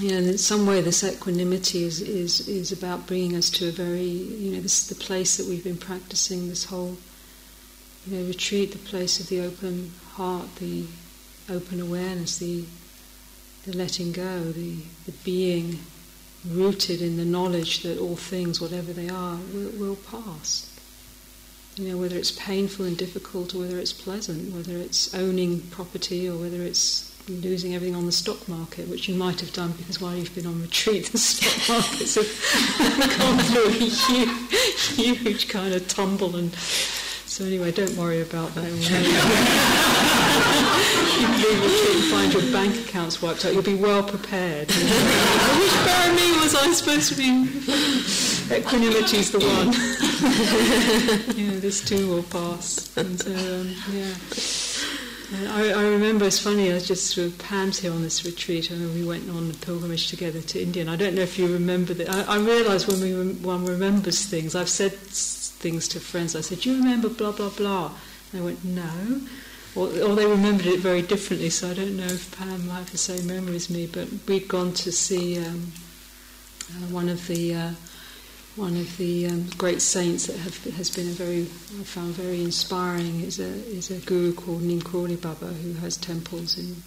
you 0.00 0.10
know, 0.10 0.16
in 0.16 0.38
some 0.38 0.66
way, 0.66 0.80
this 0.80 1.04
equanimity 1.04 1.84
is, 1.84 2.00
is, 2.00 2.48
is 2.48 2.72
about 2.72 3.06
bringing 3.06 3.36
us 3.36 3.50
to 3.50 3.68
a 3.68 3.70
very, 3.70 4.02
you 4.02 4.50
know, 4.52 4.60
this 4.60 4.82
is 4.82 4.88
the 4.88 5.04
place 5.04 5.36
that 5.36 5.46
we've 5.46 5.62
been 5.62 5.76
practicing 5.76 6.48
this 6.48 6.64
whole, 6.64 6.96
you 8.08 8.16
know, 8.16 8.26
retreat, 8.26 8.72
the 8.72 8.78
place 8.78 9.20
of 9.20 9.28
the 9.28 9.40
open 9.42 9.92
heart, 10.14 10.56
the 10.56 10.86
open 11.48 11.78
awareness, 11.80 12.38
the, 12.38 12.64
the 13.64 13.76
letting 13.76 14.12
go, 14.12 14.52
the, 14.52 14.76
the 15.06 15.12
being 15.24 15.78
rooted 16.48 17.00
in 17.00 17.16
the 17.16 17.24
knowledge 17.24 17.82
that 17.82 17.98
all 17.98 18.16
things, 18.16 18.60
whatever 18.60 18.92
they 18.92 19.08
are, 19.08 19.38
will, 19.52 19.70
will 19.78 19.96
pass. 19.96 20.68
You 21.76 21.88
know, 21.88 21.96
whether 21.96 22.16
it's 22.16 22.32
painful 22.32 22.84
and 22.84 22.98
difficult 22.98 23.54
or 23.54 23.60
whether 23.60 23.78
it's 23.78 23.92
pleasant, 23.92 24.52
whether 24.52 24.76
it's 24.76 25.14
owning 25.14 25.60
property 25.70 26.28
or 26.28 26.36
whether 26.36 26.62
it's 26.62 27.08
losing 27.28 27.74
everything 27.74 27.94
on 27.94 28.06
the 28.06 28.12
stock 28.12 28.48
market, 28.48 28.88
which 28.88 29.08
you 29.08 29.14
might 29.14 29.40
have 29.40 29.52
done 29.52 29.72
because 29.72 30.00
while 30.00 30.14
you've 30.14 30.34
been 30.34 30.46
on 30.46 30.60
retreat, 30.60 31.06
the 31.12 31.18
stock 31.18 31.76
markets 31.76 32.16
have 32.16 33.18
gone 33.18 33.38
through 33.38 33.68
a 33.68 33.70
huge, 33.70 34.82
huge 34.96 35.48
kind 35.48 35.72
of 35.72 35.86
tumble. 35.88 36.36
And 36.36 36.52
so 37.32 37.46
anyway, 37.46 37.72
don't 37.72 37.96
worry 37.96 38.20
about 38.20 38.54
that. 38.54 38.70
you 41.22 41.62
and 41.94 42.04
find 42.10 42.30
your 42.30 42.42
bank 42.52 42.76
accounts 42.86 43.22
wiped 43.22 43.46
out. 43.46 43.54
You'll 43.54 43.62
be 43.62 43.74
well 43.74 44.02
prepared. 44.02 44.68
Which 44.70 45.72
me 46.14 46.38
was 46.42 46.54
I 46.54 46.70
supposed 46.72 47.08
to 47.08 47.14
be? 47.14 47.46
Equanimity's 48.54 49.30
the 49.30 49.38
one. 49.38 49.72
yeah, 51.38 51.58
this 51.58 51.82
too 51.82 52.06
will 52.06 52.22
pass. 52.24 52.94
And 52.98 53.18
um, 53.26 53.76
yeah. 53.90 54.12
I, 55.54 55.72
I, 55.72 55.88
remember 55.88 56.26
it's 56.26 56.38
funny. 56.38 56.70
I 56.70 56.74
was 56.74 56.86
just 56.86 57.16
with 57.16 57.38
Pam's 57.38 57.78
here 57.78 57.92
on 57.92 58.02
this 58.02 58.26
retreat, 58.26 58.70
and 58.70 58.92
we 58.92 59.06
went 59.06 59.30
on 59.30 59.50
a 59.50 59.54
pilgrimage 59.54 60.08
together 60.08 60.42
to 60.42 60.60
India. 60.60 60.82
And 60.82 60.90
I 60.90 60.96
don't 60.96 61.14
know 61.14 61.22
if 61.22 61.38
you 61.38 61.50
remember 61.50 61.94
that. 61.94 62.10
I, 62.10 62.34
I 62.34 62.38
realise 62.40 62.86
when 62.86 63.00
we 63.00 63.32
one 63.36 63.64
remembers 63.64 64.26
things. 64.26 64.54
I've 64.54 64.68
said 64.68 64.92
things 65.62 65.88
to 65.88 66.00
friends. 66.00 66.34
I 66.36 66.42
said, 66.42 66.60
"Do 66.60 66.70
you 66.70 66.76
remember 66.76 67.08
blah 67.08 67.32
blah 67.32 67.50
blah?" 67.50 67.86
And 67.86 68.32
they 68.32 68.44
went, 68.44 68.64
"No," 68.64 69.22
or, 69.74 69.86
or 69.86 70.14
they 70.14 70.26
remembered 70.26 70.66
it 70.66 70.80
very 70.80 71.02
differently. 71.02 71.50
So 71.50 71.70
I 71.70 71.74
don't 71.74 71.96
know 71.96 72.12
if 72.18 72.36
Pam 72.36 72.66
might 72.66 72.78
have 72.78 72.92
the 72.92 72.98
same 72.98 73.26
memory 73.26 73.56
as 73.56 73.70
me. 73.70 73.86
But 73.86 74.08
we'd 74.26 74.48
gone 74.48 74.72
to 74.84 74.92
see 74.92 75.38
um, 75.38 75.72
uh, 76.70 76.86
one 76.90 77.08
of 77.08 77.26
the. 77.28 77.54
Uh, 77.54 77.70
one 78.54 78.76
of 78.76 78.98
the 78.98 79.26
um, 79.28 79.46
great 79.56 79.80
saints 79.80 80.26
that 80.26 80.36
have, 80.36 80.62
has 80.74 80.90
been 80.90 81.08
a 81.08 81.12
very, 81.12 81.40
I 81.40 81.84
found 81.84 82.12
very 82.12 82.44
inspiring 82.44 83.22
is 83.22 83.40
a, 83.40 83.48
is 83.48 83.90
a 83.90 83.96
guru 84.00 84.34
called 84.34 84.60
Neem 84.60 84.80
Baba 85.16 85.46
who 85.46 85.72
has 85.80 85.96
temples 85.96 86.58
in 86.58 86.82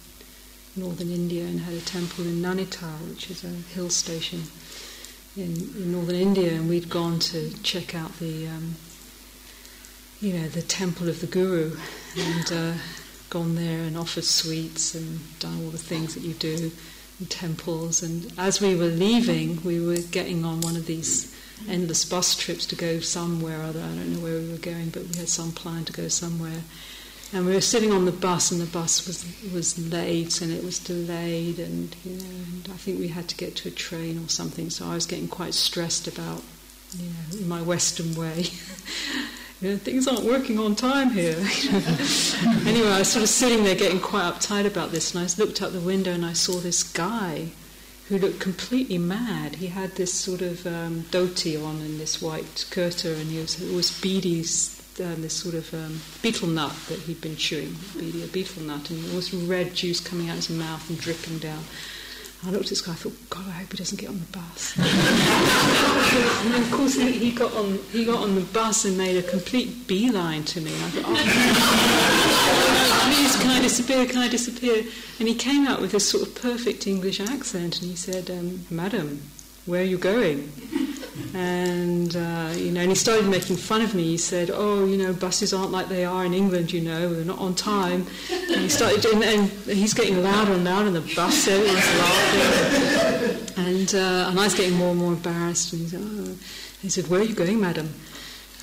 northern 0.76 1.10
India 1.10 1.44
and 1.44 1.58
had 1.58 1.74
a 1.74 1.80
temple 1.80 2.24
in 2.24 2.40
Nainital, 2.40 3.08
which 3.08 3.32
is 3.32 3.42
a 3.42 3.48
hill 3.48 3.90
station 3.90 4.42
in, 5.36 5.52
in 5.76 5.92
northern 5.92 6.16
India. 6.16 6.52
And 6.52 6.68
we'd 6.68 6.88
gone 6.88 7.18
to 7.20 7.50
check 7.62 7.94
out 7.94 8.18
the, 8.18 8.48
um, 8.48 8.74
you 10.20 10.32
know, 10.32 10.48
the 10.48 10.62
temple 10.62 11.08
of 11.08 11.20
the 11.20 11.26
guru 11.26 11.76
and 12.16 12.52
uh, 12.52 12.78
gone 13.30 13.54
there 13.54 13.82
and 13.82 13.96
offered 13.96 14.24
sweets 14.24 14.94
and 14.94 15.20
done 15.38 15.62
all 15.62 15.70
the 15.70 15.78
things 15.78 16.14
that 16.14 16.22
you 16.22 16.34
do 16.34 16.70
in 17.20 17.26
temples. 17.26 18.02
And 18.02 18.32
as 18.38 18.60
we 18.60 18.74
were 18.74 18.86
leaving, 18.86 19.62
we 19.62 19.80
were 19.84 20.00
getting 20.10 20.44
on 20.44 20.60
one 20.60 20.76
of 20.76 20.86
these 20.86 21.34
endless 21.68 22.04
bus 22.04 22.36
trips 22.36 22.66
to 22.66 22.76
go 22.76 23.00
somewhere 23.00 23.60
or 23.60 23.64
other. 23.64 23.80
I 23.80 23.88
don't 23.88 24.14
know 24.14 24.20
where 24.20 24.40
we 24.40 24.50
were 24.50 24.58
going, 24.58 24.90
but 24.90 25.02
we 25.02 25.16
had 25.16 25.28
some 25.28 25.52
plan 25.52 25.84
to 25.86 25.92
go 25.92 26.08
somewhere. 26.08 26.62
And 27.32 27.44
we 27.44 27.54
were 27.54 27.60
sitting 27.60 27.92
on 27.92 28.04
the 28.04 28.12
bus, 28.12 28.52
and 28.52 28.60
the 28.60 28.66
bus 28.66 29.06
was 29.06 29.24
was 29.52 29.78
late, 29.90 30.40
and 30.40 30.52
it 30.52 30.62
was 30.62 30.78
delayed, 30.78 31.58
and 31.58 31.94
you 32.04 32.16
know, 32.16 32.24
and 32.24 32.68
I 32.72 32.76
think 32.76 33.00
we 33.00 33.08
had 33.08 33.28
to 33.28 33.36
get 33.36 33.56
to 33.56 33.68
a 33.68 33.72
train 33.72 34.22
or 34.24 34.28
something. 34.28 34.70
So 34.70 34.86
I 34.86 34.94
was 34.94 35.06
getting 35.06 35.28
quite 35.28 35.54
stressed 35.54 36.06
about, 36.06 36.42
you 36.96 37.08
know, 37.08 37.46
my 37.46 37.62
Western 37.62 38.14
way. 38.14 38.46
you 39.60 39.70
know, 39.70 39.76
things 39.76 40.06
aren't 40.06 40.24
working 40.24 40.58
on 40.58 40.76
time 40.76 41.10
here. 41.10 41.36
anyway, 42.64 42.90
I 42.90 42.98
was 43.00 43.08
sort 43.08 43.24
of 43.24 43.28
sitting 43.28 43.64
there 43.64 43.74
getting 43.74 44.00
quite 44.00 44.22
uptight 44.24 44.66
about 44.66 44.92
this, 44.92 45.14
and 45.14 45.24
I 45.24 45.42
looked 45.42 45.62
out 45.62 45.72
the 45.72 45.80
window 45.80 46.12
and 46.12 46.24
I 46.24 46.34
saw 46.34 46.60
this 46.60 46.82
guy 46.82 47.48
who 48.08 48.18
looked 48.18 48.38
completely 48.38 48.98
mad. 48.98 49.56
He 49.56 49.66
had 49.66 49.96
this 49.96 50.12
sort 50.12 50.42
of 50.42 50.66
um, 50.66 51.02
dhoti 51.10 51.62
on 51.62 51.76
and 51.80 51.98
this 51.98 52.22
white 52.22 52.66
kurta, 52.70 53.18
and 53.20 53.30
he 53.30 53.38
was, 53.38 53.58
was 53.58 53.90
beedies, 53.90 54.75
um, 55.00 55.22
this 55.22 55.34
sort 55.34 55.54
of 55.54 55.72
um, 55.74 56.00
betel 56.22 56.48
nut 56.48 56.74
that 56.88 56.98
he'd 57.00 57.20
been 57.20 57.36
chewing, 57.36 57.74
a 57.98 58.26
betel 58.26 58.62
nut, 58.62 58.90
and 58.90 59.02
there 59.04 59.16
was 59.16 59.32
red 59.32 59.74
juice 59.74 60.00
coming 60.00 60.28
out 60.28 60.38
of 60.38 60.46
his 60.46 60.50
mouth 60.50 60.88
and 60.88 60.98
dripping 60.98 61.38
down. 61.38 61.64
I 62.44 62.50
looked 62.50 62.64
at 62.64 62.70
this 62.70 62.80
guy. 62.82 62.92
I 62.92 62.96
thought, 62.96 63.30
God, 63.30 63.46
I 63.48 63.52
hope 63.52 63.72
he 63.72 63.78
doesn't 63.78 63.98
get 63.98 64.08
on 64.10 64.20
the 64.20 64.26
bus. 64.26 64.76
and 66.44 66.52
then, 66.52 66.62
of 66.62 66.70
course, 66.70 66.94
he, 66.94 67.12
he, 67.12 67.32
got 67.32 67.52
on. 67.54 67.78
He 67.90 68.04
got 68.04 68.22
on 68.22 68.34
the 68.34 68.42
bus 68.42 68.84
and 68.84 68.96
made 68.96 69.16
a 69.16 69.22
complete 69.22 69.88
beeline 69.88 70.44
to 70.44 70.60
me. 70.60 70.72
And 70.72 70.82
I 70.82 70.88
thought, 70.90 71.04
oh, 71.08 71.14
please, 73.16 73.36
can 73.42 73.50
I 73.50 73.60
disappear? 73.62 74.06
Can 74.06 74.18
I 74.18 74.28
disappear? 74.28 74.84
And 75.18 75.28
he 75.28 75.34
came 75.34 75.66
out 75.66 75.80
with 75.80 75.92
this 75.92 76.08
sort 76.08 76.28
of 76.28 76.34
perfect 76.34 76.86
English 76.86 77.20
accent, 77.20 77.80
and 77.80 77.90
he 77.90 77.96
said, 77.96 78.30
um, 78.30 78.66
"Madam, 78.70 79.22
where 79.66 79.82
are 79.82 79.84
you 79.84 79.98
going?" 79.98 80.50
And 81.34 82.14
uh, 82.16 82.52
you 82.56 82.72
know, 82.72 82.80
and 82.80 82.90
he 82.90 82.94
started 82.94 83.28
making 83.28 83.56
fun 83.56 83.82
of 83.82 83.94
me. 83.94 84.04
He 84.04 84.16
said, 84.16 84.50
"Oh, 84.52 84.84
you 84.86 84.96
know, 84.96 85.12
buses 85.12 85.52
aren't 85.52 85.70
like 85.70 85.88
they 85.88 86.04
are 86.04 86.24
in 86.24 86.32
England. 86.32 86.72
You 86.72 86.80
know, 86.80 87.12
they're 87.12 87.24
not 87.24 87.38
on 87.38 87.54
time." 87.54 88.06
And 88.30 88.60
he 88.60 88.68
started, 88.68 89.04
and, 89.04 89.22
and 89.22 89.50
he's 89.66 89.92
getting 89.92 90.22
louder 90.22 90.52
and 90.52 90.64
louder, 90.64 90.86
and 90.88 90.96
the 90.96 91.14
bus 91.14 91.46
everyone's 91.48 91.98
laughing. 91.98 93.64
And 93.66 93.94
uh, 93.94 94.30
and 94.30 94.40
I 94.40 94.44
was 94.44 94.54
getting 94.54 94.76
more 94.76 94.90
and 94.90 94.98
more 94.98 95.12
embarrassed. 95.12 95.72
And 95.72 95.82
he 95.82 95.88
said, 95.88 96.00
oh. 96.02 96.36
he 96.82 96.88
said, 96.88 97.08
"Where 97.08 97.20
are 97.20 97.24
you 97.24 97.34
going, 97.34 97.60
madam?" 97.60 97.92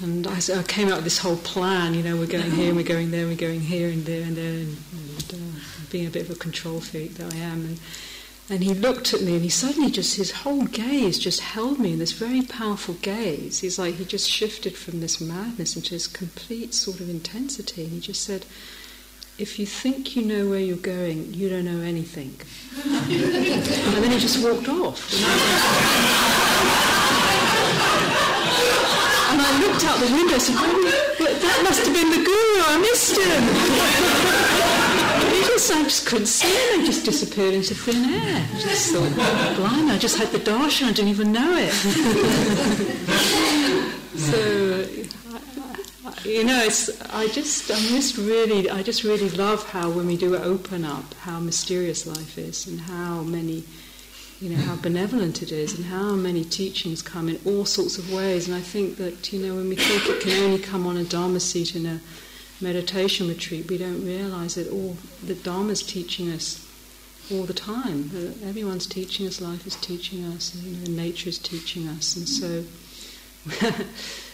And 0.02 0.26
I, 0.26 0.40
said, 0.40 0.58
I, 0.58 0.64
came 0.64 0.90
out 0.90 0.96
with 0.96 1.04
this 1.04 1.20
whole 1.20 1.38
plan. 1.38 1.94
You 1.94 2.02
know, 2.02 2.18
we're 2.18 2.26
going 2.26 2.50
here, 2.50 2.70
and 2.70 2.76
we're 2.76 2.84
going 2.84 3.12
there, 3.12 3.22
and 3.22 3.30
we're 3.30 3.38
going 3.38 3.62
here 3.62 3.90
and 3.90 4.04
there 4.06 4.24
and 4.24 4.36
there, 4.36 4.54
and, 4.54 4.78
and 4.92 5.34
uh, 5.34 5.60
being 5.92 6.08
a 6.08 6.10
bit 6.10 6.24
of 6.24 6.36
a 6.36 6.40
control 6.40 6.80
freak 6.80 7.14
that 7.16 7.32
I 7.32 7.38
am. 7.38 7.66
And, 7.66 7.80
and 8.50 8.62
he 8.64 8.74
looked 8.74 9.14
at 9.14 9.22
me 9.22 9.36
and 9.36 9.44
he 9.44 9.50
suddenly 9.50 9.90
just, 9.90 10.18
his 10.18 10.32
whole 10.32 10.66
gaze 10.66 11.18
just 11.18 11.40
held 11.40 11.80
me 11.80 11.94
in 11.94 12.00
this 12.00 12.12
very 12.12 12.42
powerful 12.42 12.96
gaze. 12.96 13.60
He's 13.60 13.80
like, 13.80 13.96
he 13.96 14.04
just 14.04 14.30
shifted 14.30 14.76
from 14.76 15.00
this 15.00 15.22
madness 15.22 15.78
into 15.78 15.92
this 15.92 16.08
complete 16.08 16.74
sort 16.74 17.00
of 17.00 17.10
intensity. 17.10 17.84
And 17.84 17.94
he 17.94 18.02
just 18.02 18.22
said, 18.22 18.46
if 19.38 19.58
you 19.58 19.66
think 19.66 20.16
you 20.16 20.24
know 20.24 20.50
where 20.50 20.60
you're 20.60 20.76
going, 20.76 21.34
you 21.34 21.50
don't 21.50 21.66
know 21.66 21.82
anything. 21.82 22.36
and 22.84 24.04
then 24.04 24.12
he 24.12 24.20
just 24.20 24.44
walked 24.44 24.68
off. 24.68 25.12
And 29.32 29.42
I 29.42 29.60
looked 29.66 29.86
out 29.86 30.00
the 30.00 30.12
window 30.14 30.34
and 30.34 30.42
said, 30.42 30.56
oh, 30.58 31.16
that 31.20 31.62
must 31.64 31.86
have 31.86 31.94
been 31.96 32.10
the 32.12 32.18
guru, 32.18 32.62
I 32.68 32.78
missed 32.82 33.18
him. 34.78 34.83
Just, 35.54 35.72
I 35.72 35.84
just 35.84 36.08
couldn't 36.08 36.26
see 36.26 36.74
him, 36.74 36.80
he 36.82 36.88
just 36.88 37.06
disappeared 37.06 37.54
into 37.54 37.76
thin 37.76 38.12
air. 38.12 38.44
I 38.52 38.60
just 38.60 38.92
thought, 38.92 39.14
blind, 39.56 39.92
I 39.92 40.00
just 40.00 40.18
had 40.18 40.30
the 40.30 40.40
darshan, 40.40 40.88
I 40.88 40.94
didn't 40.94 41.12
even 41.12 41.32
know 41.32 41.56
it. 41.56 41.72
so, 44.16 44.88
you 46.28 46.44
know, 46.44 46.64
it's, 46.64 47.00
I 47.12 47.28
just, 47.28 47.70
I 47.70 47.76
just 47.76 48.18
really, 48.18 48.68
I 48.70 48.82
just 48.82 49.04
really 49.04 49.30
love 49.30 49.70
how 49.70 49.92
when 49.92 50.08
we 50.08 50.18
do 50.18 50.36
open 50.36 50.86
up, 50.86 51.14
how 51.16 51.40
mysterious 51.40 52.08
life 52.08 52.38
is 52.38 52.66
and 52.68 52.82
how 52.82 53.22
many 53.22 53.64
you 54.42 54.50
know, 54.50 54.62
how 54.64 54.76
benevolent 54.76 55.42
it 55.42 55.54
is 55.54 55.78
and 55.78 55.86
how 55.86 56.16
many 56.16 56.44
teachings 56.44 57.02
come 57.02 57.30
in 57.30 57.40
all 57.46 57.64
sorts 57.64 57.98
of 57.98 58.12
ways. 58.12 58.50
And 58.50 58.58
I 58.58 58.60
think 58.60 58.98
that, 58.98 59.32
you 59.32 59.40
know, 59.40 59.56
when 59.56 59.70
we 59.70 59.78
think 59.78 60.06
it 60.10 60.22
can 60.22 60.44
only 60.44 60.60
come 60.60 60.86
on 60.86 60.98
a 60.98 61.06
Dharma 61.06 61.40
seat 61.40 61.78
in 61.78 61.86
a 61.86 62.02
meditation 62.64 63.28
retreat, 63.28 63.70
we 63.70 63.78
don't 63.78 64.06
realize 64.06 64.56
that 64.56 64.70
all 64.70 64.98
the 65.24 65.36
Dharma's 65.36 65.84
teaching 65.84 66.32
us 66.32 66.66
all 67.32 67.44
the 67.44 67.54
time. 67.54 68.12
Uh, 68.16 68.48
everyone's 68.48 68.88
teaching 68.88 69.28
us, 69.28 69.42
life 69.42 69.68
is 69.68 69.76
teaching 69.76 70.24
us, 70.26 70.56
you 70.56 70.78
know, 70.78 71.04
nature 71.04 71.30
is 71.30 71.38
teaching 71.38 71.88
us. 71.88 72.16
And 72.16 72.28
so, 72.28 72.64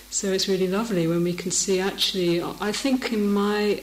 so 0.10 0.32
it's 0.32 0.48
really 0.48 0.68
lovely 0.68 1.08
when 1.08 1.24
we 1.24 1.34
can 1.34 1.52
see 1.52 1.80
actually, 1.80 2.42
I 2.42 2.72
think 2.72 3.12
in 3.12 3.32
my, 3.32 3.82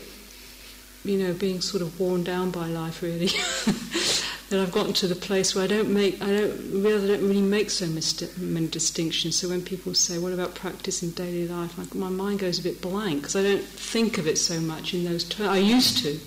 you 1.05 1.19
know, 1.19 1.33
being 1.33 1.61
sort 1.61 1.83
of 1.83 1.99
worn 2.01 2.25
down 2.25 2.51
by 2.51 2.69
life 2.69 3.03
really. 3.03 3.31
that 4.49 4.61
I've 4.61 4.73
gotten 4.73 4.93
to 4.95 5.09
the 5.09 5.17
place 5.17 5.55
where 5.55 5.65
I 5.65 5.67
don't 5.67 5.93
make, 5.93 6.23
I 6.23 6.27
don't 6.27 6.83
realize 6.83 7.05
I 7.05 7.09
don't 7.09 7.29
really 7.29 7.43
make 7.43 7.71
so 7.71 7.87
many 7.87 8.69
distinctions. 8.69 9.37
So 9.37 9.49
when 9.49 9.63
people 9.63 9.95
say, 9.95 10.19
"What 10.19 10.33
about 10.33 10.55
practice 10.55 11.03
in 11.03 11.11
daily 11.11 11.49
life?" 11.49 11.77
my 11.95 12.09
mind 12.09 12.39
goes 12.39 12.59
a 12.59 12.63
bit 12.63 12.81
blank 12.81 13.23
because 13.23 13.37
I 13.37 13.43
don't 13.43 13.65
think 13.65 14.19
of 14.19 14.27
it 14.27 14.39
so 14.39 14.61
much 14.61 14.95
in 14.95 15.05
those 15.05 15.25
terms. 15.25 15.51
I 15.51 15.59
used 15.59 15.99
to. 15.99 16.21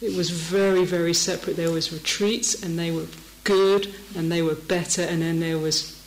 It 0.00 0.16
was 0.16 0.30
very, 0.30 0.86
very 0.86 1.12
separate. 1.12 1.56
There 1.56 1.70
was 1.70 1.92
retreats, 1.92 2.62
and 2.62 2.78
they 2.78 2.90
were 2.90 3.06
good, 3.44 3.92
and 4.16 4.32
they 4.32 4.40
were 4.40 4.54
better, 4.54 5.02
and 5.02 5.20
then 5.20 5.40
there 5.40 5.58
was 5.58 5.99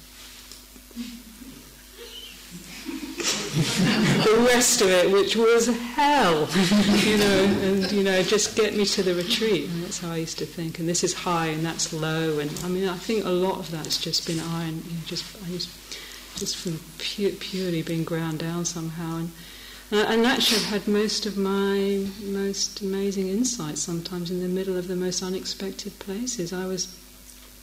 the 4.24 4.46
rest 4.48 4.82
of 4.82 4.90
it, 4.90 5.12
which 5.12 5.36
was 5.36 5.68
hell, 5.68 6.50
you 7.06 7.18
know, 7.18 7.44
and 7.62 7.92
you 7.92 8.02
know, 8.02 8.24
just 8.24 8.56
get 8.56 8.76
me 8.76 8.84
to 8.84 9.04
the 9.04 9.14
retreat. 9.14 9.70
And 9.70 9.84
that's 9.84 10.00
how 10.00 10.10
I 10.10 10.18
used 10.18 10.40
to 10.40 10.46
think. 10.48 10.80
And 10.80 10.90
this 10.90 11.04
is 11.04 11.14
high, 11.14 11.48
and 11.48 11.64
that's 11.64 11.94
low. 11.94 12.40
And 12.40 12.50
I 12.64 12.68
mean, 12.68 12.90
I 12.90 12.98
think 12.98 13.26
a 13.26 13.30
lot 13.30 13.60
of 13.60 13.70
that's 13.70 14.02
just 14.02 14.26
been 14.26 14.40
iron, 14.40 14.82
you 14.88 14.94
know, 14.94 15.06
just 15.06 15.24
I 15.46 15.50
used, 15.50 15.70
just 16.36 16.58
from 16.58 16.80
pure, 16.98 17.30
purely 17.30 17.84
being 17.84 18.04
ground 18.04 18.40
down 18.40 18.66
somehow. 18.66 19.18
And 19.18 19.32
uh, 19.92 20.06
and 20.08 20.26
actually, 20.26 20.58
I've 20.58 20.82
had 20.82 20.88
most 20.88 21.28
of 21.28 21.38
my 21.38 22.08
most 22.24 22.82
amazing 22.82 23.28
insights 23.28 23.84
sometimes 23.84 24.32
in 24.32 24.42
the 24.42 24.48
middle 24.48 24.78
of 24.78 24.88
the 24.88 24.96
most 24.96 25.22
unexpected 25.22 26.00
places. 26.00 26.52
I 26.52 26.66
was, 26.66 26.88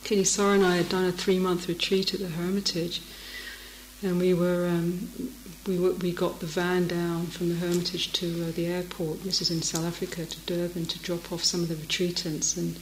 Kittisaro 0.04 0.54
and 0.54 0.64
I 0.64 0.76
had 0.76 0.88
done 0.88 1.06
a 1.06 1.10
three 1.10 1.40
month 1.40 1.66
retreat 1.66 2.14
at 2.14 2.20
the 2.20 2.28
Hermitage 2.28 3.02
and 4.02 4.18
we 4.18 4.34
were 4.34 4.66
um, 4.66 5.08
we 5.66 5.78
were, 5.78 5.92
we 5.92 6.12
got 6.12 6.40
the 6.40 6.46
van 6.46 6.88
down 6.88 7.26
from 7.26 7.50
the 7.50 7.56
Hermitage 7.56 8.12
to 8.14 8.46
uh, 8.48 8.52
the 8.52 8.66
airport. 8.66 9.22
This 9.22 9.42
is 9.42 9.50
in 9.50 9.62
South 9.62 9.84
Africa 9.84 10.24
to 10.24 10.40
Durban 10.40 10.86
to 10.86 10.98
drop 11.00 11.30
off 11.32 11.44
some 11.44 11.62
of 11.62 11.68
the 11.68 11.74
retreatants 11.74 12.56
and. 12.56 12.78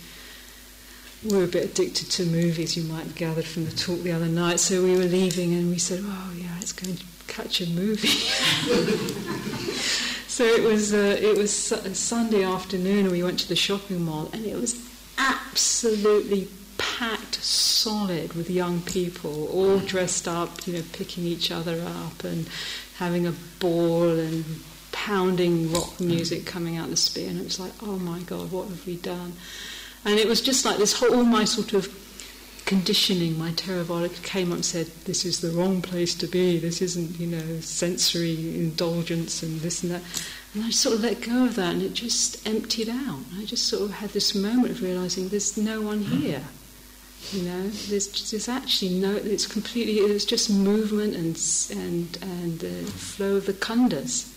We 1.25 1.37
were 1.37 1.43
a 1.43 1.49
bit 1.49 1.65
addicted 1.65 2.13
to 2.13 2.25
movies, 2.27 2.77
you 2.77 2.85
might 2.85 3.03
have 3.03 3.17
gathered 3.17 3.45
from 3.45 3.65
the 3.65 3.73
talk 3.73 4.03
the 4.03 4.13
other 4.13 4.27
night. 4.27 4.61
So 4.61 4.85
we 4.85 4.93
were 4.93 5.03
leaving 5.03 5.53
and 5.53 5.69
we 5.69 5.77
said, 5.77 6.05
Oh, 6.05 6.33
yeah, 6.37 6.57
it's 6.61 6.71
going 6.71 6.97
to 6.97 7.05
catch 7.27 7.61
a 7.61 7.67
movie. 7.71 8.07
so 10.29 10.45
it 10.45 10.63
was, 10.63 10.95
uh, 10.95 11.19
it 11.21 11.37
was 11.37 11.53
Sunday 11.99 12.45
afternoon 12.45 13.07
and 13.07 13.11
we 13.11 13.25
went 13.25 13.41
to 13.41 13.49
the 13.49 13.57
shopping 13.57 14.05
mall 14.05 14.31
and 14.33 14.45
it 14.45 14.55
was 14.55 14.77
absolutely 15.19 16.47
packed 16.99 17.37
solid 17.37 18.33
with 18.33 18.51
young 18.51 18.81
people, 18.83 19.47
all 19.53 19.79
dressed 19.79 20.27
up, 20.27 20.67
you 20.67 20.73
know, 20.73 20.83
picking 20.93 21.23
each 21.23 21.53
other 21.53 21.81
up 21.81 22.25
and 22.25 22.49
having 22.97 23.25
a 23.25 23.33
ball 23.61 24.11
and 24.11 24.45
pounding 24.91 25.73
rock 25.73 26.01
music 26.01 26.45
coming 26.45 26.77
out 26.77 26.91
the 26.91 26.97
spear. 26.97 27.29
And 27.29 27.39
it 27.39 27.45
was 27.45 27.61
like, 27.61 27.71
oh 27.85 28.01
my 28.01 28.19
God, 28.23 28.51
what 28.51 28.67
have 28.67 28.85
we 28.85 28.97
done? 28.97 29.35
And 30.05 30.19
it 30.19 30.27
was 30.27 30.41
just 30.41 30.65
like 30.65 30.79
this 30.79 30.99
whole, 30.99 31.15
all 31.15 31.25
my 31.25 31.45
sort 31.45 31.73
of 31.73 31.87
conditioning, 32.67 33.39
my 33.39 33.53
Theravada 33.53 34.21
came 34.25 34.49
up 34.49 34.57
and 34.57 34.65
said, 34.65 34.89
this 35.05 35.25
is 35.25 35.41
the 35.41 35.51
wrong 35.51 35.81
place 35.81 36.17
to 36.17 36.27
be, 36.27 36.59
this 36.59 36.83
isn't, 36.83 37.21
you 37.21 37.29
know, 37.29 37.61
sensory 37.61 38.57
indulgence 38.57 39.41
and 39.45 39.61
this 39.61 39.85
and 39.85 39.93
that. 39.93 40.03
And 40.53 40.65
I 40.65 40.71
sort 40.71 40.97
of 40.97 41.03
let 41.03 41.21
go 41.21 41.45
of 41.45 41.55
that 41.55 41.75
and 41.75 41.83
it 41.83 41.95
just 41.95 42.45
emptied 42.45 42.89
out. 42.89 43.21
I 43.39 43.45
just 43.45 43.69
sort 43.69 43.83
of 43.83 43.93
had 43.93 44.11
this 44.11 44.35
moment 44.35 44.73
of 44.73 44.83
realizing 44.83 45.29
there's 45.29 45.57
no 45.57 45.81
one 45.81 46.01
here. 46.01 46.43
You 47.33 47.43
know, 47.43 47.69
there's, 47.69 48.31
there's 48.31 48.49
actually 48.49 48.95
no, 48.95 49.15
it's 49.15 49.47
completely, 49.47 49.97
it's 49.99 50.25
just 50.25 50.49
movement 50.49 51.15
and, 51.15 51.37
and, 51.79 52.19
and 52.23 52.59
the 52.61 52.91
flow 52.93 53.37
of 53.37 53.47
the 53.47 53.53
khandhas. 53.53 54.33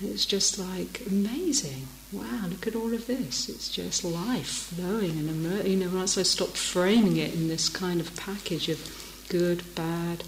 it's 0.00 0.24
just 0.24 0.58
like 0.58 1.02
amazing. 1.06 1.88
Wow, 2.12 2.46
look 2.48 2.68
at 2.68 2.76
all 2.76 2.94
of 2.94 3.06
this. 3.08 3.48
It's 3.48 3.68
just 3.68 4.04
life 4.04 4.46
flowing 4.46 5.18
and, 5.18 5.28
emer- 5.28 5.66
you 5.66 5.76
know, 5.76 5.88
once 5.88 6.16
I 6.16 6.22
stopped 6.22 6.56
framing 6.56 7.16
it 7.16 7.34
in 7.34 7.48
this 7.48 7.68
kind 7.68 8.00
of 8.00 8.14
package 8.16 8.68
of 8.68 9.26
good, 9.28 9.74
bad, 9.74 10.22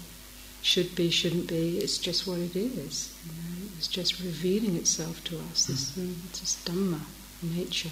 should 0.61 0.93
be, 0.95 1.09
shouldn't 1.09 1.47
be, 1.47 1.77
it's 1.77 1.97
just 1.97 2.27
what 2.27 2.39
it 2.39 2.55
is. 2.55 3.15
You 3.25 3.31
know? 3.31 3.69
It's 3.77 3.87
just 3.87 4.19
revealing 4.19 4.75
itself 4.75 5.23
to 5.25 5.39
us, 5.51 5.67
this, 5.67 5.91
this 5.91 6.61
Dhamma, 6.65 6.99
nature. 7.41 7.91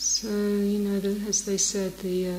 So 0.00 0.28
you 0.28 0.78
know, 0.78 0.98
the, 0.98 1.28
as 1.28 1.44
they 1.44 1.58
said, 1.58 1.98
the 1.98 2.28
uh, 2.28 2.32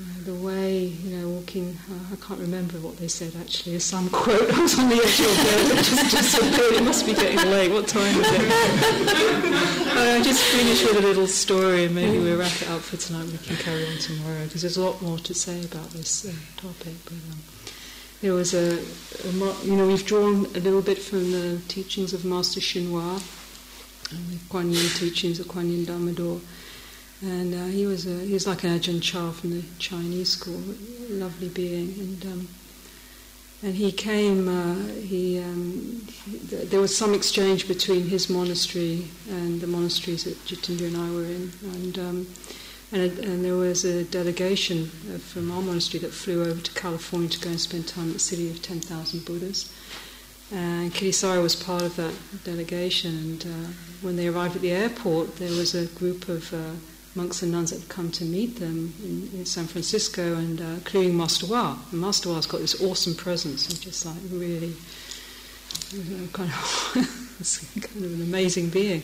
uh, 0.00 0.24
the 0.24 0.34
way 0.34 0.84
you 0.84 1.18
know 1.18 1.28
walking. 1.28 1.76
Uh, 1.90 2.14
I 2.14 2.16
can't 2.16 2.40
remember 2.40 2.78
what 2.78 2.96
they 2.96 3.08
said 3.08 3.36
actually. 3.38 3.78
Some 3.78 4.08
quote. 4.08 4.48
Was 4.56 4.78
on 4.78 4.88
the 4.88 4.96
edge 4.96 5.20
of 5.20 5.26
your 5.26 5.36
bed. 5.36 5.78
It 5.78 5.84
just 5.84 6.10
disappeared. 6.16 6.74
It 6.80 6.82
must 6.82 7.04
be 7.04 7.12
getting 7.12 7.50
late. 7.50 7.70
What 7.70 7.88
time 7.88 8.18
is 8.18 8.26
it? 8.26 8.40
I 9.94 10.22
just 10.24 10.42
finish 10.44 10.82
with 10.82 10.96
a 10.96 11.06
little 11.06 11.26
story, 11.26 11.84
and 11.84 11.94
maybe 11.94 12.18
we'll 12.18 12.38
wrap 12.38 12.62
it 12.62 12.70
up 12.70 12.80
for 12.80 12.96
tonight. 12.96 13.26
We 13.26 13.36
can 13.36 13.56
carry 13.56 13.86
on 13.86 13.98
tomorrow 13.98 14.44
because 14.44 14.62
there's 14.62 14.78
a 14.78 14.82
lot 14.82 15.02
more 15.02 15.18
to 15.18 15.34
say 15.34 15.62
about 15.62 15.90
this 15.90 16.24
uh, 16.24 16.32
topic. 16.56 16.94
But 17.04 17.20
um, 17.30 17.40
there 18.22 18.32
was 18.32 18.54
a, 18.54 18.78
a, 19.28 19.64
you 19.64 19.76
know, 19.76 19.86
we've 19.86 20.06
drawn 20.06 20.46
a 20.56 20.60
little 20.60 20.80
bit 20.80 20.96
from 20.96 21.32
the 21.32 21.60
teachings 21.68 22.14
of 22.14 22.24
Master 22.24 22.60
the 22.60 23.41
Kuan 24.48 24.70
Yin 24.70 24.88
teachings 24.90 25.40
of 25.40 25.48
Kuan 25.48 25.70
Yin 25.70 25.84
Dhammador. 25.84 26.40
And 27.22 27.54
uh, 27.54 27.66
he 27.66 27.86
was 27.86 28.06
a, 28.06 28.18
he 28.24 28.34
was 28.34 28.46
like 28.46 28.64
an 28.64 28.78
Ajahn 28.78 29.00
Chah 29.00 29.30
from 29.30 29.50
the 29.50 29.62
Chinese 29.78 30.30
school, 30.30 30.60
lovely 31.08 31.48
being. 31.48 31.94
And 31.98 32.26
um, 32.26 32.48
and 33.62 33.76
he 33.76 33.92
came. 33.92 34.48
Uh, 34.48 34.74
he, 35.00 35.38
um, 35.38 36.02
he, 36.08 36.36
there 36.38 36.80
was 36.80 36.96
some 36.96 37.14
exchange 37.14 37.68
between 37.68 38.08
his 38.08 38.28
monastery 38.28 39.06
and 39.30 39.60
the 39.60 39.68
monasteries 39.68 40.24
that 40.24 40.36
Jitindriya 40.46 40.88
and 40.88 40.96
I 40.96 41.10
were 41.10 41.24
in, 41.24 41.52
and. 41.62 41.98
Um, 41.98 42.26
and, 42.94 43.18
and, 43.20 43.42
there 43.42 43.54
was 43.54 43.86
a 43.86 44.04
delegation 44.04 44.84
from 45.18 45.50
our 45.50 45.62
monastery 45.62 46.02
that 46.02 46.12
flew 46.12 46.42
over 46.42 46.60
to 46.60 46.72
California 46.74 47.30
to 47.30 47.40
go 47.40 47.48
and 47.48 47.58
spend 47.58 47.88
time 47.88 48.08
at 48.08 48.12
the 48.12 48.18
city 48.18 48.50
of 48.50 48.60
10,000 48.60 49.24
Buddhas. 49.24 49.72
And 50.52 50.92
Kittisaro 50.92 51.42
was 51.42 51.56
part 51.56 51.82
of 51.82 51.96
that 51.96 52.12
delegation. 52.44 53.10
And 53.10 53.46
uh, 53.46 53.68
when 54.02 54.16
they 54.16 54.28
arrived 54.28 54.56
at 54.56 54.62
the 54.62 54.70
airport, 54.70 55.36
there 55.36 55.50
was 55.50 55.74
a 55.74 55.86
group 55.98 56.28
of 56.28 56.52
uh, 56.52 56.72
monks 57.14 57.42
and 57.42 57.52
nuns 57.52 57.70
that 57.70 57.80
had 57.80 57.88
come 57.88 58.10
to 58.12 58.24
meet 58.24 58.58
them 58.58 58.92
in, 59.02 59.30
in 59.38 59.46
San 59.46 59.66
Francisco, 59.66 60.34
and 60.34 60.60
uh, 60.60 60.64
including 60.64 61.16
Master 61.16 61.46
Hua. 61.46 61.78
And 61.90 62.00
Master 62.00 62.28
Hua's 62.28 62.46
got 62.46 62.60
this 62.60 62.82
awesome 62.82 63.14
presence, 63.14 63.68
and 63.68 63.80
just 63.80 64.04
like 64.04 64.16
really, 64.30 64.74
you 65.92 66.16
know, 66.18 66.26
kind 66.32 66.50
of, 66.50 66.92
kind 67.80 68.04
of 68.04 68.12
an 68.14 68.22
amazing 68.22 68.68
being 68.68 69.02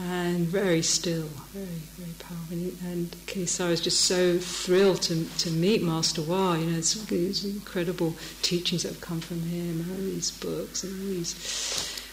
and 0.00 0.46
very 0.46 0.80
still, 0.82 1.26
very, 1.52 1.66
very 1.96 2.12
powerful. 2.18 2.56
And, 2.56 2.78
and 2.84 3.16
is 3.36 3.80
just 3.80 4.02
so 4.02 4.38
thrilled 4.38 5.02
to, 5.02 5.24
to 5.24 5.50
meet 5.50 5.82
Master 5.82 6.22
Hua. 6.22 6.56
You 6.58 6.66
know, 6.66 6.78
it's 6.78 6.94
these 7.06 7.44
incredible 7.44 8.14
teachings 8.42 8.84
that 8.84 8.90
have 8.90 9.00
come 9.00 9.20
from 9.20 9.42
him, 9.42 9.80
and 9.80 9.90
all 9.90 9.96
these 9.96 10.30
books 10.30 10.84
and 10.84 10.92
all 11.00 11.08
these. 11.08 11.34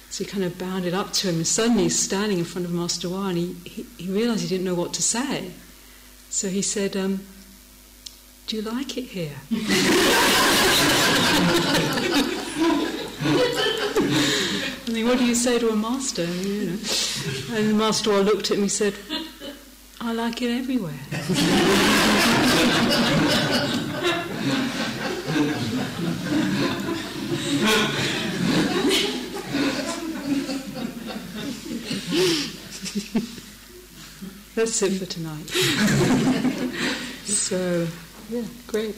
So 0.09 0.23
he 0.23 0.29
kind 0.29 0.43
of 0.43 0.57
bounded 0.57 0.93
up 0.93 1.13
to 1.13 1.27
him, 1.27 1.35
and 1.35 1.47
suddenly 1.47 1.83
he's 1.83 1.99
standing 1.99 2.39
in 2.39 2.45
front 2.45 2.65
of 2.65 2.73
Master 2.73 3.07
Hua, 3.07 3.27
and 3.27 3.37
he, 3.37 3.55
he, 3.65 3.85
he 3.97 4.11
realized 4.11 4.41
he 4.41 4.47
didn't 4.47 4.65
know 4.65 4.75
what 4.75 4.93
to 4.95 5.03
say. 5.03 5.51
So 6.29 6.49
he 6.49 6.63
said, 6.63 6.97
um, 6.97 7.21
Do 8.47 8.55
you 8.55 8.61
like 8.63 8.97
it 8.97 9.05
here? 9.05 9.35
What 15.03 15.19
do 15.19 15.25
you 15.25 15.35
say 15.35 15.59
to 15.59 15.69
a 15.69 15.75
master? 15.75 16.23
You 16.23 16.65
know? 16.65 16.77
And 17.51 17.69
the 17.69 17.73
master 17.75 18.11
looked 18.23 18.51
at 18.51 18.57
me 18.57 18.63
and 18.63 18.71
said, 18.71 18.93
I 19.99 20.13
like 20.13 20.41
it 20.41 20.51
everywhere. 20.51 20.93
That's 34.55 34.81
it 34.81 34.91
for 34.97 35.05
tonight. 35.05 35.49
so, 37.25 37.87
yeah, 38.29 38.43
great. 38.67 38.95